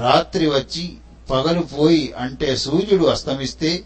రాత్రి 0.00 0.46
వచ్చి 0.46 0.94
పగలు 1.30 1.60
పోయి 1.60 2.12
అంటే 2.18 2.56
సూర్యుడు 2.56 3.04
అస్తమిస్తే 3.04 3.84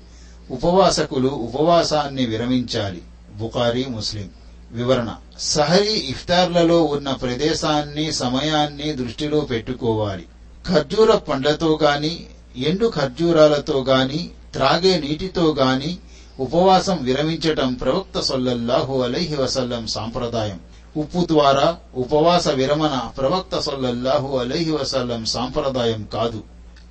ఉపవాసకులు 0.51 1.29
ఉపవాసాన్ని 1.29 2.27
విరమించాలి. 2.27 3.03
బుకారీ 3.37 3.85
ముస్లిం. 3.85 4.29
వివరణ. 4.73 5.15
సహరీ 5.39 5.93
ఇఫ్తార్లలో 5.93 6.83
ఉన్న 6.83 7.11
ప్రదేశాన్ని 7.11 8.13
సమయాన్ని 8.13 8.93
దృష్టిలో 8.93 9.41
పెట్టుకోవాలి. 9.41 10.27
ఖర్జూర 10.69 11.15
పండ్లతో 11.17 11.79
గాని 11.83 12.27
ఎండు 12.57 12.93
ఖర్జూరాలతో 12.95 13.85
గాని 13.85 14.31
త్రాగే 14.53 14.99
నీటితో 14.99 15.55
గాని 15.55 15.99
ఉపవాసం 16.43 16.99
విరమించటం 17.03 17.75
ప్రవక్త 17.75 18.21
సొల్లల్లాహు 18.21 19.03
అలైహి 19.03 19.37
వసల్లం 19.37 19.87
సాంప్రదాయం. 19.87 20.61
ఉప్పు 20.97 21.27
ద్వారా 21.31 21.77
ఉపవాస 21.95 22.49
విరమణ 22.49 23.01
ప్రవక్త 23.19 23.59
సొల్లల్లాహు 23.59 24.39
అలైహి 24.39 24.71
వసల్లం 24.71 25.25
సాంప్రదాయం 25.25 26.09
కాదు. 26.13 26.43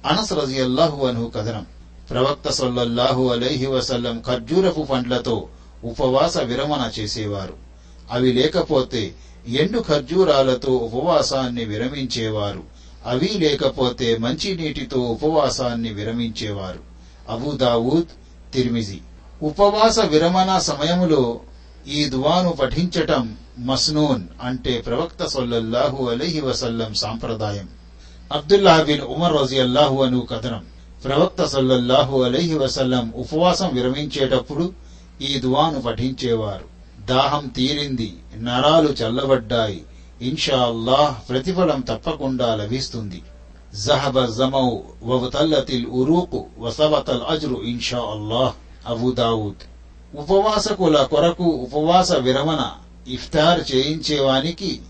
అనస్ 0.05 0.33
రజియల్లాహు 0.33 1.05
అన్హు 1.05 1.31
కథనం. 1.35 1.65
ప్రవక్త 2.09 2.49
సొల్లల్లాహు 2.49 3.29
అలైహి 3.29 3.65
వసల్లం 3.65 4.23
ఖర్జూరపు 4.27 4.81
పండ్లతో 4.81 5.47
ఉపవాస 5.83 6.37
విరమణ 6.37 6.91
చేసేవారు. 6.99 7.53
అవి 8.11 8.33
లేకపోతే 8.33 9.13
ఎండు 9.47 9.79
ఖర్జూరాలతో 9.79 10.71
ఉపవాసాన్ని 10.71 11.65
విరమించేవారు. 11.65 12.63
అవి 13.05 13.31
లేకపోతే 13.37 14.17
మంచినీటితో 14.17 14.99
ఉపవాసాన్ని 14.99 15.93
విరమించేవారు. 15.93 16.79
అబూదావూద్ 17.29 18.07
తిర్మిజి. 18.53 19.01
ఉపవాస 19.43 19.99
విరమణ 19.99 20.57
సమయములో 20.57 21.39
ఈ 21.87 22.05
దువాను 22.05 22.49
పఠించటం 22.49 23.37
మస్నూన్ 23.59 24.21
అంటే 24.43 24.83
ప్రవక్త 24.85 25.25
సొల్లహు 25.25 26.09
అలైహి 26.09 26.41
వసల్లం 26.41 26.93
సాంప్రదాయం. 26.93 27.69
అబ్దుల్లా 28.31 28.83
బిన్ 28.83 29.01
ఉమర్ 29.01 29.33
రజియల్లాహు 29.33 30.03
అను 30.03 30.19
కథనం. 30.19 30.65
ప్రవక్త 31.03 31.45
సల్లల్లాహు 31.45 32.23
అలైహి 32.23 32.57
వసల్లం 32.57 33.13
ఉపవాసం 33.15 33.69
విరమించేటప్పుడు 33.73 34.73
ఈ 35.21 35.39
దువాను 35.39 35.81
పఠించేవారు. 35.81 36.65
దాహం 37.05 37.47
తీరింది 37.47 38.17
నరాలు 38.37 38.89
చల్లబడ్డాయి. 38.89 39.81
ఇన్షా 40.21 40.57
అల్లాహ్ 40.57 41.29
ప్రతిఫలం 41.29 41.81
తప్పకుండా 41.81 42.55
లభిస్తుంది. 42.55 43.21
జహబ 43.87 44.25
జమౌ 44.25 44.77
వవతల్లతిల్ 45.03 45.85
ఉరూకు 45.85 46.45
వసవతల్ 46.59 47.21
అజ్రు 47.29 47.61
ఇన్షా 47.63 47.97
అల్లాహ్ 47.97 48.53
అబూదావుద్ 48.87 49.63
ఉపవాసకుల 50.17 51.03
కొరకు 51.03 51.43
ఉపవాస 51.43 52.11
విరమణ 52.11 52.71
ఇఫ్తార్ 53.07 53.75
చేయించేవానికి 53.75 54.81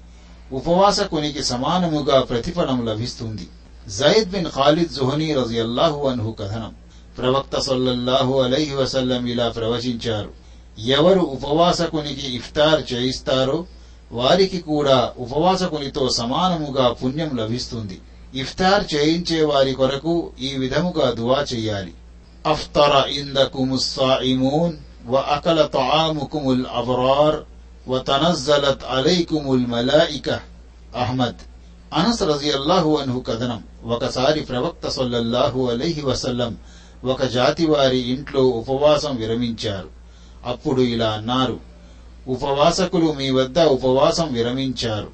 ఉపవాసకునికి 0.52 1.44
సమానముగా 1.44 2.22
ప్రతిఫలం 2.22 2.86
లభిస్తుంది. 2.86 3.48
జైద్ 3.88 4.32
బిన్ 4.32 4.46
ఖాలిద్ 4.46 4.92
జుహనీ 4.92 5.34
రజియల్లాహు 5.34 6.08
అన్హు 6.08 6.32
కథనం. 6.32 6.76
ప్రవక్త 7.18 7.60
సొల్లల్లాహు 7.60 8.42
అలైహి 8.42 8.76
వసల్లం 8.76 9.26
ఇలా 9.26 9.50
ప్రవచించారు. 9.50 10.32
ఎవరు 10.82 11.20
ఉపవాసకునికి 11.20 12.36
ఇఫ్తార్ 12.36 12.94
చేయిస్తారో 12.94 13.66
వారికి 14.12 14.60
కూడా 14.60 15.14
ఉపవాసకునితో 15.18 16.10
సమానముగా 16.10 16.90
పుణ్యం 16.90 17.38
లభిస్తుంది. 17.38 18.02
ఇఫ్తార్ 18.36 18.96
చేయించే 18.96 19.46
వారి 19.46 19.74
కొరకు 19.74 20.32
ఈ 20.42 20.56
విధముగా 20.58 21.12
దువా 21.12 21.46
చెయ్యాలి 21.54 21.94
అఫ్తర 22.46 23.08
ఇందకుముస్సాయిమూన్ 23.08 24.74
వ 25.06 25.16
అకల 25.16 25.62
తాముకుముల్ 25.62 26.66
అబ్రార్ 26.76 27.36
వ 27.90 27.98
తనజ్జలత్ 27.98 28.82
అలైకుముల్ 28.90 29.68
మలాయిక 29.68 30.30
అహ్మద్ 30.98 31.36
అనస్ 31.94 32.24
రజియల్లాహు 32.24 32.98
అన్హు 32.98 33.20
కథనం 33.20 33.64
ఒకసారి 33.86 34.42
ప్రవక్త 34.42 34.88
సొల్లల్లాహు 34.88 35.70
అలైహి 35.70 36.02
వసల్లం 36.02 36.58
ఒక 37.04 37.24
జాతి 37.24 37.66
వారి 37.66 37.98
ఇంట్లో 37.98 38.42
ఉపవాసం 38.42 39.16
విరమించారు. 39.16 39.90
అప్పుడు 40.46 40.82
ఇలా 40.82 41.10
అన్నారు. 41.10 41.60
ఉపవాసకులు 42.28 43.12
మీ 43.12 43.32
వద్ద 43.32 43.60
ఉపవాసం 43.60 44.34
విరమించారు. 44.34 45.10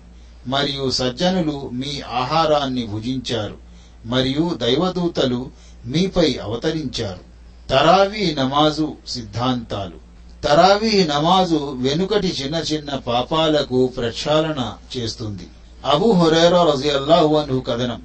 మరియు 0.48 0.90
సజ్జనులు 0.90 1.70
మీ 1.74 2.02
ఆహారాన్ని 2.02 2.88
భుజించారు. 2.88 3.68
మరియు 4.06 4.52
దైవదూతలు 4.62 5.67
మీపై 5.88 6.40
అవతరించారు. 6.44 7.28
తరావీ 7.70 8.36
నమాజు 8.36 8.94
సిద్ధాంతాలు. 9.08 10.08
తరావీ 10.48 11.04
నమాజు 11.04 11.78
వెనుకటి 11.82 12.28
చిన్న 12.28 12.56
చిన్న 12.56 12.96
పాపాలకు 12.96 13.88
ప్రక్షాళన 13.88 14.74
చేస్తుంది. 14.98 15.48
అబు 15.86 16.12
హురైరా 16.12 16.64
రజియల్లాహు 16.64 17.36
అన్హు 17.36 17.60
కథనం. 17.60 18.02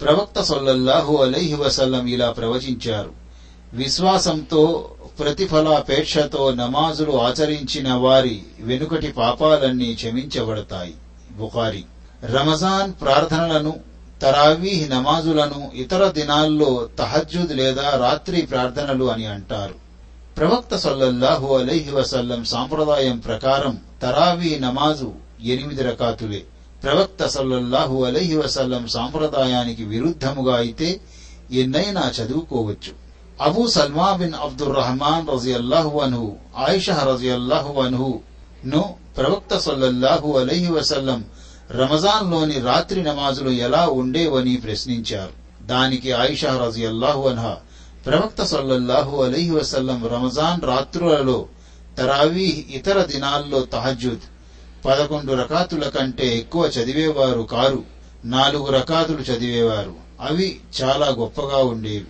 ప్రవక్త 0.00 0.42
సొల్లల్లాహు 0.42 1.16
అలైహి 1.16 1.54
వసల్లం 1.54 2.06
ఇలా 2.06 2.30
ప్రవచించారు. 2.30 3.10
విశ్వాసంతో 3.72 4.90
ప్రతిఫలాపేక్షతో 5.18 6.54
నమాజులు 6.54 7.20
ఆచరించిన 7.20 7.92
వారి 7.92 8.42
వెనుకటి 8.60 9.08
పాపాలన్నీ 9.08 9.94
క్షమించబడతాయి. 9.94 10.94
బుఖారి. 11.38 11.84
రమజాన్ 12.24 12.92
ప్రార్థనలను 13.00 13.93
తరావీహ్ 14.22 14.90
నమాజులను 14.90 15.70
ఇతర 15.74 16.08
దినాల్లో 16.08 16.88
తహజ్జుద్ 16.98 17.52
లేదా 17.52 17.90
రాత్రి 17.96 18.42
ప్రార్థనలు 18.42 19.04
అని 19.04 19.26
అంటారు. 19.26 19.74
ప్రవక్త 20.36 20.76
సల్లల్లాహు 20.76 21.56
అలైహి 21.56 21.90
వసల్లం 21.90 22.44
సాంప్రదాయం 22.44 23.18
ప్రకారం 23.18 23.80
తరావీ 24.02 24.58
నమాజు 24.58 25.12
ఎనిమిది 25.44 25.82
రకాతులే. 25.82 26.44
ప్రవక్త 26.82 27.26
సల్లల్లాహు 27.26 28.04
అలైహి 28.04 28.36
వసల్లం 28.36 28.86
సాంప్రదాయానికి 28.86 29.84
విరుద్ధముగా 29.84 30.56
అయితే 30.56 31.00
ఎన్నైనా 31.52 32.12
చదువుకోవచ్చు. 32.22 33.04
Abu 33.40 33.66
Salma 33.66 34.16
bin 34.16 34.34
Abdur 34.34 34.76
Rahman 34.76 35.28
రజియల్లాహు 35.28 36.00
అన్హు 36.00 36.36
ఆయిషా 36.56 37.02
రజియల్లాహు 37.02 37.80
అన్హు 37.80 38.20
ను 38.64 38.94
ప్రవక్త 39.16 39.58
సల్లల్లాహు 39.58 40.38
అలైహి 40.38 40.72
వసల్లం 40.72 41.24
రమజాన్లోని 41.70 42.60
రాత్రి 42.60 43.02
నమాజులు 43.02 43.50
ఎలా 43.50 43.86
ఉండేవని 43.86 44.56
ప్రశ్నించారు. 44.56 45.66
దానికి 45.66 46.12
ఆయిషా 46.12 46.64
రజియల్లాహు 46.66 47.28
అన్హా 47.28 47.56
ప్రవక్త 48.06 48.42
సల్లల్లాహు 48.42 49.22
అలైహి 49.22 49.50
వసల్లం 49.50 50.06
రమజాన్ 50.06 50.66
రాత్రులలో 50.66 51.46
తరావీ 51.98 52.66
ఇతర 52.70 53.02
దినాల్లో 53.02 53.60
తహజుద్ 53.60 54.20
పదకొండు 54.86 55.32
రకాతుల 55.32 55.88
కంటే 55.88 56.38
ఎక్కువ 56.38 56.66
చదివేవారు 56.66 57.40
కారు 57.40 57.82
నాలుగు 58.24 58.70
రకాతులు 58.70 59.18
చదివేవారు. 59.18 59.92
అవి 60.20 60.60
చాలా 60.82 61.08
గొప్పగా 61.08 61.56
ఉండేవి. 61.56 62.06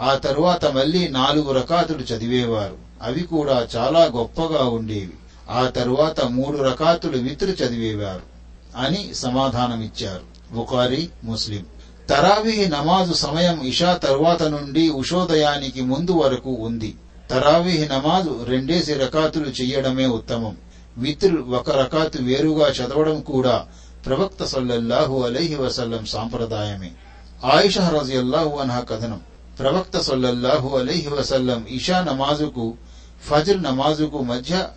ఆ 0.00 0.14
తరువాత 0.14 0.66
మళ్ళీ 0.66 1.08
నాలుగు 1.08 1.52
రకాతులు 1.52 2.14
చదివేవారు. 2.14 2.76
అవి 3.02 3.20
కూడా 3.20 3.68
చాలా 3.76 4.04
గొప్పగా 4.04 4.64
ఉండేవి. 4.64 5.12
ఆ 5.50 5.68
తరువాత 5.68 6.20
మూడు 6.20 6.58
రకాతులు 6.58 7.18
విత్రు 7.18 7.50
చదివేవారు. 7.50 8.37
అని 8.78 9.14
సమాధానమిచ్చారు. 9.14 10.54
బుఖారీ 10.54 11.08
ముస్లిం. 11.24 11.66
తరావీ 12.08 12.66
నమాజు 12.66 13.12
సమయం 13.12 13.62
ఇషా 13.62 13.92
తరువాత 13.92 14.42
నుండి 14.42 14.90
ఉషోదయానికి 14.90 15.82
ముందు 15.82 16.10
వరకు 16.10 16.50
ఉంది. 16.50 16.96
తరావీహ్ 17.30 17.90
నమాజు 17.90 18.44
రెండేసి 18.48 18.94
రకాతులు 18.94 19.46
చెయ్యడమే 19.46 20.06
ఉత్తమం. 20.06 20.56
విత్ర్ 20.98 21.34
ఒక 21.34 21.70
రకాతు 21.70 22.22
వేరుగా 22.22 22.68
చదవడం 22.68 23.20
కూడా 23.20 23.66
ప్రవక్త 24.06 24.44
సల్లల్లాహు 24.44 25.22
అలైహి 25.22 25.54
వసల్లం 25.54 26.06
సాంప్రదాయమే. 26.06 26.90
ఆయిషా 27.44 27.88
రజియల్లాహు 27.88 28.56
అన్హా 28.56 28.80
కథనం. 28.80 29.20
ప్రవక్త 29.58 29.98
సల్లల్లాహు 29.98 30.76
అలైహి 30.76 31.08
వసల్లం 31.08 31.66
ఇషా 31.68 32.04
నమాజుకు 32.04 32.74
ఫజ్ర్ 33.24 33.62
నమాజుకు 33.62 34.18
మధ్య 34.18 34.68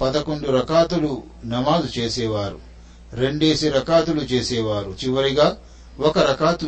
పదకొండు 0.00 0.50
రకాతులు 0.50 1.22
నమాజు 1.44 2.00
చేసేవారు. 2.00 2.73
రెండేసి 3.12 3.68
రకాతులు 3.68 4.20
చేసేవారు. 4.20 4.94
చివరిగా 5.04 5.56
ఒక 6.00 6.18
రకాతు 6.18 6.66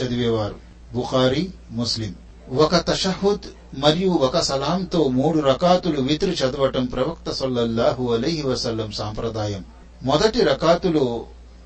చదివేవారు. 0.00 0.54
బుఖారీ 0.94 1.50
ముస్లిం. 1.70 2.14
ఒక 2.56 2.76
తషహుద్ 2.76 3.78
మరియు 3.78 4.10
ఒక 4.10 4.38
సలాంతో 4.38 5.08
మూడు 5.08 5.40
రకాతులు 5.40 6.00
వితురు 6.00 6.30
చదవటం 6.30 6.84
ప్రవక్త 6.84 7.30
సొల్లహు 7.30 8.14
అలహి 8.14 8.42
వసల్లం 8.42 8.92
సాంప్రదాయం. 8.92 9.64
మొదటి 10.02 10.40
రకాతులు 10.40 11.24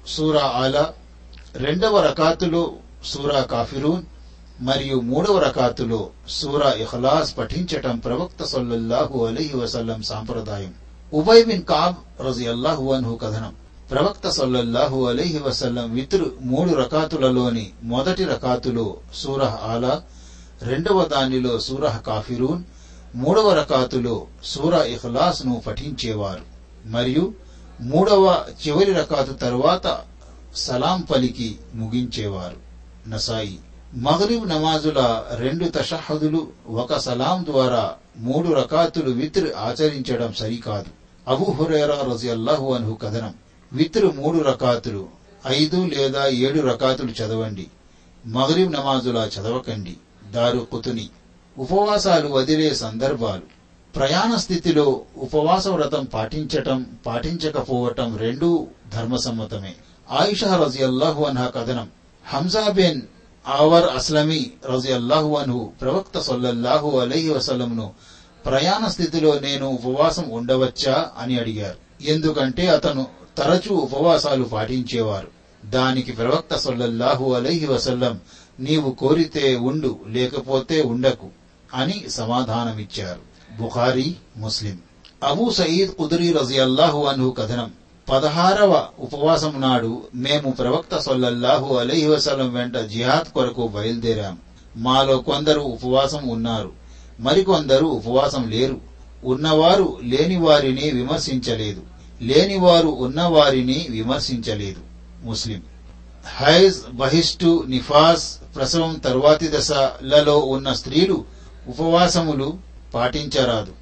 సూరా 0.09 0.41
ఆలా 0.41 0.93
రెండవ 1.57 2.01
రకాతులు 2.01 2.77
సూరా 3.05 3.41
కాఫిరూన్ 3.41 4.03
మరియు 4.61 5.01
మూడవ 5.01 5.39
రకాతులో 5.39 6.09
సూరా 6.29 6.71
ఇఖ్లాస్ 6.71 7.39
పఠించటం 7.39 7.99
ప్రవక్త 7.99 8.45
సొల్లహు 8.45 9.27
అలహి 9.27 9.57
వసల్లం 9.57 10.03
సాంప్రదాయం. 10.03 10.75
ఉబై 11.15 11.45
బిన్ 11.45 11.63
కాబ్ 11.63 12.27
రజియల్లాహు 12.27 12.93
అన్హు 12.93 13.15
కథనం. 13.15 13.66
ప్రవక్త 13.91 14.29
సొల్లహు 14.29 15.07
అలీహి 15.07 15.39
వసల్లం 15.39 15.95
విత్రు 15.95 16.33
మూడు 16.41 16.75
రకాతులలోని 16.75 17.71
మొదటి 17.83 18.25
రకాతులో 18.25 18.97
సూరహ్ 19.15 19.65
ఆలా 19.65 20.03
రెండవ 20.63 21.05
దానిలో 21.05 21.59
సూరహ్ 21.59 22.03
కాఫిరూన్ 22.03 22.63
మూడవ 23.15 23.53
రకాతులో 23.53 24.27
సూరా 24.45 24.83
ఇఖ్లాస్ను 24.83 25.63
పఠించేవారు. 25.67 26.41
మరియు 26.87 27.35
మూడవ 27.81 28.45
చివరి 28.67 28.93
రకాతు 28.93 29.33
తరువాత 29.33 30.01
సలాం 30.57 31.01
పలికి 31.01 31.59
ముగించేవారు. 31.75 32.57
నసాయి 33.09 33.59
మగరిబ్ 33.95 34.49
నమాజుల 34.49 35.25
రెండు 35.35 35.65
తషహదులు 35.65 36.49
ఒక 36.69 36.99
సలాం 36.99 37.45
ద్వారా 37.45 37.95
మూడు 38.19 38.49
రకాతులు 38.49 39.11
విత్ర్ 39.11 39.51
ఆచరించడం 39.59 40.33
సరికాదు. 40.33 40.91
అబు 41.31 41.51
హురేరా 41.51 42.13
రజియల్లాహు 42.13 42.75
అన్హు 42.75 42.95
కథనం. 42.95 43.35
విత్రు 43.73 44.13
మూడు 44.17 44.39
రకాతులు 44.39 45.09
ఐదు 45.47 45.87
లేదా 45.87 46.27
ఏడు 46.27 46.61
రకాతులు 46.61 47.11
చదవండి. 47.11 47.67
మగరీబ్ 48.27 48.73
నమాజులా 48.73 49.25
చదవకండి. 49.25 49.97
దారు 50.31 50.59
కుతుని. 50.59 51.09
ఉపవాసాలు 51.59 52.29
వదిలే 52.29 52.75
సందర్భాలు. 52.75 53.43
ప్రయాణ 53.97 54.37
స్థితిలో 54.37 55.01
ఉపవాస 55.17 55.69
వ్రతం 55.69 56.05
పాటించటం 56.05 56.87
పాటించకపోవటం 57.07 58.17
రెండూ 58.17 58.67
ధర్మసమ్మతమే. 58.93 59.75
ఆయిషా 60.11 60.57
రజియల్లాహు 60.57 61.25
అన్హా 61.25 61.47
కథనం. 61.47 61.89
హంజాబెన్ 62.27 63.01
ఆవర్ 63.49 63.95
అస్లమీ 63.95 64.51
రజియల్లాహు 64.71 65.37
అన్హు 65.37 65.73
ప్రవక్త 65.81 66.19
సొల్లల్లాహు 66.19 66.99
అలహి 66.99 67.31
వసలంను 67.31 67.93
ప్రయాణ 68.47 68.89
స్థితిలో 68.89 69.39
నేను 69.39 69.67
ఉపవాసం 69.67 70.31
ఉండవచ్చా 70.31 71.11
అని 71.19 71.41
అడిగారు. 71.41 72.03
ఎందుకంటే 72.03 72.69
అతను 72.69 73.07
తరచూ 73.39 73.77
ఉపవాసాలు 73.77 74.45
పాటించేవారు. 74.45 75.29
దానికి 75.65 76.13
ప్రవక్త 76.13 76.57
సొల్లల్లాహు 76.57 77.33
అలైహి 77.33 77.67
వసల్లం 77.67 78.21
నీవు 78.61 78.91
కోరితే 78.91 79.57
ఉండు 79.57 79.99
లేకపోతే 80.09 80.83
ఉండకు 80.83 81.27
అని 81.75 82.05
సమాధానమిచ్చారు. 82.09 83.21
బుఖారీ 83.63 84.17
ముస్లిం. 84.37 84.79
అబూ 85.25 85.51
సయీద్ 85.51 85.91
కుదురీ 85.91 86.33
రజియల్లాహు 86.33 87.05
అన్హు 87.05 87.31
కథనం. 87.31 87.73
పదహారవ 88.11 88.87
ఉపవాసం 88.99 89.61
నాడు 89.61 90.03
మేము 90.15 90.51
ప్రవక్త 90.51 90.99
సొల్లల్లాహు 90.99 91.75
అలైహి 91.75 92.07
వసల్లం 92.07 92.55
వెంట 92.55 92.77
జిహాద్ 92.77 93.33
కొరకు 93.33 93.67
బయలుదేరాం. 93.67 94.39
మాలో 94.77 95.19
కొందరు 95.19 95.61
ఉపవాసం 95.61 96.29
ఉన్నారు. 96.29 96.73
మరికొందరు 97.21 97.87
ఉపవాసం 97.87 98.49
లేరు. 98.49 98.81
ఉన్నవారు 99.25 99.99
లేని 100.03 100.37
వారిని 100.37 100.91
విమర్శించలేదు. 100.91 101.96
లేనివారు 102.23 102.89
ఉన్నవారిని 102.89 103.87
విమర్శించలేదు. 103.91 104.81
ముస్లిం. 105.25 105.63
హైజ్ 106.37 106.97
బహిష్టు 106.97 107.65
నిఫాస్ 107.69 108.39
ప్రసవం 108.57 108.95
తరువాతి 108.95 109.49
దశలలో 109.49 110.39
ఉన్న 110.39 110.73
స్త్రీలు 110.73 111.25
ఉపవాసములు 111.69 112.59
పాటించరాదు. 112.95 113.73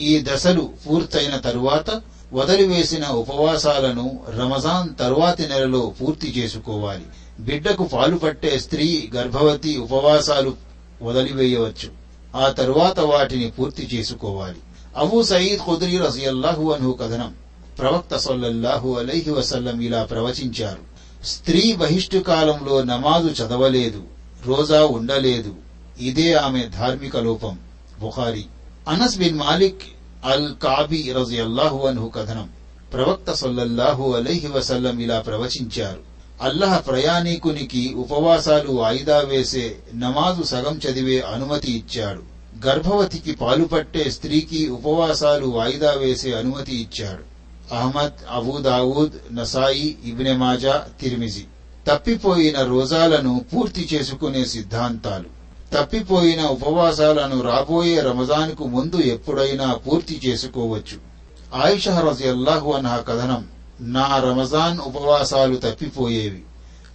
ఈ 0.00 0.24
దశలు 0.32 0.72
పూర్తయిన 0.88 1.36
తరువాత 1.36 2.02
వదిలివేసిన 2.32 3.06
ఉపవాసాలను 3.06 4.20
రమజాన్ 4.36 4.98
తరువాతి 4.98 5.46
నెలలో 5.46 5.92
పూర్తి 6.02 6.34
చేసుకోవాలి. 6.38 7.04
బిడ్డకు 7.40 7.84
పాలు 7.84 8.16
పట్టే 8.16 8.58
స్త్రీ 8.58 9.10
గర్భవతి 9.14 9.76
ఉపవాసాలు 9.76 10.56
వదిలివేయవచ్చు. 11.02 11.90
ఆ 12.36 12.48
తరువాత 12.48 13.00
వాటిని 13.00 13.50
పూర్తి 13.50 13.88
చేసుకోవాలి. 13.94 14.56
అబూ 14.96 15.22
సయీద్ 15.22 15.60
ఖుద్రీ 15.60 15.98
రజియల్లాహు 15.98 16.72
అన్హు 16.72 16.98
కథనం. 17.02 17.34
ప్రవక్త 17.78 18.16
సొల్లల్లాహు 18.16 18.94
అలైహి 18.94 19.30
వసల్లం 19.30 19.80
ఇలా 19.80 20.04
ప్రవచించారు. 20.04 20.88
స్త్రీ 21.26 21.76
బహిష్టు 21.76 22.18
కాలంలో 22.18 22.82
నమాజు 22.82 23.42
చదవలేదు 23.42 24.02
రోజా 24.46 24.86
ఉండలేదు. 24.86 25.54
ఇదే 26.00 26.34
ఆమె 26.34 26.68
ధార్మిక 26.78 27.16
లోపం. 27.16 27.58
Bukhari. 28.00 28.44
Anas 28.88 29.18
bin 29.18 29.38
Malik 29.38 29.82
al 30.24 30.54
Kaabi 30.62 31.12
రజియల్లాహు 31.12 31.86
అన్హు 31.86 32.08
కథనం. 32.08 32.48
ప్రవక్త 32.92 33.32
సొల్లల్లాహు 33.32 34.12
అలైహి 34.12 34.46
వసల్లం 34.46 34.98
ఇలా 34.98 35.20
ప్రవచించారు. 35.20 36.00
అల్లహ 36.42 36.78
ప్రయాణీకునికి 36.78 37.94
ఉపవాసాలు 37.94 38.72
వాయిదా 38.72 39.18
వేసే 39.18 39.76
నమాజు 39.94 40.42
సగం 40.42 40.80
చదివే 40.88 41.20
అనుమతి 41.20 41.72
ఇచ్చాడు. 41.72 42.22
గర్భవతికి 42.66 43.32
పాలుపట్టే 43.32 44.10
స్త్రీకి 44.10 44.68
ఉపవాసాలు 44.68 45.46
వాయిదా 45.46 45.92
వేసే 45.92 46.32
అనుమతి 46.32 46.76
ఇచ్చాడు. 46.76 47.27
అహ్మద్ 47.72 48.12
అబూదావూద్ 48.30 49.36
నసాయి 49.36 49.98
ఇబ్నె 50.04 50.36
మాజా 50.36 50.86
తిరిమిజి. 51.00 51.44
తప్పిపోయిన 51.88 52.62
రోజాలను 52.62 53.44
పూర్తి 53.54 53.88
చేసుకునే 53.94 54.44
సిద్ధాంతాలు. 54.44 55.38
తప్పిపోయిన 55.74 56.42
ఉపవాసాలను 56.42 57.42
రాబోయే 57.42 58.00
రమజాన్కు 58.00 58.64
ముందు 58.64 58.96
ఎప్పుడైనా 58.96 59.74
పూర్తి 59.74 60.20
చేసుకోవచ్చు. 60.26 61.08
ఆయిష 61.54 61.88
రజియల్లాహు 61.88 62.72
అన్హా 62.72 62.96
కథనం 62.96 63.44
నా 63.80 64.18
రమజాన్ 64.18 64.78
ఉపవాసాలు 64.78 65.56
తప్పిపోయేవి. 65.56 66.42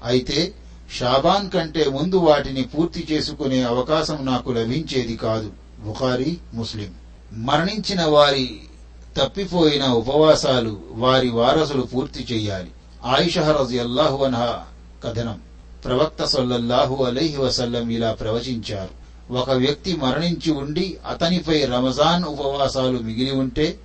అయితే 0.03 0.53
షాబాన్ 0.99 1.49
కంటే 1.49 1.85
ముందు 1.89 2.15
వాటిని 2.15 2.63
పూర్తి 2.63 3.07
చేసుకునే 3.11 3.63
అవకాశం 3.63 4.17
నాకు 4.21 4.51
లభించేది 4.51 5.15
కాదు. 5.17 5.51
బుఖారీ 5.79 6.37
ముస్లిం. 6.53 6.91
మరణించిన 7.33 8.05
వారి 8.05 8.59
తప్పిపోయిన 9.17 9.85
ఉపవాసాలు 9.85 10.79
వారి 10.91 11.29
వారసులు 11.29 11.81
పూర్తి 11.81 12.27
చెయ్యాలి. 12.31 12.71
ఆయిషా 13.05 13.67
అల్లాహు 13.81 14.23
అన్హా 14.23 14.63
కథనం. 15.03 15.39
ప్రవక్త 15.85 16.23
సొల్లల్లాహు 16.23 17.03
అలైహి 17.03 17.37
వసల్లం 17.37 17.89
ఇలా 17.89 18.11
ప్రవచించారు. 18.11 19.03
ఒక 19.33 19.49
వ్యక్తి 19.49 19.95
మరణించి 19.95 20.51
ఉండి 20.51 20.97
అతనిపై 21.07 21.65
రమజాన్ 21.65 22.23
ఉపవాసాలు 22.23 22.97
మిగిలి 22.97 23.31
ఉంటే 23.31 23.79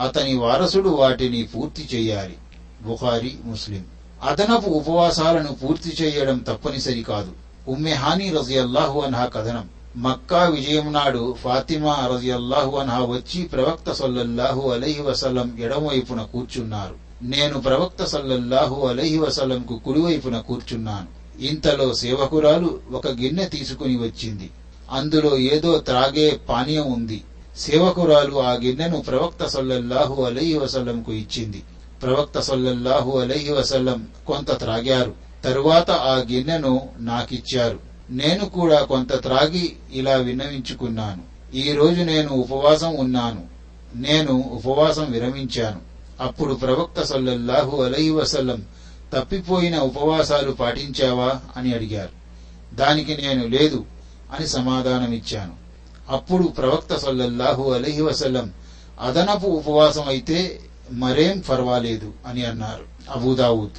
అతని 0.00 0.36
వారసుడు 0.36 0.88
వాటిని 0.88 1.42
పూర్తి 1.42 1.88
చేయాలి 1.94 2.36
బుఖారి 2.82 3.36
ముస్లిం. 3.44 3.84
అదనపు 4.22 4.70
ఉపవాసాలను 4.70 5.52
పూర్తి 5.52 5.96
చేయడం 6.02 6.38
తప్పనిసరి 6.38 7.02
కాదు. 7.02 7.32
ఉమ్మెహాని 7.68 8.30
రజియల్లాహు 8.30 9.00
అన్హా 9.00 9.26
కథనం. 9.26 9.81
మక్కా 9.96 10.44
విజయం 10.44 10.92
నాడు 10.92 11.36
ఫాతిమా 11.42 12.08
రజియల్లాహు 12.14 12.76
అన్హా 12.76 13.04
వచ్చి 13.04 13.42
ప్రవక్త 13.42 13.92
సొల్లల్లాహు 13.92 14.70
అలహి 14.70 15.02
వసలం 15.02 15.56
ఎడమవైపున 15.60 16.22
కూర్చున్నారు. 16.22 17.24
నేను 17.24 17.60
ప్రవక్త 17.60 18.04
సల్లల్లాహు 18.04 18.86
అలహి 18.86 19.18
వసలంకు 19.18 19.78
కుడివైపున 19.78 20.38
కూర్చున్నాను. 20.38 21.40
ఇంతలో 21.42 21.94
సేవకురాలు 21.94 22.78
ఒక 22.92 23.08
గిన్నె 23.08 23.44
తీసుకుని 23.44 23.96
వచ్చింది. 23.96 24.50
అందులో 24.90 25.38
ఏదో 25.38 25.78
త్రాగే 25.78 26.40
పానీయం 26.48 26.92
ఉంది. 26.92 27.24
సేవకురాలు 27.56 28.42
ఆ 28.42 28.52
గిన్నెను 28.52 29.00
ప్రవక్త 29.00 29.44
సల్లల్లాహు 29.44 30.22
అలహి 30.22 30.58
వసలంకు 30.58 31.12
ఇచ్చింది. 31.12 31.62
ప్రవక్త 32.02 32.40
సల్లల్లాహు 32.40 33.18
అలహి 33.18 33.52
వసలం 33.52 34.06
కొంత 34.26 34.58
త్రాగారు. 34.58 35.12
తరువాత 35.44 35.90
ఆ 35.90 36.24
గిన్నెను 36.30 36.88
నాకిచ్చారు. 36.98 37.91
నేను 38.12 38.44
కూడా 38.44 38.82
కొంత 38.82 39.22
త్రాగి 39.22 39.76
ఇలా 39.92 40.14
విన్నవించుకున్నాను. 40.14 41.56
ఈ 41.56 41.72
రోజు 41.72 42.02
నేను 42.02 42.28
ఉపవాసం 42.28 42.94
ఉన్నాను. 42.94 43.44
నేను 43.94 44.32
ఉపవాసం 44.32 45.10
విరమించాను. 45.10 45.80
అప్పుడు 46.20 46.54
ప్రవక్త 46.54 47.02
సల్లల్లాహు 47.02 47.82
అలైహి 47.82 48.10
వసల్లం 48.10 48.62
తప్పిపోయిన 49.14 49.78
ఉపవాసాలు 49.78 50.52
పాటించావా? 50.52 51.40
అని 51.56 51.74
అడిగారు. 51.74 52.08
దానికి 52.74 53.16
నేను 53.16 53.46
లేదు 53.46 53.84
అని 54.38 54.48
సమాధానమిచ్చాను. 54.48 55.52
అప్పుడు 56.08 56.44
ప్రవక్త 56.44 56.96
సల్లల్లాహు 56.96 57.70
అలైహి 57.70 58.02
వసల్లం 58.02 58.52
అదనపు 59.00 59.46
ఉపవాసం 59.46 60.08
అయితే 60.08 60.60
మరేం 60.92 61.38
పర్వాలేదు 61.38 62.12
అని 62.26 62.44
అన్నారు 62.44 63.10
అబూదావుద్ 63.10 63.78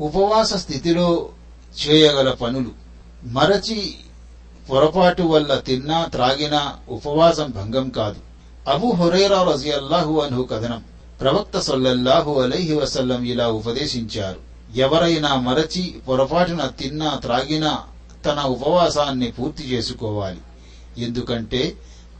ఉపవాస 0.00 0.54
స్థితిలో 0.54 1.28
చేయగల 1.86 2.30
పనులు 2.30 2.87
మరచి 3.24 3.94
పొరపాటు 4.70 5.22
వల్ల 5.22 5.54
తిన్నా 5.54 6.04
త్రాగినా 6.04 6.76
ఉపవాసం 6.88 7.52
భంగం 7.56 7.88
కాదు. 7.88 8.16
అబు 8.70 8.86
హురైరా 8.86 9.42
రజియల్లాహు 9.42 10.20
అన్హు 10.20 10.42
కథనం. 10.42 10.84
ప్రవక్త 11.20 11.58
సొల్లల్లాహు 11.58 12.40
అలైహి 12.40 12.74
వసల్లం 12.74 13.24
ఇలా 13.24 13.48
ఉపదేశించారు. 13.48 14.40
ఎవరైనా 14.76 15.34
మరచి 15.34 15.94
పొరపాటున 16.08 16.66
తిన్నా 16.66 17.14
త్రాగినా 17.14 17.78
తన 18.24 18.40
ఉపవాసాన్ని 18.40 19.30
పూర్తి 19.30 19.62
చేసుకోవాలి. 19.62 20.38
ఎందుకంటే 20.98 21.74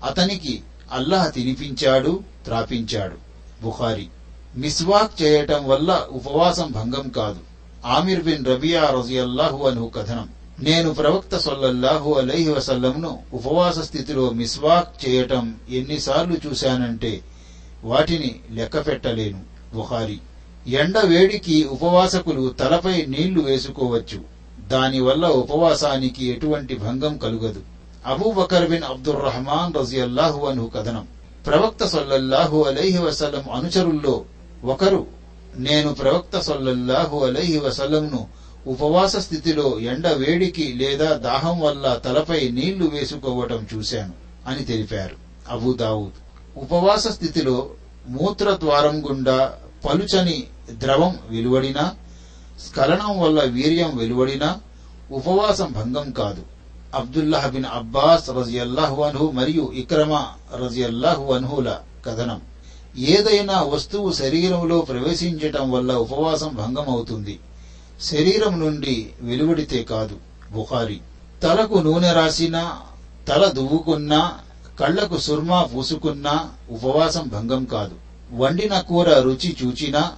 అతనికి 0.04 0.62
అల్లాహ్ 0.92 1.32
తినిపించాడు 1.32 2.20
త్రాపించాడు. 2.44 3.14
బుఖారి. 3.62 4.06
మిస్వాక్ 4.56 5.22
చేయటం 5.22 5.68
వల్ల 5.68 6.06
ఉపవాసం 6.10 6.68
భంగం 6.70 7.08
కాదు. 7.08 7.38
ఆమిర్ 7.86 8.22
బిన్ 8.22 8.46
రబియా 8.46 8.84
రజియల్లాహు 8.84 9.66
అనుహు 9.66 9.86
కథనం. 9.86 10.37
నేను 10.60 10.94
ప్రవక్త 10.94 11.36
సొల్లల్లాహు 11.36 12.14
అలైహి 12.14 12.50
వసల్లంను 12.50 13.18
ఉపవాస 13.32 13.78
స్థితిలో 13.78 14.30
మిస్వాక్ 14.30 15.08
చేయటం 15.08 15.54
ఎన్నిసార్లు 15.70 16.36
చూశానంటే 16.46 17.20
వాటిని 17.84 18.34
లెక్క 18.50 18.86
పెట్టలేను. 18.86 19.40
బుహారి 19.74 20.18
ఎండ 20.66 20.98
వేడికి 20.98 21.64
ఉపవాసకులు 21.64 22.48
తలపై 22.48 23.02
నీళ్ళు 23.02 23.40
వేసుకోవచ్చు. 23.40 24.20
దానివల్ల 24.68 25.26
ఉపవాసానికి 25.26 26.26
ఎటువంటి 26.26 26.74
భంగం 26.74 27.18
కలుగదు. 27.18 27.60
అబూబకర్ 28.06 28.68
బిన్ 28.68 28.82
అబ్దుర్ 28.82 29.24
రహమాన్ 29.24 29.78
రజియల్లాహు 29.78 30.46
అన్హు 30.46 30.66
కథనం. 30.66 31.06
ప్రవక్త 31.46 31.84
సొల్లల్లాహు 31.84 32.62
అలైహి 32.62 32.98
వసల్లం 32.98 33.52
అనుచరుల్లో 33.52 34.24
ఒకరు. 34.64 35.06
నేను 35.56 35.94
ప్రవక్త 35.94 36.38
సొల్లల్లాహు 36.38 37.24
అలైహి 37.24 37.58
వసల్లంను 37.58 38.37
ఉపవాస 38.66 39.16
స్థితిలో 39.16 39.80
ఎండ 39.80 40.08
వేడికి 40.08 40.72
లేదా 40.72 41.14
దాహం 41.14 41.60
వల్ల 41.60 42.00
తలపై 42.04 42.48
నీళ్ళు 42.48 42.84
వేసుకోవటం 42.84 43.66
చూశాను 43.74 44.12
అని 44.46 44.64
తెలిపారు 44.64 45.16
అబూదావుద్ 45.50 46.58
ఉపవాస 46.58 47.08
స్థితిలో 47.08 47.70
మూత్ర 48.06 48.58
ద్వారం 48.60 49.08
గుండా 49.08 49.54
పలుచని 49.84 50.44
ద్రవం 50.70 51.18
వెలువడినా 51.28 51.96
స్ఖలనం 52.66 53.20
వల్ల 53.20 53.42
వీర్యం 53.42 53.96
వెలువడినా 53.96 54.60
ఉపవాసం 55.10 55.72
భంగం 55.72 56.12
కాదు. 56.12 56.42
అబ్దుల్లాహ్ 56.94 57.52
బిన్ 57.52 57.64
అబ్బాస్ 57.64 58.30
రజియల్లాహు 58.30 59.02
అన్హు 59.02 59.30
మరియు 59.30 59.72
ఇక్రమ 59.74 60.26
రజియల్లాహు 60.64 61.32
అన్హుల 61.32 61.76
కథనం. 62.06 62.40
ఏదైనా 62.98 63.62
వస్తువు 63.62 64.12
శరీరంలో 64.12 64.80
ప్రవేశించటం 64.80 65.70
వల్ల 65.70 65.94
ఉపవాసం 65.94 66.54
భంగం 66.54 66.88
అవుతుంది 66.88 67.38
శరీరం 68.02 68.60
నుండి 68.60 69.10
వెలువడితే 69.20 69.82
కాదు. 69.82 70.16
బుఖారి. 70.52 71.00
తలకు 71.42 71.74
నూనె 71.74 72.12
రాసినా 72.12 72.80
తల 73.28 73.46
దువ్వుకున్నా 73.46 74.32
కళ్ళకు 74.80 75.18
సుర్మా 75.18 75.62
పూసుకున్నా 75.62 76.48
ఉపవాసం 76.70 77.30
భంగం 77.32 77.64
కాదు. 77.64 77.94
వండిన 78.32 78.78
కూర 78.78 79.20
రుచి 79.20 79.56
చూచినా 79.64 80.12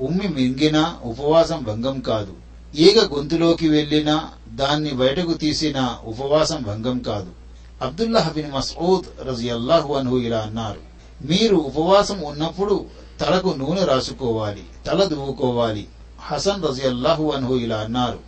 ఉమ్మి 0.00 0.28
మింగినా 0.28 0.96
ఉపవాసం 1.04 1.62
భంగం 1.62 2.00
కాదు. 2.00 2.32
ఈగ 2.76 3.08
గొంతులోకి 3.14 3.68
వెళ్ళినా 3.68 4.28
దాన్ని 4.48 4.90
బయటకు 4.90 5.32
తీసినా 5.32 5.98
ఉపవాసం 6.04 6.62
భంగం 6.62 6.98
కాదు. 6.98 7.28
అబ్దుల్లాహ్ 7.82 8.32
బిన్ 8.32 8.52
మసూద్ 8.52 9.28
రజియల్లాహు 9.28 9.94
అన్హు 9.94 10.16
ఇలా 10.16 10.38
అన్నారు. 10.38 10.80
మీరు 11.26 11.56
ఉపవాసం 11.56 12.20
ఉన్నప్పుడు 12.20 12.84
తలకు 13.20 13.48
నూనె 13.48 13.84
రాసుకోవాలి 13.84 14.62
తల 14.86 15.04
దువ్వుకోవాలి 15.04 15.86
హసన్ 16.26 16.64
రజియల్లాహు 16.64 17.30
అన్హు 17.30 17.54
ఇలా 17.54 17.76
అన్నారు. 17.76 18.18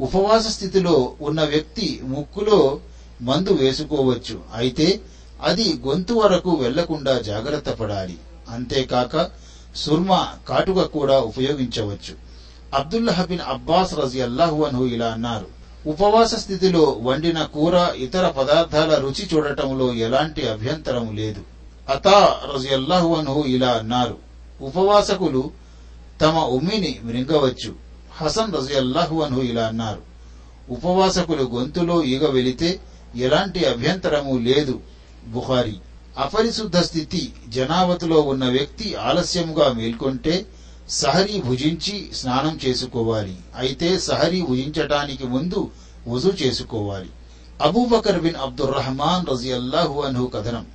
ఉపవాస 0.00 0.46
స్థితిలో 0.46 1.12
ఉన్న 1.20 1.44
వ్యక్తి 1.44 2.00
ముక్కులో 2.04 2.80
మందు 3.22 3.50
వేసుకోవచ్చు. 3.50 4.40
అయితే 4.54 5.00
అది 5.42 5.80
గొంతు 5.86 6.14
వరకు 6.14 6.50
వెళ్ళకుండా 6.50 7.18
జాగ్రత్త 7.18 7.70
పడాలి. 7.70 8.18
అంతేకాక 8.50 9.30
సుర్మా 9.76 10.34
కాటుక 10.48 10.80
కూడా 10.80 11.20
ఉపయోగించవచ్చు. 11.20 12.14
అబ్దుల్లాహ్ 12.74 13.26
బిన్ 13.26 13.40
అబ్బాస్ 13.40 13.94
రజియల్లాహు 13.94 14.64
అన్హు 14.64 14.84
ఇలా 14.84 15.06
అన్నారు. 15.06 15.46
ఉపవాస 15.86 16.34
స్థితిలో 16.34 16.96
వండిన 17.00 17.42
కూర 17.42 17.94
ఇతర 17.96 18.28
పదార్థాల 18.28 18.94
రుచి 18.94 19.28
చూడటంలో 19.34 19.94
ఎలాంటి 19.94 20.48
అభ్యంతరం 20.48 21.16
లేదు. 21.16 21.40
అతా 21.88 22.40
రజియల్లాహు 22.54 23.14
అన్హు 23.14 23.44
ఇలా 23.46 23.68
అన్నారు. 23.68 24.16
ఉపవాసకులు 24.60 25.50
తమ 26.20 26.38
ఉమ్మిని 26.38 26.98
మృంగవచ్చు. 27.02 27.74
హసన్ 28.12 28.54
రజయల్లాహు 28.54 29.22
అన్హు 29.22 29.40
ఇలా 29.40 29.66
అన్నారు. 29.66 30.02
ఉపవాసకులు 30.68 31.42
గొంతులో 31.42 32.04
ఈగ 32.04 32.28
వెళితే 32.28 32.80
ఎలాంటి 33.16 33.64
అభ్యంతరము 33.64 34.38
లేదు. 34.38 34.80
బుహారి 35.26 35.76
అపరిశుద్ధ 36.18 36.78
స్థితి 36.78 37.32
జనావతిలో 37.48 38.20
ఉన్న 38.20 38.48
వ్యక్తి 38.48 38.94
ఆలస్యంగా 38.94 39.72
మేల్కొంటే 39.72 40.46
సహరీ 40.88 41.42
భుజించి 41.44 42.10
స్నానం 42.14 42.60
చేసుకోవాలి. 42.66 43.36
అయితే 43.56 43.98
సహరీ 43.98 44.42
భుజించటానికి 44.42 45.26
ముందు 45.26 45.70
వజు 46.08 46.28
చేసుకోవాలి. 46.28 47.10
అబూబకర్ 47.62 48.20
బిన్ 48.20 48.34
అబ్దుర్ 48.34 48.74
రహమాన్ 48.76 49.26
రజియల్లాహు 49.30 50.00
అన్హు 50.00 50.26
కథనం. 50.26 50.66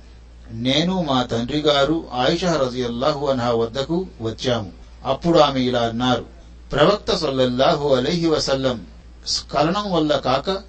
నేను 0.50 1.02
మా 1.02 1.22
తండ్రి 1.22 1.58
గారు 1.58 2.04
ఆయిషా 2.12 2.56
రజియల్లాహు 2.56 3.26
అన్హా 3.26 3.50
వద్దకు 3.50 4.06
వచ్చాము. 4.20 4.83
అప్పుడు 5.04 5.38
ఆమె 5.38 5.60
ఇలా 5.60 5.80
అన్నారు. 5.80 6.26
ప్రవక్త 6.72 7.14
సొల్లహు 7.14 7.94
అలైహి 7.94 8.26
వసల్లం 8.26 8.86
స్ఖలనం 9.26 9.92
వల్ల 9.92 10.16
కాక 10.16 10.62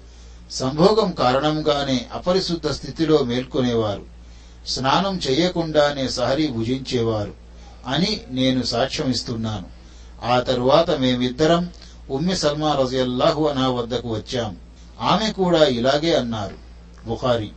సంభోగం 0.50 1.12
కారణంగానే 1.12 2.06
అపరిశుద్ధ 2.12 2.68
స్థితిలో 2.68 3.18
మేల్కొనేవారు. 3.18 4.02
స్నానం 4.68 5.20
చేయకుండానే 5.28 6.08
సహరీ 6.08 6.46
భుజించేవారు 6.46 7.34
అని 7.86 8.20
నేను 8.30 8.62
సాక్ష్యం 8.62 9.10
ఇస్తున్నాను. 9.10 9.66
ఆ 10.24 10.40
తరువాత 10.40 10.90
మేమిద్దరం 10.90 11.70
ఉమ్మి 12.10 12.36
సల్మా 12.36 12.72
రజయల్లాహు 12.72 13.46
అనా 13.46 13.68
వద్దకు 13.68 14.14
వచ్చాం. 14.14 14.56
ఆమె 15.00 15.32
కూడా 15.32 15.64
ఇలాగే 15.64 16.14
అన్నారు. 16.14 16.54
బుఖారి 17.06 17.50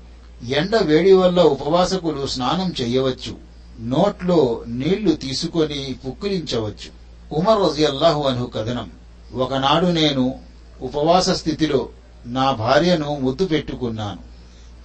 ఎండ 0.49 0.75
వేడి 0.75 1.13
వల్ల 1.13 1.41
ఉపవాసకులు 1.41 2.27
స్నానం 2.27 2.73
చేయవచ్చు. 2.81 3.48
నోట్లో 3.79 4.63
నీళ్ళు 4.67 5.15
తీసుకొని 5.15 5.95
పుక్కిలించవచ్చు 6.07 6.99
ఉమర్ 7.33 7.71
రజియల్లాహు 7.71 8.23
అను 8.23 8.45
కథనం. 8.45 8.91
ఒకనాడు 9.33 9.85
నేను 9.85 10.39
ఉపవాస 10.81 11.29
స్థితిలో 11.29 11.89
నా 12.25 12.51
భార్యను 12.51 13.19
ముద్దు 13.19 13.45
పెట్టుకున్నాను. 13.45 14.19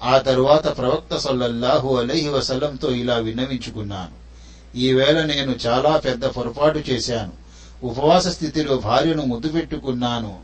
ఆ 0.04 0.18
తరువాత 0.18 0.78
ప్రవక్త 0.78 1.16
సల్లల్లాహు 1.16 1.96
అలహి 1.96 2.28
వసలంతో 2.28 2.90
ఇలా 2.90 3.14
విన్నవించుకున్నాను. 3.14 4.24
ఈవేళ 4.78 5.24
నేను 5.24 5.54
చాలా 5.66 5.96
పెద్ద 5.96 6.24
పొరపాటు 6.24 6.78
చేశాను. 6.78 7.32
ఉపవాస 7.86 8.26
స్థితిలో 8.26 8.76
భార్యను 8.76 9.24
ముద్దు 9.24 9.48
పెట్టుకున్నాను. 9.48 10.38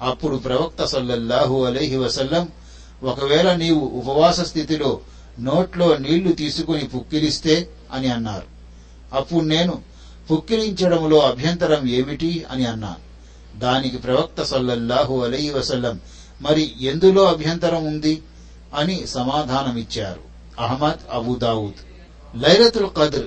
అప్పుడు 0.00 0.36
ప్రవక్త 0.36 0.84
సల్లల్లాహు 0.84 1.64
అలహి 1.64 1.96
వసల్లం 1.96 2.48
ఒకవేళ 3.02 3.54
నీవు 3.54 3.80
ఉపవాస 3.80 4.40
స్థితిలో 4.40 5.00
నోట్లో 5.40 5.96
నీళ్ళు 5.96 6.32
తీసుకుని 6.32 6.84
పుక్కిలిస్తే 6.84 7.68
అని 7.92 8.08
అన్నారు. 8.08 8.54
అప్పుడు 9.16 9.44
నేను 9.44 9.82
పుక్కిలించడంలో 10.30 11.18
అభ్యంతరం 11.18 11.88
ఏమిటి? 11.88 12.44
అని 12.50 12.66
అన్నాను. 12.66 13.14
దానికి 13.58 13.96
ప్రవక్త 13.96 14.42
సల్లల్లాహు 14.42 15.24
అలైహి 15.24 15.50
వసల్లం 15.50 16.00
మరి 16.42 16.72
ఎందులో 16.80 17.24
అభ్యంతరం 17.24 17.84
ఉంది? 17.84 18.22
అని 18.74 19.06
సమాధానమిచ్చారు 19.06 20.20
అహ్మద్ 20.62 21.12
అబుదావుద్ 21.12 21.74
లైలతుల్ 22.36 22.88
కద్ర్ 22.98 23.26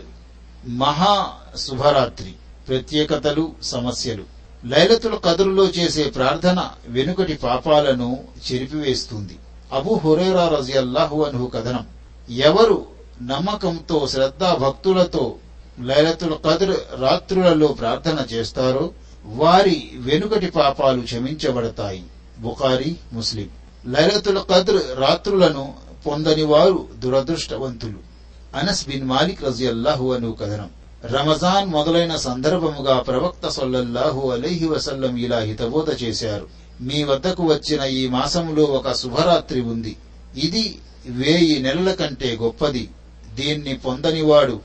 మహా 0.68 1.30
శుభరాత్రి 1.58 2.34
ప్రత్యేకతలు 2.68 3.52
సమస్యలు. 3.64 4.24
లైలతుల్ 4.66 5.16
కదురులో 5.26 5.66
చేసే 5.66 6.04
ప్రార్థన 6.04 6.70
వెనుకటి 6.88 7.34
పాపాలను 7.34 8.24
చెరిపివేస్తుంది. 8.52 9.38
అబు 9.74 9.94
హురేరా 9.94 10.50
రజియల్లాహు 10.50 11.24
అనుహు 11.24 11.46
కథనం 11.46 11.86
ఎవరు 12.30 12.97
నమ్మకంతో 13.22 14.08
శ్రద్ధా 14.08 14.54
భక్తులతో 14.54 15.36
లైలతుల 15.80 16.34
కద్ర్ 16.34 17.02
రాత్రులలో 17.02 17.68
ప్రార్థన 17.68 18.26
చేస్తారో 18.34 18.92
వారి 19.26 19.92
వెనుకటి 19.96 20.46
పాపాలు 20.46 21.02
క్షమించబడతాయి. 21.02 22.04
బుఖారి 22.40 22.96
ముస్లిం. 23.14 23.50
లైలతుల 23.86 24.40
కద్ర్ 24.40 25.00
రాత్రులను 25.00 25.74
పొందని 26.08 26.44
వారు 26.44 26.88
దురదృష్టవంతులు. 27.00 28.18
అనస్ 28.58 28.88
బిన్ 28.88 29.04
మాలిక్ 29.04 29.44
రజియల్లాహు 29.44 30.14
అను 30.14 30.32
కథనం. 30.32 30.70
రమజాన్ 31.06 31.70
మొదలైన 31.70 32.16
సందర్భముగా 32.16 33.00
ప్రవక్త 33.00 33.48
సొల్లల్లాహు 33.48 34.32
అలైహి 34.32 34.68
వసల్లం 34.68 35.18
ఇలా 35.18 35.40
హితబోధ 35.40 36.04
చేశారు. 36.04 36.48
మీ 36.82 37.04
వద్దకు 37.04 37.44
వచ్చిన 37.44 37.82
ఈ 37.82 38.08
మాసములో 38.08 38.64
ఒక 38.64 38.92
శుభరాత్రి 38.92 39.62
ఉంది. 39.62 39.96
ఇది 40.38 40.80
వేయి 41.06 41.60
నెలల 41.60 41.92
కంటే 41.92 42.38
గొప్పది. 42.42 42.90
దీన్ని 43.38 43.74
పొందనివాడు 43.74 44.62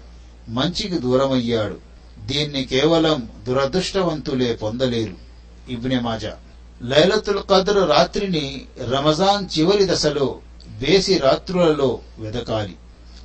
మంచికి 0.49 0.99
దూరమయ్యాడు. 0.99 1.77
దీన్ని 2.27 2.65
కేవలం 2.65 3.29
దురదృష్టవంతులే 3.45 4.55
పొందలేరు. 4.55 5.15
ఇబ్నె 5.69 6.01
మాజా. 6.01 6.37
లైలతుల్ 6.83 7.39
కద్ర 7.51 7.85
రాత్రిని 7.85 8.65
రమజాన్ 8.89 9.59
చివరి 9.59 9.87
దశలో 9.87 10.39
బేసి 10.81 11.19
రాత్రులలో 11.19 11.99
వెదకాలి. 12.19 12.75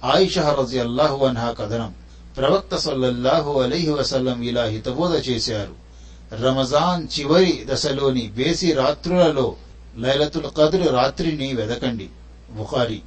ఆయిషా 0.03 0.55
రజియల్లాహు 0.59 1.25
అన్హా 1.25 1.51
కథనం 1.51 1.93
ప్రవక్త 2.37 2.75
సల్లల్లాహు 2.75 3.61
అలైహి 3.61 3.89
వసల్లం 3.89 4.41
ఇలా 4.41 4.63
హితబోధ 4.63 5.29
చేశారు. 5.29 5.87
రమజాన్ 6.35 7.19
చివరి 7.19 7.65
దశలోని 7.67 8.27
బేసి 8.27 8.73
రాత్రులలో 8.73 9.55
లైలతుల్ 9.97 10.57
కద్ర 10.57 10.91
రాత్రిని 10.91 11.53
వెదకండి. 11.53 12.09
బుఖారీ. 12.51 13.01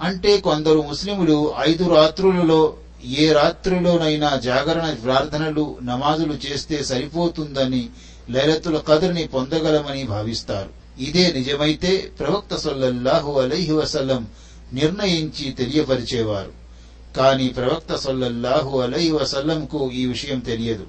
అంటే 0.00 0.40
కొందరు 0.40 0.82
ముస్లిములు 0.82 1.54
ఐదు 1.68 1.94
రాత్రులలో 1.94 2.74
ఏ 3.06 3.32
రాత్రిలోనైనా 3.32 4.36
జాగరణ 4.36 4.94
ప్రార్థనలు 5.04 5.76
నమాజులు 5.82 6.32
చేస్తే 6.32 6.82
సరిపోతుందని 6.82 7.88
లైలతుల 8.30 8.78
కద్ర్ని 8.78 9.26
పొందగలమని 9.26 10.04
భావిస్తారు. 10.04 11.02
ఇదే 11.02 11.32
నిజమైతే 11.32 12.10
ప్రవక్త 12.18 12.56
సొల్లహు 12.56 13.40
అలైహి 13.40 13.72
వసల్లం 13.72 14.26
నిర్ణయించి 14.72 15.52
తెలియపరిచేవారు. 15.52 16.52
కాని 17.16 17.48
ప్రవక్త 17.48 17.94
సొల్లహు 17.94 18.80
అలైహి 18.80 19.10
వసల్లంకు 19.10 19.90
ఈ 19.90 20.06
విషయం 20.06 20.38
తెలియదు. 20.38 20.86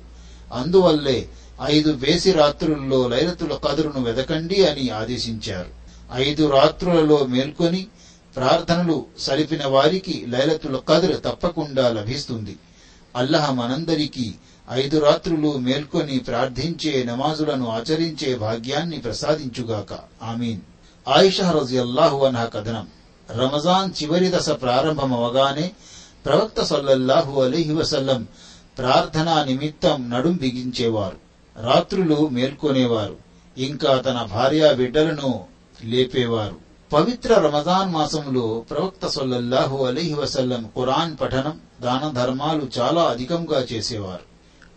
అందువల్లే 0.54 1.28
ఐదు 1.64 1.94
బేసి 1.94 2.32
రాత్రుల్లో 2.32 3.08
లైలతుల 3.08 3.54
కదురును 3.54 4.04
వెదకండి 4.04 4.66
అని 4.66 4.90
ఆదేశించారు. 4.90 5.80
ఐదు 6.14 6.50
రాత్రులలో 6.50 7.26
మేల్కొని 7.26 7.88
ప్రార్థనలు 8.36 9.06
సలిపిన 9.20 9.68
వారికి 9.68 10.26
లైలతుల 10.30 10.80
కదురు 10.90 11.14
తప్పకుండా 11.14 11.90
లభిస్తుంది. 11.90 12.58
అల్లహ 13.16 13.52
మనందరికీ 13.52 14.34
ఐదు 14.72 15.00
రాత్రులు 15.00 15.58
మేల్కొని 15.58 16.20
ప్రార్థించే 16.20 17.04
నమాజులను 17.04 17.68
ఆచరించే 17.68 18.36
భాగ్యాన్ని 18.36 19.00
ప్రసాదించుగాక. 19.00 20.00
ఆమీన్. 20.24 20.62
ఆయిషా 21.08 21.52
రజియల్లాహు 21.52 22.26
అన్హా 22.26 22.46
కథనం. 22.46 22.88
రమజాన్ 23.32 24.04
చివరి 24.04 24.32
దశ 24.36 24.50
ప్రారంభమవగానే 24.50 25.72
ప్రవక్త 26.26 26.64
సల్లల్లాహు 26.64 27.42
అలీహి 27.42 27.74
వసల్లం 27.74 28.28
ప్రార్థనా 28.78 29.44
నిమిత్తం 29.44 30.10
నడుం 30.10 30.36
బిగించేవారు. 30.36 31.18
రాత్రులు 31.62 32.28
మేల్కొనేవారు. 32.28 33.16
ఇంకా 33.58 33.98
తన 33.98 34.28
భార్య 34.32 34.74
బిడ్డలను 34.74 35.46
లేపేవారు. 35.84 36.69
పవిత్ర 36.94 37.34
రమజాన్ 37.34 37.94
మాసంలో 37.94 38.66
ప్రవక్త 38.70 39.08
సొల్లహు 39.08 39.86
అలీహి 39.86 40.14
వసల్లం 40.14 40.70
ఖురాన్ 40.76 41.18
పఠనం 41.22 41.60
దాన 41.82 42.12
ధర్మాలు 42.16 42.68
చాలా 42.80 43.02
అధికంగా 43.02 43.60
చేసేవారు. 43.60 44.26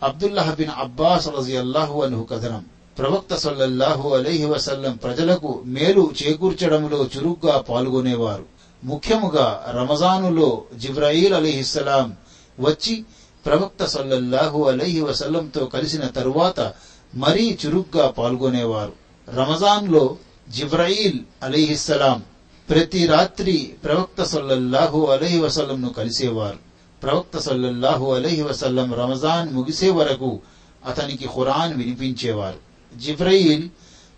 అబ్దుల్లాహ్ 0.03 0.55
బిన్ 0.55 0.69
అబ్బాస్ 0.77 1.27
రజియల్లాహు 1.27 2.01
అనుహు 2.01 2.23
కథనం 2.23 2.65
ప్రవక్త 2.97 3.35
సొల్లహు 3.35 4.15
అలీహి 4.15 4.45
వసల్లం 4.45 4.95
ప్రజలకు 4.95 5.61
మేలు 5.65 6.11
చేకూర్చడంలో 6.23 7.09
చురుగ్గా 7.17 7.57
పాల్గొనేవారు. 7.57 8.45
ముఖ్యముగా 8.83 9.73
రమజానులో 9.75 10.61
జిబ్రాయిల్ 10.77 11.33
అలీహిస్సలాం 11.33 12.15
వచ్చి 12.59 13.05
ప్రవక్త 13.45 13.85
సొల్లహు 13.85 14.63
అలీహి 14.63 15.01
వసల్లంతో 15.01 15.65
కలిసిన 15.65 16.05
తరువాత 16.05 16.73
మరీ 17.15 17.57
చురుగ్గా 17.65 18.07
పాల్గొనేవారు. 18.07 18.93
రమజాన్లో 19.35 20.15
జిబ్రాయిల్ 20.49 21.19
అలీహిస్సలాం 21.43 22.23
ప్రతి 22.69 23.05
రాత్రి 23.05 23.73
ప్రవక్త 23.83 24.23
సల్లల్లాహు 24.23 25.05
అలహి 25.05 25.39
వసల్లంను 25.39 25.89
కలిసేవారు. 25.89 26.57
ప్రవక్త 27.03 27.37
సల్లల్లాహు 27.37 28.13
అలహి 28.13 28.41
వసల్లం 28.41 28.93
రమజాన్ 28.93 29.53
ముగిసే 29.53 29.89
వరకు 29.89 30.39
అతనికి 30.85 31.27
ఖురాన్ 31.27 31.75
వినిపించేవారు. 31.75 32.57
జిబ్రయిల్ 32.97 33.69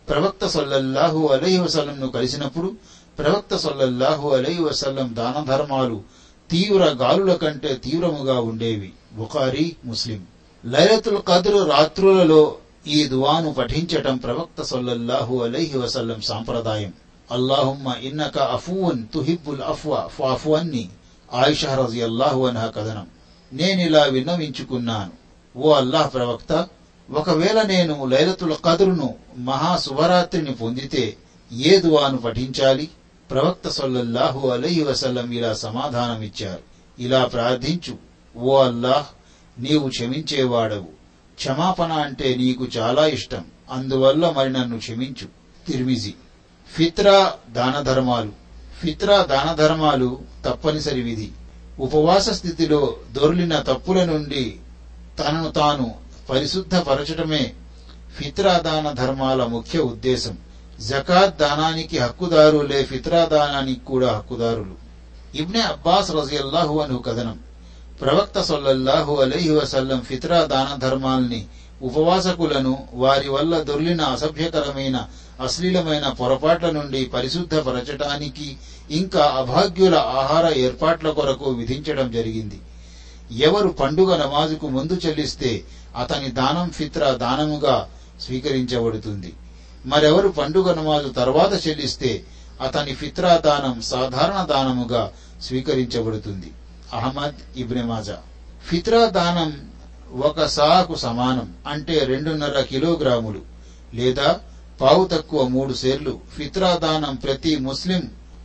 ప్రవక్త 0.10 0.48
సల్లల్లాహు 0.48 1.28
అలహి 1.28 1.60
వసల్లంను 1.60 2.08
కలిసినప్పుడు 2.08 2.74
ప్రవక్త 3.20 3.56
సల్లల్లాహు 3.56 4.30
అలహి 4.30 4.62
వసల్లం 4.64 5.16
దాన 5.16 5.46
ధర్మాలు 5.46 6.02
తీవ్ర 6.52 6.86
గాలుల 6.86 7.34
కంటే 7.34 7.74
తీవ్రముగా 7.74 8.40
ఉండేవి. 8.40 8.92
బుఖారీ 9.14 9.76
ముస్లిం. 9.86 10.24
లైలతుల్ 10.66 11.18
కద్రు 11.28 11.58
రాత్రులలో 11.58 12.58
ఈ 12.88 13.08
దువాను 13.08 13.54
పఠించటం 13.54 14.18
ప్రవక్త 14.18 14.62
సొల్లహు 14.62 15.44
అలైహి 15.44 15.78
వసల్లం 15.78 16.22
సాంప్రదాయం. 16.22 16.94
అల్లాహుమ్మ 17.32 17.96
ఇన్నక 18.02 18.38
అఫూన్ 18.38 19.08
తుహిబ్బుల్ 19.14 19.62
అఫ్వా 19.62 20.08
ఫాఫువన్ని 20.08 20.90
ఆయిషా 21.34 21.76
రజియల్లాహు 21.76 22.46
అన్హా 22.46 22.68
కథనం. 22.68 23.08
నేనిలా 23.54 24.04
విన్నవించుకున్నాను. 24.04 25.12
ఓ 25.60 25.74
అల్లాహ్ 25.74 26.14
ప్రవక్త 26.14 26.68
ఒకవేళ 27.12 27.62
నేను 27.62 28.06
లైలతుల 28.06 28.54
కదురును 28.66 29.16
మహా 29.38 29.78
శుభరాత్రిని 29.78 30.52
పొందితే 30.52 31.18
ఏ 31.54 31.80
దువాను 31.80 32.18
పఠించాలి? 32.18 32.90
ప్రవక్త 33.32 33.70
సొల్లహు 33.70 34.50
అలహి 34.50 34.84
వసల్లం 34.84 35.32
ఇలా 35.32 35.54
సమాధానమిచ్చారు. 35.54 36.62
ఇలా 37.02 37.26
ప్రార్థించు 37.26 37.98
ఓ 38.40 38.64
అల్లాహ్ 38.64 39.06
నీవు 39.62 39.90
క్షమించేవాడవు. 39.90 41.05
క్షమాపణ 41.36 41.92
అంటే 41.92 42.36
నీకు 42.36 42.68
చాలా 42.78 43.06
ఇష్టం. 43.06 43.44
అందువల్ల 43.72 44.30
మరి 44.30 44.54
నన్ను 44.54 44.78
క్షమించు. 44.78 45.28
తిర్మిజి. 45.68 46.14
ఫిత్రా 46.74 47.34
దాన 47.52 47.82
ధర్మాలు. 47.82 48.32
ఫిత్రా 48.82 49.22
దాన 49.22 49.56
ధర్మాలు 49.56 50.20
తప్పనిసరి 50.46 51.02
విధి. 51.02 51.32
ఉపవాస 51.80 52.30
స్థితిలో 52.30 52.96
దొర్లిన 53.12 53.60
తప్పుల 53.60 54.06
నుండి 54.06 54.60
తనను 55.20 55.52
తాను 55.52 55.96
పరిశుద్ధపరచటమే 56.30 57.54
ఫిత్రా 58.18 58.58
దాన 58.58 58.92
ధర్మాల 58.92 59.44
ముఖ్య 59.44 59.80
ఉద్దేశం. 59.80 60.38
జకాత్ 60.88 61.38
దానానికి 61.38 61.98
హక్కుదారులే 61.98 62.84
ఫిత్రా 62.84 63.26
దానానికి 63.26 63.86
కూడా 63.86 64.14
హక్కుదారులు. 64.14 64.86
ఇబ్నే 65.36 65.62
అబ్బాస్ 65.62 66.12
రజియల్లాహు 66.12 66.80
అను 66.80 66.98
కథనం. 66.98 67.40
ప్రవక్త 68.02 68.42
సొల్లల్లాహు 68.42 69.14
అలైహి 69.16 69.52
వసల్లం 69.52 70.02
ఫిత్రా 70.02 70.40
దాన 70.46 70.70
ధర్మాల్ని 70.78 71.46
ఉపవాసకులను 71.82 72.88
వారి 72.94 73.30
వల్ల 73.30 73.60
దొర్లిన 73.60 74.02
అసభ్యకరమైన 74.02 75.08
అశ్లీలమైన 75.42 76.10
పొరపాట్ల 76.10 76.70
నుండి 76.70 77.06
పరిశుద్ధపరచటానికి 77.06 78.58
ఇంకా 78.92 79.24
అభాగ్యుల 79.24 79.96
ఆహార 79.96 80.46
ఏర్పాట్ల 80.58 81.10
కొరకు 81.10 81.50
విధించడం 81.50 82.12
జరిగింది. 82.12 82.60
ఎవరు 83.32 83.70
పండుగ 83.70 84.18
నమాజుకు 84.18 84.68
ముందు 84.68 84.94
చెల్లిస్తే 84.94 85.52
అతని 85.98 86.30
దానం 86.32 86.70
ఫిత్రా 86.70 87.10
దానముగా 87.12 87.88
స్వీకరించబడుతుంది. 88.22 89.34
మరెవరు 89.86 90.28
పండుగ 90.28 90.74
నమాజు 90.74 91.10
తర్వాత 91.10 91.68
చెల్లిస్తే 91.68 92.24
అతని 92.62 92.94
ఫిత్రా 92.96 93.38
దానం 93.38 93.82
సాధారణ 93.82 94.40
దానముగా 94.54 95.12
స్వీకరించబడుతుంది. 95.42 96.52
అహ్మద్ 96.94 97.60
ఇబ్నెమాజా 97.60 98.18
ఫిత్రా 98.70 99.06
దానం 99.06 99.70
ఒక 100.20 100.46
సాకు 100.46 100.96
సమానం 100.96 101.54
అంటే 101.68 102.00
రెండున్నర 102.00 102.62
కిలోగ్రాములు 102.62 103.42
లేదా 103.94 104.40
పావు 104.82 105.06
తక్కువ 105.06 105.48
మూడు 105.48 105.74
సేర్లు. 105.74 106.20
ఫిత్రా 106.38 106.76
దానం 106.76 107.16
ప్రతి 107.16 107.56
ముస్లిం 107.56 108.02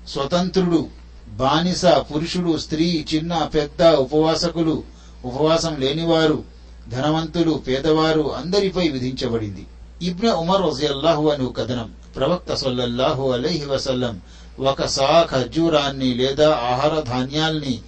స్వతంత్రుడు 0.09 0.89
బానిస 1.29 1.85
పురుషుడు 1.85 2.57
స్త్రీ 2.57 3.07
చిన్న 3.15 3.45
పెద్ద 3.55 3.83
ఉపవాసకులు 3.83 4.83
ఉపవాసం 5.25 5.77
లేనివారు 5.81 6.45
ధనవంతులు 6.89 7.53
పేదవారు 7.53 8.35
అందరిపై 8.35 8.89
విధించబడింది. 8.89 9.67
ఇబ్న 10.03 10.33
ఉమర్ 10.33 10.63
రజియల్లాహు 10.63 11.29
అను 11.29 11.49
కథనం. 11.49 11.95
ప్రవక్త 12.17 12.55
సొల్లల్లాహు 12.55 13.31
అలైహి 13.31 13.65
వసల్లం 13.65 14.21
ఒక 14.61 14.87
సా 14.87 15.23
ఖర్జూరాన్ని 15.31 16.15
లేదా 16.15 16.57
ఆహార 16.57 17.01
ధాన్యాల్ని 17.01 17.81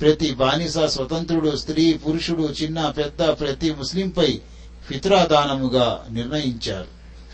ప్రతి 0.00 0.34
బానిస 0.34 0.78
స్వతంత్రుడు 0.78 1.56
స్త్రీ 1.56 1.92
పురుషుడు 1.92 2.42
చిన్న 2.42 2.88
పెద్ద 2.88 3.22
ప్రతి 3.22 3.74
ముస్లింపై 3.74 4.40
ఫిత్రాదానముగా 4.88 6.04
నిర్ణయించారు. 6.10 6.86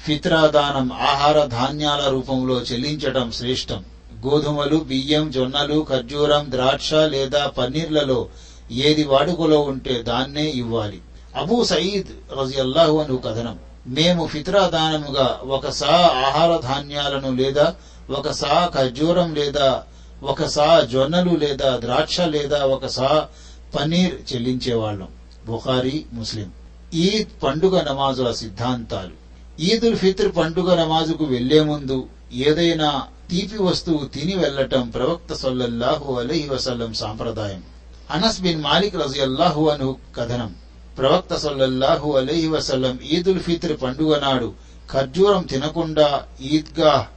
ఫిత్రాదానం 0.06 0.92
ఆహార 0.92 1.44
ధాన్యాల 1.44 2.08
రూపంలో 2.08 2.60
చెల్లించటం 2.60 3.32
శ్రేష్టం. 3.32 3.84
గోధుమలు 4.26 4.76
బియ్యం 4.76 5.30
జొన్నలు 5.30 5.86
ఖర్జూరం 5.90 6.46
ద్రాక్ష 6.50 6.94
లేదా 6.94 7.46
పన్నీర్లలో 7.46 8.28
ఏది 8.70 9.04
వాడుకలో 9.04 9.60
ఉంటే 9.60 10.02
దాన్నే 10.02 10.50
ఇవ్వాలి. 10.50 11.00
అబూ 11.36 11.64
సయీద్ 11.64 12.38
రజియల్లాహు 12.40 12.98
అను 12.98 13.16
కథనం. 13.16 13.58
మేము 13.86 14.26
ఫిత్రాదానముగా 14.26 15.40
ఒక 15.44 15.68
సా 15.70 16.22
ఆహార 16.26 16.56
ధాన్యాలను 16.56 17.34
లేదా 17.34 17.74
ఒక 18.10 18.30
సా 18.30 18.70
ఖర్జూరం 18.74 19.34
లేదా 19.34 19.82
ఒక 20.22 20.44
సా 20.44 20.80
జొన్నలు 20.80 21.30
లేదా 21.30 21.76
ద్రాక్ష 21.76 22.20
లేదా 22.20 22.58
ఒక 22.58 22.86
సా 22.86 23.28
పన్నీర్ 23.74 24.34
చెల్లించేవాళ్ళం. 24.34 25.08
బుఖారీ 25.46 26.04
ముస్లిం. 26.12 26.52
ఈద్ 26.94 27.42
పండుగ 27.42 27.82
నమాజుల 27.82 28.32
సిద్ధాంతాలు. 28.32 29.20
ఈదుల్ 29.62 29.96
ఫిత్ర్ 29.96 30.36
పండుగ 30.36 30.74
నమాజుకు 30.74 31.24
వెళ్ళే 31.24 31.60
ముందు 31.60 32.06
ఏదైనా 32.32 33.02
తీపి 33.30 33.62
వస్తువు 33.62 34.04
తిని 34.04 34.34
వెళ్ళటం 34.34 34.90
ప్రవక్త 34.90 35.32
సొల్లహు 35.32 36.14
అలహి 36.14 36.48
వసల్లం 36.48 36.94
సాంప్రదాయం. 36.94 37.62
అనస్ 38.10 38.40
బిన్ 38.40 38.62
మాలిక్ 38.62 38.96
రజియల్లాహు 38.96 39.68
అను 39.68 39.96
కథనం. 40.16 40.54
ప్రవక్త 40.98 41.34
సొల్లహు 41.34 42.12
అలహి 42.12 42.48
వసల్లం 42.48 42.98
ఈదుల్ 43.10 43.40
ఫిత్ర్ 43.40 43.76
పండుగ 43.82 44.18
నాడు 44.18 44.52
ఖర్జూరం 44.92 45.42
తినకుండా 45.42 46.22
ఈద్గా 46.42 47.08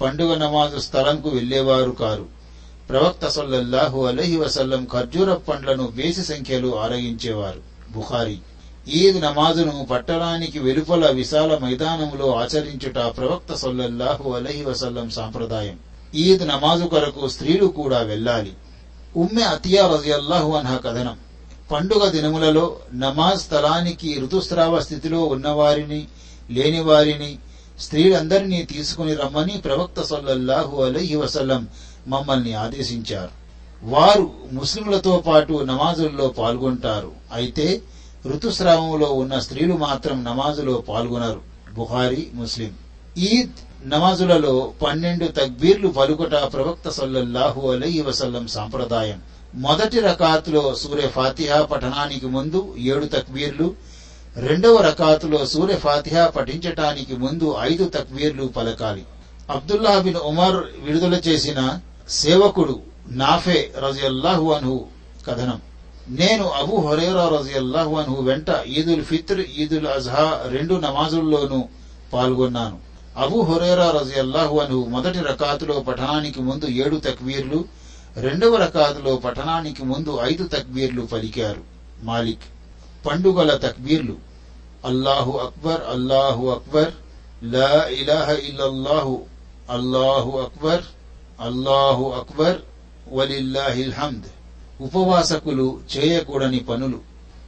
పండుగ 0.00 0.34
నమాజు 0.34 0.78
స్థలంకు 0.78 1.28
వెళ్ళేవారు 1.28 1.90
కారు. 1.90 2.39
ప్రవక్త 2.90 3.28
సొల్లహు 3.28 4.06
అలహి 4.06 4.36
వసల్లం 4.36 4.86
ఖర్జూర 4.92 5.34
పండ్లను 5.34 5.88
వేసి 5.94 6.22
సంఖ్యలో 6.22 6.78
ఆరగించేవారు. 6.78 7.60
బుఖారి. 7.92 8.38
ఈద్ 8.88 9.20
నమాజును 9.20 9.86
పట్టణానికి 9.90 10.58
వెలుపల 10.58 11.10
విశాల 11.10 11.58
మైదానంలో 11.58 12.34
ఆచరించుట 12.34 12.94
ప్రవక్త 12.94 13.54
సొల్లహు 13.54 14.32
అలహి 14.32 14.64
వసల్లం 14.64 15.10
సాంప్రదాయం. 15.10 15.78
ఈద్ 16.14 16.48
నమాజు 16.48 16.84
కొరకు 16.84 17.28
స్త్రీలు 17.28 17.66
కూడా 17.66 17.98
వెళ్ళాలి. 17.98 18.52
ఉమ్మె 19.16 19.42
అతియా 19.42 19.86
రజియల్లాహు 19.86 20.52
అన్హ 20.52 20.76
కథనం. 20.76 21.16
పండుగ 21.72 22.08
దినములలో 22.08 22.76
నమాజ్ 22.94 23.40
స్థలానికి 23.40 24.20
ఋతుస్రావ 24.22 24.80
స్థితిలో 24.80 25.24
ఉన్నవారిని 25.24 26.08
లేనివారిని 26.50 27.38
స్త్రీలందరినీ 27.80 28.62
తీసుకుని 28.62 29.14
రమ్మని 29.14 29.58
ప్రవక్త 29.58 30.02
సొల్లహు 30.02 30.82
అలహి 30.82 31.16
వసల్లం 31.16 31.68
మమ్మల్ని 32.08 32.54
ఆదేశించారు. 32.54 33.40
వారు 33.82 34.30
ముస్లింలతో 34.52 35.24
పాటు 35.26 35.64
నమాజుల్లో 35.64 36.28
పాల్గొంటారు. 36.28 37.12
అయితే 37.32 37.82
ఋతుస్రావంలో 38.26 39.06
ఉన్న 39.06 39.38
స్త్రీలు 39.38 39.74
మాత్రం 39.74 40.24
నమాజులో 40.24 40.74
పాల్గొనరు. 40.74 41.40
బుహారీ 41.74 42.30
ముస్లిం. 42.34 42.74
ఈద్ 43.18 43.88
నమాజులలో 43.88 44.72
పన్నెండు 44.86 45.24
తక్బీర్లు 45.26 45.88
పలుకుట 45.88 46.30
ప్రవక్త 46.30 46.88
సల్లల్లాహు 46.88 47.70
అలై 47.70 48.00
వసల్లం 48.00 48.46
సాంప్రదాయం. 48.46 49.22
మొదటి 49.54 50.00
రకాతులో 50.00 50.74
సూర్య 50.74 51.08
ఫాతిహా 51.08 51.62
పఠనానికి 51.62 52.26
ముందు 52.26 52.74
ఏడు 52.78 53.04
తక్బీర్లు 53.04 53.74
రెండవ 54.36 54.76
రకాతులో 54.76 55.46
సూర్య 55.46 55.76
ఫాతిహా 55.76 56.26
పఠించటానికి 56.26 57.16
ముందు 57.16 57.56
ఐదు 57.60 57.84
తక్బీర్లు 57.84 58.46
పలకాలి. 58.46 59.04
అబ్దుల్లా 59.50 59.98
బిన్ 59.98 60.16
ఉమర్ 60.16 60.56
విడుదల 60.78 61.14
చేసిన 61.14 61.80
సేవకుడు 62.10 62.80
నాఫే 63.08 63.72
రజియల్లాహు 63.78 64.52
అన్హు 64.52 64.86
కథనం. 65.26 65.60
నేను 66.08 66.48
అబు 66.48 66.76
హొరేరా 66.76 67.28
రజియల్లాహు 67.28 67.96
అన్హు 67.96 68.22
వెంట 68.22 68.46
ఈదుల్ 68.66 69.04
ఫిత్ర్ 69.04 69.40
ఈదుల్ 69.40 69.86
అజ్హా 69.86 70.42
రెండు 70.48 70.74
నమాజుల్లోనూ 70.74 71.64
పాల్గొన్నాను. 72.12 72.78
అబు 73.16 73.40
హొరేరా 73.40 73.90
రజియల్లాహు 73.90 74.58
అన్హు 74.58 74.86
మొదటి 74.88 75.18
రకాతులో 75.18 75.80
పఠనానికి 75.80 76.40
ముందు 76.40 76.64
ఏడు 76.64 76.96
తక్బీర్లు 76.96 77.64
రెండవ 78.16 78.56
రకాతులో 78.56 79.16
పఠనానికి 79.16 79.84
ముందు 79.84 80.18
ఐదు 80.22 80.46
తక్బీర్లు 80.46 81.02
పలికారు. 81.02 81.60
మాలిక్. 82.02 82.42
పండుగల 83.06 83.56
తక్బీర్లు. 83.56 84.16
అల్లాహు 84.84 85.38
అక్బర్ 85.38 85.80
అల్లాహు 85.90 86.50
అక్బర్ 86.50 86.92
లా 87.44 87.88
ఇలాహ 87.88 88.32
ఇల్లల్లాహు 88.32 89.20
అల్లాహు 89.70 90.38
అక్బర్ 90.38 90.82
అల్లాహు 91.40 92.10
అక్బర్ 92.10 92.56
వలిల్లాహిల్ 93.12 93.92
హమ్ద్. 93.92 94.24
ఉపవాసకులు 94.80 95.80
చేయకూడని 95.96 96.58
పనులు. 96.58 96.98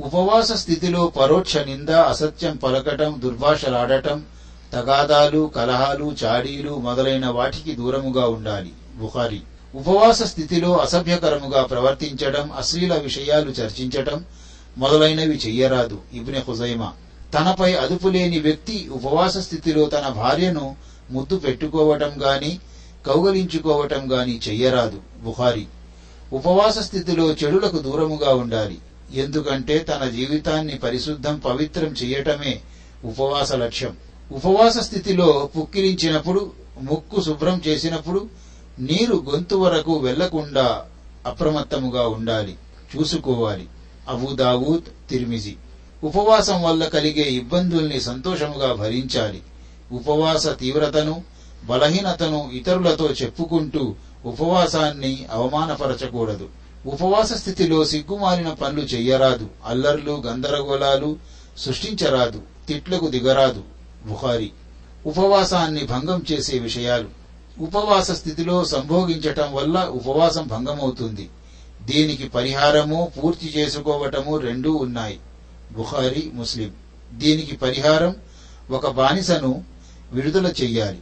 ఉపవాస 0.00 0.52
స్థితిలో 0.52 1.12
పరోక్ష 1.20 1.56
నింద 1.56 1.88
అసత్యం 1.88 2.56
పలకటం 2.56 3.20
దుర్భాషలాడటం 3.24 4.24
తగాదాలు 4.72 5.50
కలహాలు 5.56 6.14
చాడీలు 6.24 6.78
మొదలైన 6.78 7.26
వాటికి 7.26 7.72
దూరముగా 7.72 8.26
ఉండాలి. 8.26 8.72
బుఖారి. 8.96 9.40
ఉపవాస 9.74 10.22
స్థితిలో 10.22 10.76
అసభ్యకరముగా 10.76 11.62
ప్రవర్తించడం 11.62 12.52
అశ్లీల 12.52 12.94
విషయాలు 12.94 13.50
చర్చించటం 13.50 14.24
మొదలైనవి 14.78 15.36
చెయ్యరాదు. 15.46 15.98
ఇబ్నె 16.14 16.42
హుజైమా. 16.48 16.92
తనపై 17.34 17.74
అదుపులేని 17.74 18.38
వ్యక్తి 18.38 18.88
ఉపవాస 18.92 19.36
స్థితిలో 19.38 19.84
తన 19.84 20.08
భార్యను 20.08 20.76
ముద్దు 21.10 21.36
పెట్టుకోవటం 21.36 22.12
గాని 22.22 22.58
కౌగలించుకోవటం 23.06 24.12
గాని 24.12 24.40
చెయ్యరాదు 24.48 25.00
బుఖారి. 25.24 25.66
ఉపవాస 26.32 26.78
స్థితిలో 26.78 27.32
చెడులకు 27.32 27.78
దూరముగా 27.78 28.34
ఉండాలి. 28.34 28.78
ఎందుకంటే 29.14 29.78
తన 29.78 30.08
జీవితాన్ని 30.08 30.78
పరిశుద్ధం 30.78 31.38
పవిత్రం 31.38 31.88
చెయ్యటమే 31.88 32.60
ఉపవాస 33.04 33.52
లక్ష్యం. 33.52 33.96
ఉపవాస 34.32 34.78
స్థితిలో 34.78 35.50
పుక్కిరించినప్పుడు 35.58 36.52
ముక్కు 36.80 37.22
శుభ్రం 37.22 37.62
చేసినప్పుడు 37.66 38.28
నీరు 38.78 39.24
గొంతు 39.32 39.56
వరకు 39.56 39.96
వెళ్ళకుండా 39.96 40.84
అప్రమత్తముగా 41.26 42.08
ఉండాలి. 42.08 42.56
చూసుకోవాలి. 42.96 43.66
అబూదావూద్ 44.08 45.10
తిరిమిజి. 45.10 45.56
ఉపవాసం 46.04 46.62
వల్ల 46.62 46.84
కలిగే 46.84 47.22
ఇబ్బందుల్ని 47.22 48.00
సంతోషముగా 48.00 48.72
భరించాలి. 48.72 49.42
ఉపవాస 49.92 50.46
తీవ్రతను 50.46 51.31
బలహీనతను 51.64 52.50
ఇతరులతో 52.52 53.10
చెప్పుకుంటూ 53.10 53.94
ఉపవాసాన్ని 54.24 55.26
అవమానపరచకూడదు. 55.30 56.48
ఉపవాస 56.86 57.32
స్థితిలో 57.32 57.84
సిగ్గుమాలిన 57.84 58.52
పనులు 58.52 58.80
చెయ్యరాదు. 58.80 59.48
అల్లర్లు 59.66 60.22
గందరగోళాలు 60.26 61.16
సృష్టించరాదు. 61.58 62.42
తిట్లకు 62.68 63.08
దిగరాదు. 63.08 63.62
బుహారి 64.06 64.52
ఉపవాసాన్ని 65.06 65.84
భంగం 65.84 66.24
చేసే 66.32 66.58
విషయాలు. 66.58 67.08
ఉపవాస 67.58 68.10
స్థితిలో 68.10 68.64
సంభోగించటం 68.64 69.54
వల్ల 69.54 69.84
ఉపవాసం 69.84 70.46
భంగమవుతుంది. 70.46 71.30
దీనికి 71.82 72.28
పరిహారము 72.28 73.12
పూర్తి 73.22 73.54
చేసుకోవటము 73.56 74.38
రెండూ 74.38 74.72
ఉన్నాయి. 74.72 75.20
బుఖారి 75.72 76.30
ముస్లిం. 76.34 76.70
దీనికి 77.12 77.56
పరిహారం 77.56 78.16
ఒక 78.70 78.90
బానిసను 78.90 79.64
విడుదల 80.12 80.46
చెయ్యాలి. 80.46 80.98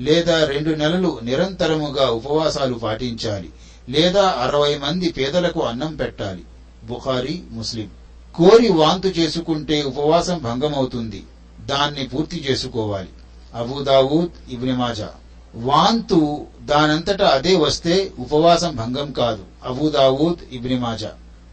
లేదా 0.00 0.44
రెండు 0.44 0.70
నెలలు 0.70 1.20
నిరంతరముగా 1.22 2.06
ఉపవాసాలు 2.06 2.74
పాటించాలి 2.74 3.50
లేదా 3.88 4.22
అరవై 4.22 4.78
మంది 4.78 5.12
పేదలకు 5.12 5.60
అన్నం 5.60 5.96
పెట్టాలి. 5.96 6.44
బుఖారి 6.84 7.42
ముస్లిం. 7.50 7.88
కోరి 8.34 8.68
వాంతు 8.68 9.06
చేసుకుంటే 9.06 9.82
ఉపవాసం 9.82 10.38
భంగమవుతుంది. 10.38 11.22
దాన్ని 11.60 12.06
పూర్తి 12.06 12.46
చేసుకోవాలి. 12.50 13.08
అబూదావూద్ 13.54 14.52
ఇబ్నిమాజా 14.52 15.08
వాంతు 15.56 16.46
దానంతట 16.62 17.22
అదే 17.22 17.56
వస్తే 17.56 18.12
ఉపవాసం 18.18 18.76
భంగం 18.76 19.12
కాదు. 19.12 19.42
అబూదావూద్ 19.64 20.54
ఇబ్నిమాజా 20.54 21.10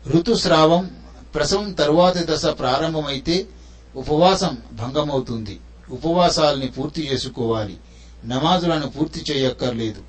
ఋతుస్రావం 0.07 0.89
ప్రసవం 1.35 1.71
తరువాతి 1.71 2.19
దశ 2.19 2.45
ప్రారంభమైతే 2.45 3.47
ఉపవాసం 3.95 4.57
భంగమవుతుంది. 4.73 5.59
ఉపవాసాల్ని 5.89 6.67
పూర్తి 6.67 7.09
చేసుకోవాలి. 7.13 7.77
నమాజులను 8.25 8.87
పూర్తి 8.87 9.33
చేయక్కర్లేదు. 9.33 10.01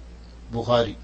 బుహారి. 0.53 0.95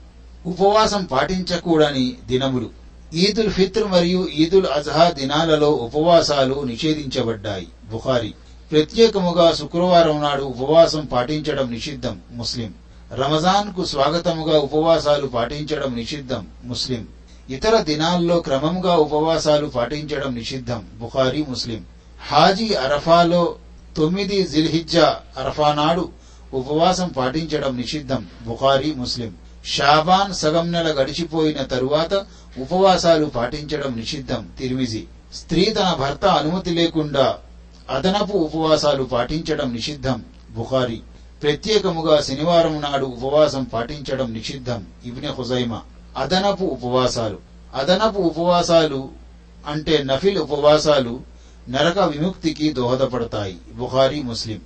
ఉపవాసం 0.46 1.04
పాటించకూడని 1.04 2.16
దినములు. 2.26 2.70
ఈదుల్ 3.14 3.50
ఫిత్ర్ 3.50 3.84
మరియు 3.84 4.28
ఈదుల్ 4.34 4.66
అజహా 4.66 5.10
దినాలలో 5.10 5.70
ఉపవాసాలు 5.70 6.62
నిషేధించబడ్డాయి. 6.62 7.68
బుఖారి 7.90 8.34
ప్రత్యేకముగా 8.72 9.54
శుక్రవారం 9.54 10.22
నాడు 10.22 10.42
ఉపవాసం 10.42 11.04
పాటించడం 11.04 11.70
నిషిద్ధం. 11.70 12.20
ముస్లిం. 12.32 12.74
రమజాన్కు 13.14 13.84
స్వాగతముగా 13.84 14.58
ఉపవాసాలు 14.58 15.26
పాటించడం 15.26 15.94
నిషిద్ధం. 15.94 16.46
ముస్లిం. 16.64 17.06
ఇతర 17.50 17.80
దినాల్లో 17.80 18.40
క్రమంగా 18.40 18.96
ఉపవాసాలు 18.96 19.66
పాటించడం 19.66 20.34
నిషిద్ధం. 20.34 20.84
బుఖారీ 20.94 21.44
ముస్లిం. 21.48 21.84
హాజీ 22.26 22.74
అరఫాలో 22.74 23.54
తొమ్మిది 23.96 24.42
జిల్హిజ్జా 24.42 25.16
అరఫా 25.38 25.74
నాడు 25.74 26.08
ఉపవాసం 26.54 27.08
పాటించడం 27.08 27.76
నిషిద్ధం. 27.76 28.26
బుఖారీ 28.46 28.94
ముస్లిం. 28.94 29.34
షాబాన్ 29.64 30.34
సగం 30.34 30.72
నెల 30.72 30.86
గడిచిపోయిన 30.86 31.62
తరువాత 31.62 32.26
ఉపవాసాలు 32.58 33.26
పాటించడం 33.26 33.96
నిషిద్ధం. 33.96 34.48
తిరిమిజి. 34.58 35.06
స్త్రీ 35.34 35.64
తన 35.64 35.96
భర్త 36.00 36.26
అనుమతి 36.26 36.70
లేకుండా 36.70 37.38
అదనపు 37.90 38.32
ఉపవాసాలు 38.32 39.02
పాటించడం 39.02 39.72
నిషిద్ధం. 39.72 40.24
బుఖారి. 40.50 41.00
ప్రత్యేకముగా 41.42 42.20
శనివారం 42.20 42.80
నాడు 42.80 43.06
ఉపవాసం 43.06 43.64
పాటించడం 43.64 44.32
నిషిద్ధం. 44.32 44.86
ఇబ్నె 45.04 45.28
హుజైమా. 45.28 45.82
అదనపు 46.16 46.64
ఉపవాసాలు. 46.64 47.38
అదనపు 47.74 48.18
ఉపవాసాలు 48.18 49.08
అంటే 49.66 50.02
నఫిల్ 50.02 50.38
ఉపవాసాలు 50.38 51.20
నరక 51.68 51.98
విముక్తికి 51.98 52.72
దోహదపడతాయి. 52.72 53.56
బుఖారీ 53.74 54.22
ముస్లిం. 54.22 54.60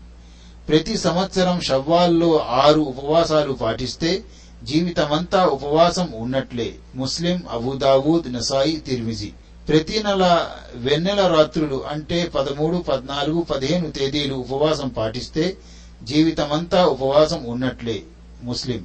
ప్రతి 0.68 0.98
సంవత్సరం 0.98 1.60
షవ్వాల్లో 1.60 2.38
ఆరు 2.38 2.80
ఉపవాసాలు 2.80 3.52
పాటిస్తే 3.52 4.24
జీవితమంతా 4.64 5.44
ఉపవాసం 5.46 6.12
ఉన్నట్లే. 6.14 6.74
ముస్లిం 6.94 7.42
అబూదావూద్ 7.50 8.32
నసాయి 8.32 8.76
తిర్మిజి. 8.76 9.32
ప్రతి 9.68 10.02
నెల 10.02 10.50
వెన్నెల 10.74 11.26
రాత్రులు 11.26 11.84
అంటే 11.88 12.32
పదమూడు 12.34 12.76
పద్నాలుగు 12.76 13.42
పదిహేను 13.42 13.90
తేదీలు 13.90 14.34
ఉపవాసం 14.34 14.88
పాటిస్తే 14.88 15.56
జీవితమంతా 16.02 16.84
ఉపవాసం 16.84 17.44
ఉన్నట్లే. 17.44 18.02
ముస్లిం. 18.42 18.84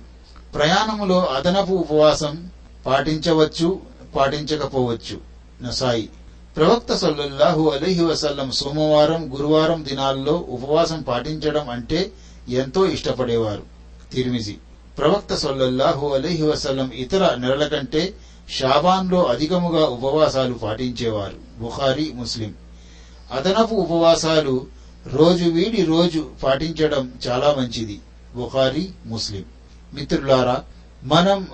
ప్రయాణములో 0.56 1.26
అదనపు 1.26 1.74
ఉపవాసం 1.74 2.50
పాటించవచ్చు 2.86 3.80
పాటించకపోవచ్చు. 4.16 5.20
నసాయి. 5.62 6.10
ప్రవక్త 6.58 6.94
సల్లల్లాహు 6.94 7.70
అలీహి 7.70 8.04
వసల్లం 8.04 8.52
సోమవారం 8.52 9.34
గురువారం 9.34 9.86
దినాల్లో 9.90 10.34
ఉపవాసం 10.34 11.02
పాటించడం 11.02 11.70
అంటే 11.70 12.12
ఎంతో 12.50 12.86
ఇష్టపడేవారు. 12.86 13.64
తిరిమిజి. 14.14 14.58
ప్రవక్త 14.98 15.36
సల్లల్లాహు 15.36 16.08
అలీహి 16.08 16.44
వసల్లం 16.44 16.92
ఇతర 16.92 17.36
నెలల 17.36 17.68
కంటే 17.68 18.14
షాబాన్లో 18.50 19.24
అధికముగా 19.26 19.86
ఉపవాసాలు 19.86 20.54
పాటించేవారు. 20.54 21.60
బుఖారీ 21.60 22.12
ముస్లిం. 22.16 22.54
అదనపు 23.32 23.76
ఉపవాసాలు 23.76 24.68
రోజు 25.08 25.44
వీడి 25.44 25.86
రోజు 25.86 26.30
పాటించడం 26.44 27.14
చాలా 27.28 27.56
మంచిది. 27.60 28.00
బుఖారీ 28.36 28.92
ముస్లిం. 29.06 29.44
మిత్రులారా 29.94 30.64
మనం 31.04 31.48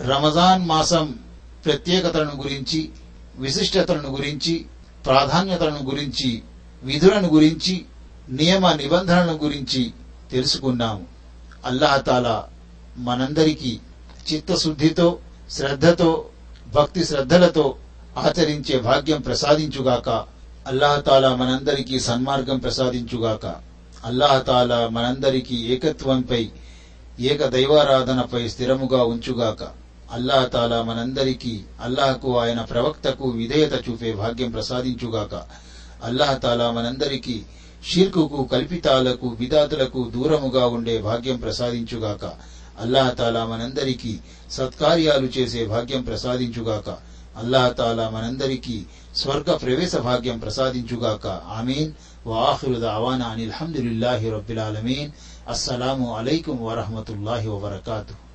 రమజాన్ 0.00 0.66
మాసం 0.66 1.18
ప్రత్యేకతను 1.64 2.42
గురించి 2.42 2.88
విశిష్టతలను 3.38 4.08
గురించి 4.08 4.66
ప్రాధాన్యతలను 5.06 5.82
గురించి 5.82 6.42
విధులను 6.82 7.28
గురించి 7.28 7.84
నియమ 8.30 8.72
నిబంధనలను 8.72 9.32
గురించి 9.32 9.92
తెలుసుకున్నాము. 10.30 11.04
అల్లాహతాలా 11.64 12.48
మనందరికీ 12.98 13.80
చిత్తశుద్ధితో 14.32 15.18
శ్రద్ధతో 15.50 16.24
భక్తి 16.74 17.04
శ్రద్ధలతో 17.04 17.76
ఆచరించే 18.18 18.78
భాగ్యం 18.78 19.20
ప్రసాదించుగాక. 19.20 20.08
అల్లాహతాలా 20.66 21.34
మనందరికీ 21.34 22.00
సన్మార్గం 22.00 22.58
ప్రసాదించుగాక. 22.58 23.46
అల్లాహతాలా 24.04 24.88
మనందరికీ 24.88 25.56
ఏకత్వంపై 25.56 26.50
ఏక 27.20 27.46
దైవారాధనపై 27.46 28.48
స్థిరముగా 28.48 29.04
ఉంచుగాక. 29.04 29.87
అల్లాహతాలా 30.12 30.82
మనందరికీ 30.82 31.64
అల్లాహకు 31.82 32.38
ఆయన 32.38 32.60
ప్రవక్తకు 32.60 33.28
విధేయత 33.28 33.88
చూపే 33.88 34.12
భాగ్యం 34.12 34.50
ప్రసాదించుగాక. 34.50 35.34
అల్లాహతాలా 36.04 36.70
మనందరికీ 36.70 37.42
షిర్కుకు 37.90 38.44
కల్పితాలకు 38.52 39.28
విదాతులకు 39.28 40.10
దూరముగా 40.14 40.66
ఉండే 40.66 40.98
భాగ్యం 40.98 41.36
ప్రసాదించుగాక. 41.36 42.24
అల్లాహతాలా 42.80 43.44
మనందరికీ 43.44 44.18
సత్కార్యాలు 44.50 45.26
చేసే 45.26 45.64
భాగ్యం 45.64 46.02
ప్రసాదించుగాక. 46.02 46.90
అల్లాహతాలా 47.36 48.10
మనందరికీ 48.10 48.84
స్వర్గ 49.16 49.54
ప్రవేశ 49.56 49.96
భాగ్యం 49.96 50.38
ప్రసాదించుగాక. 50.38 51.26
ఆమీన్. 51.26 51.92
వాఖిరు 52.26 52.74
దావానా 52.74 53.26
అనిల్ 53.26 53.52
హమ్దులిల్లాహి 53.52 54.30
రబ్బిల్ 54.30 54.58
ఆలమీన్. 54.58 55.10
అస్సలాము 55.48 56.16
అలైకుం 56.16 56.64
వరహమతుల్లాహి 56.64 57.48
వబర్కాతుహు 57.48 58.27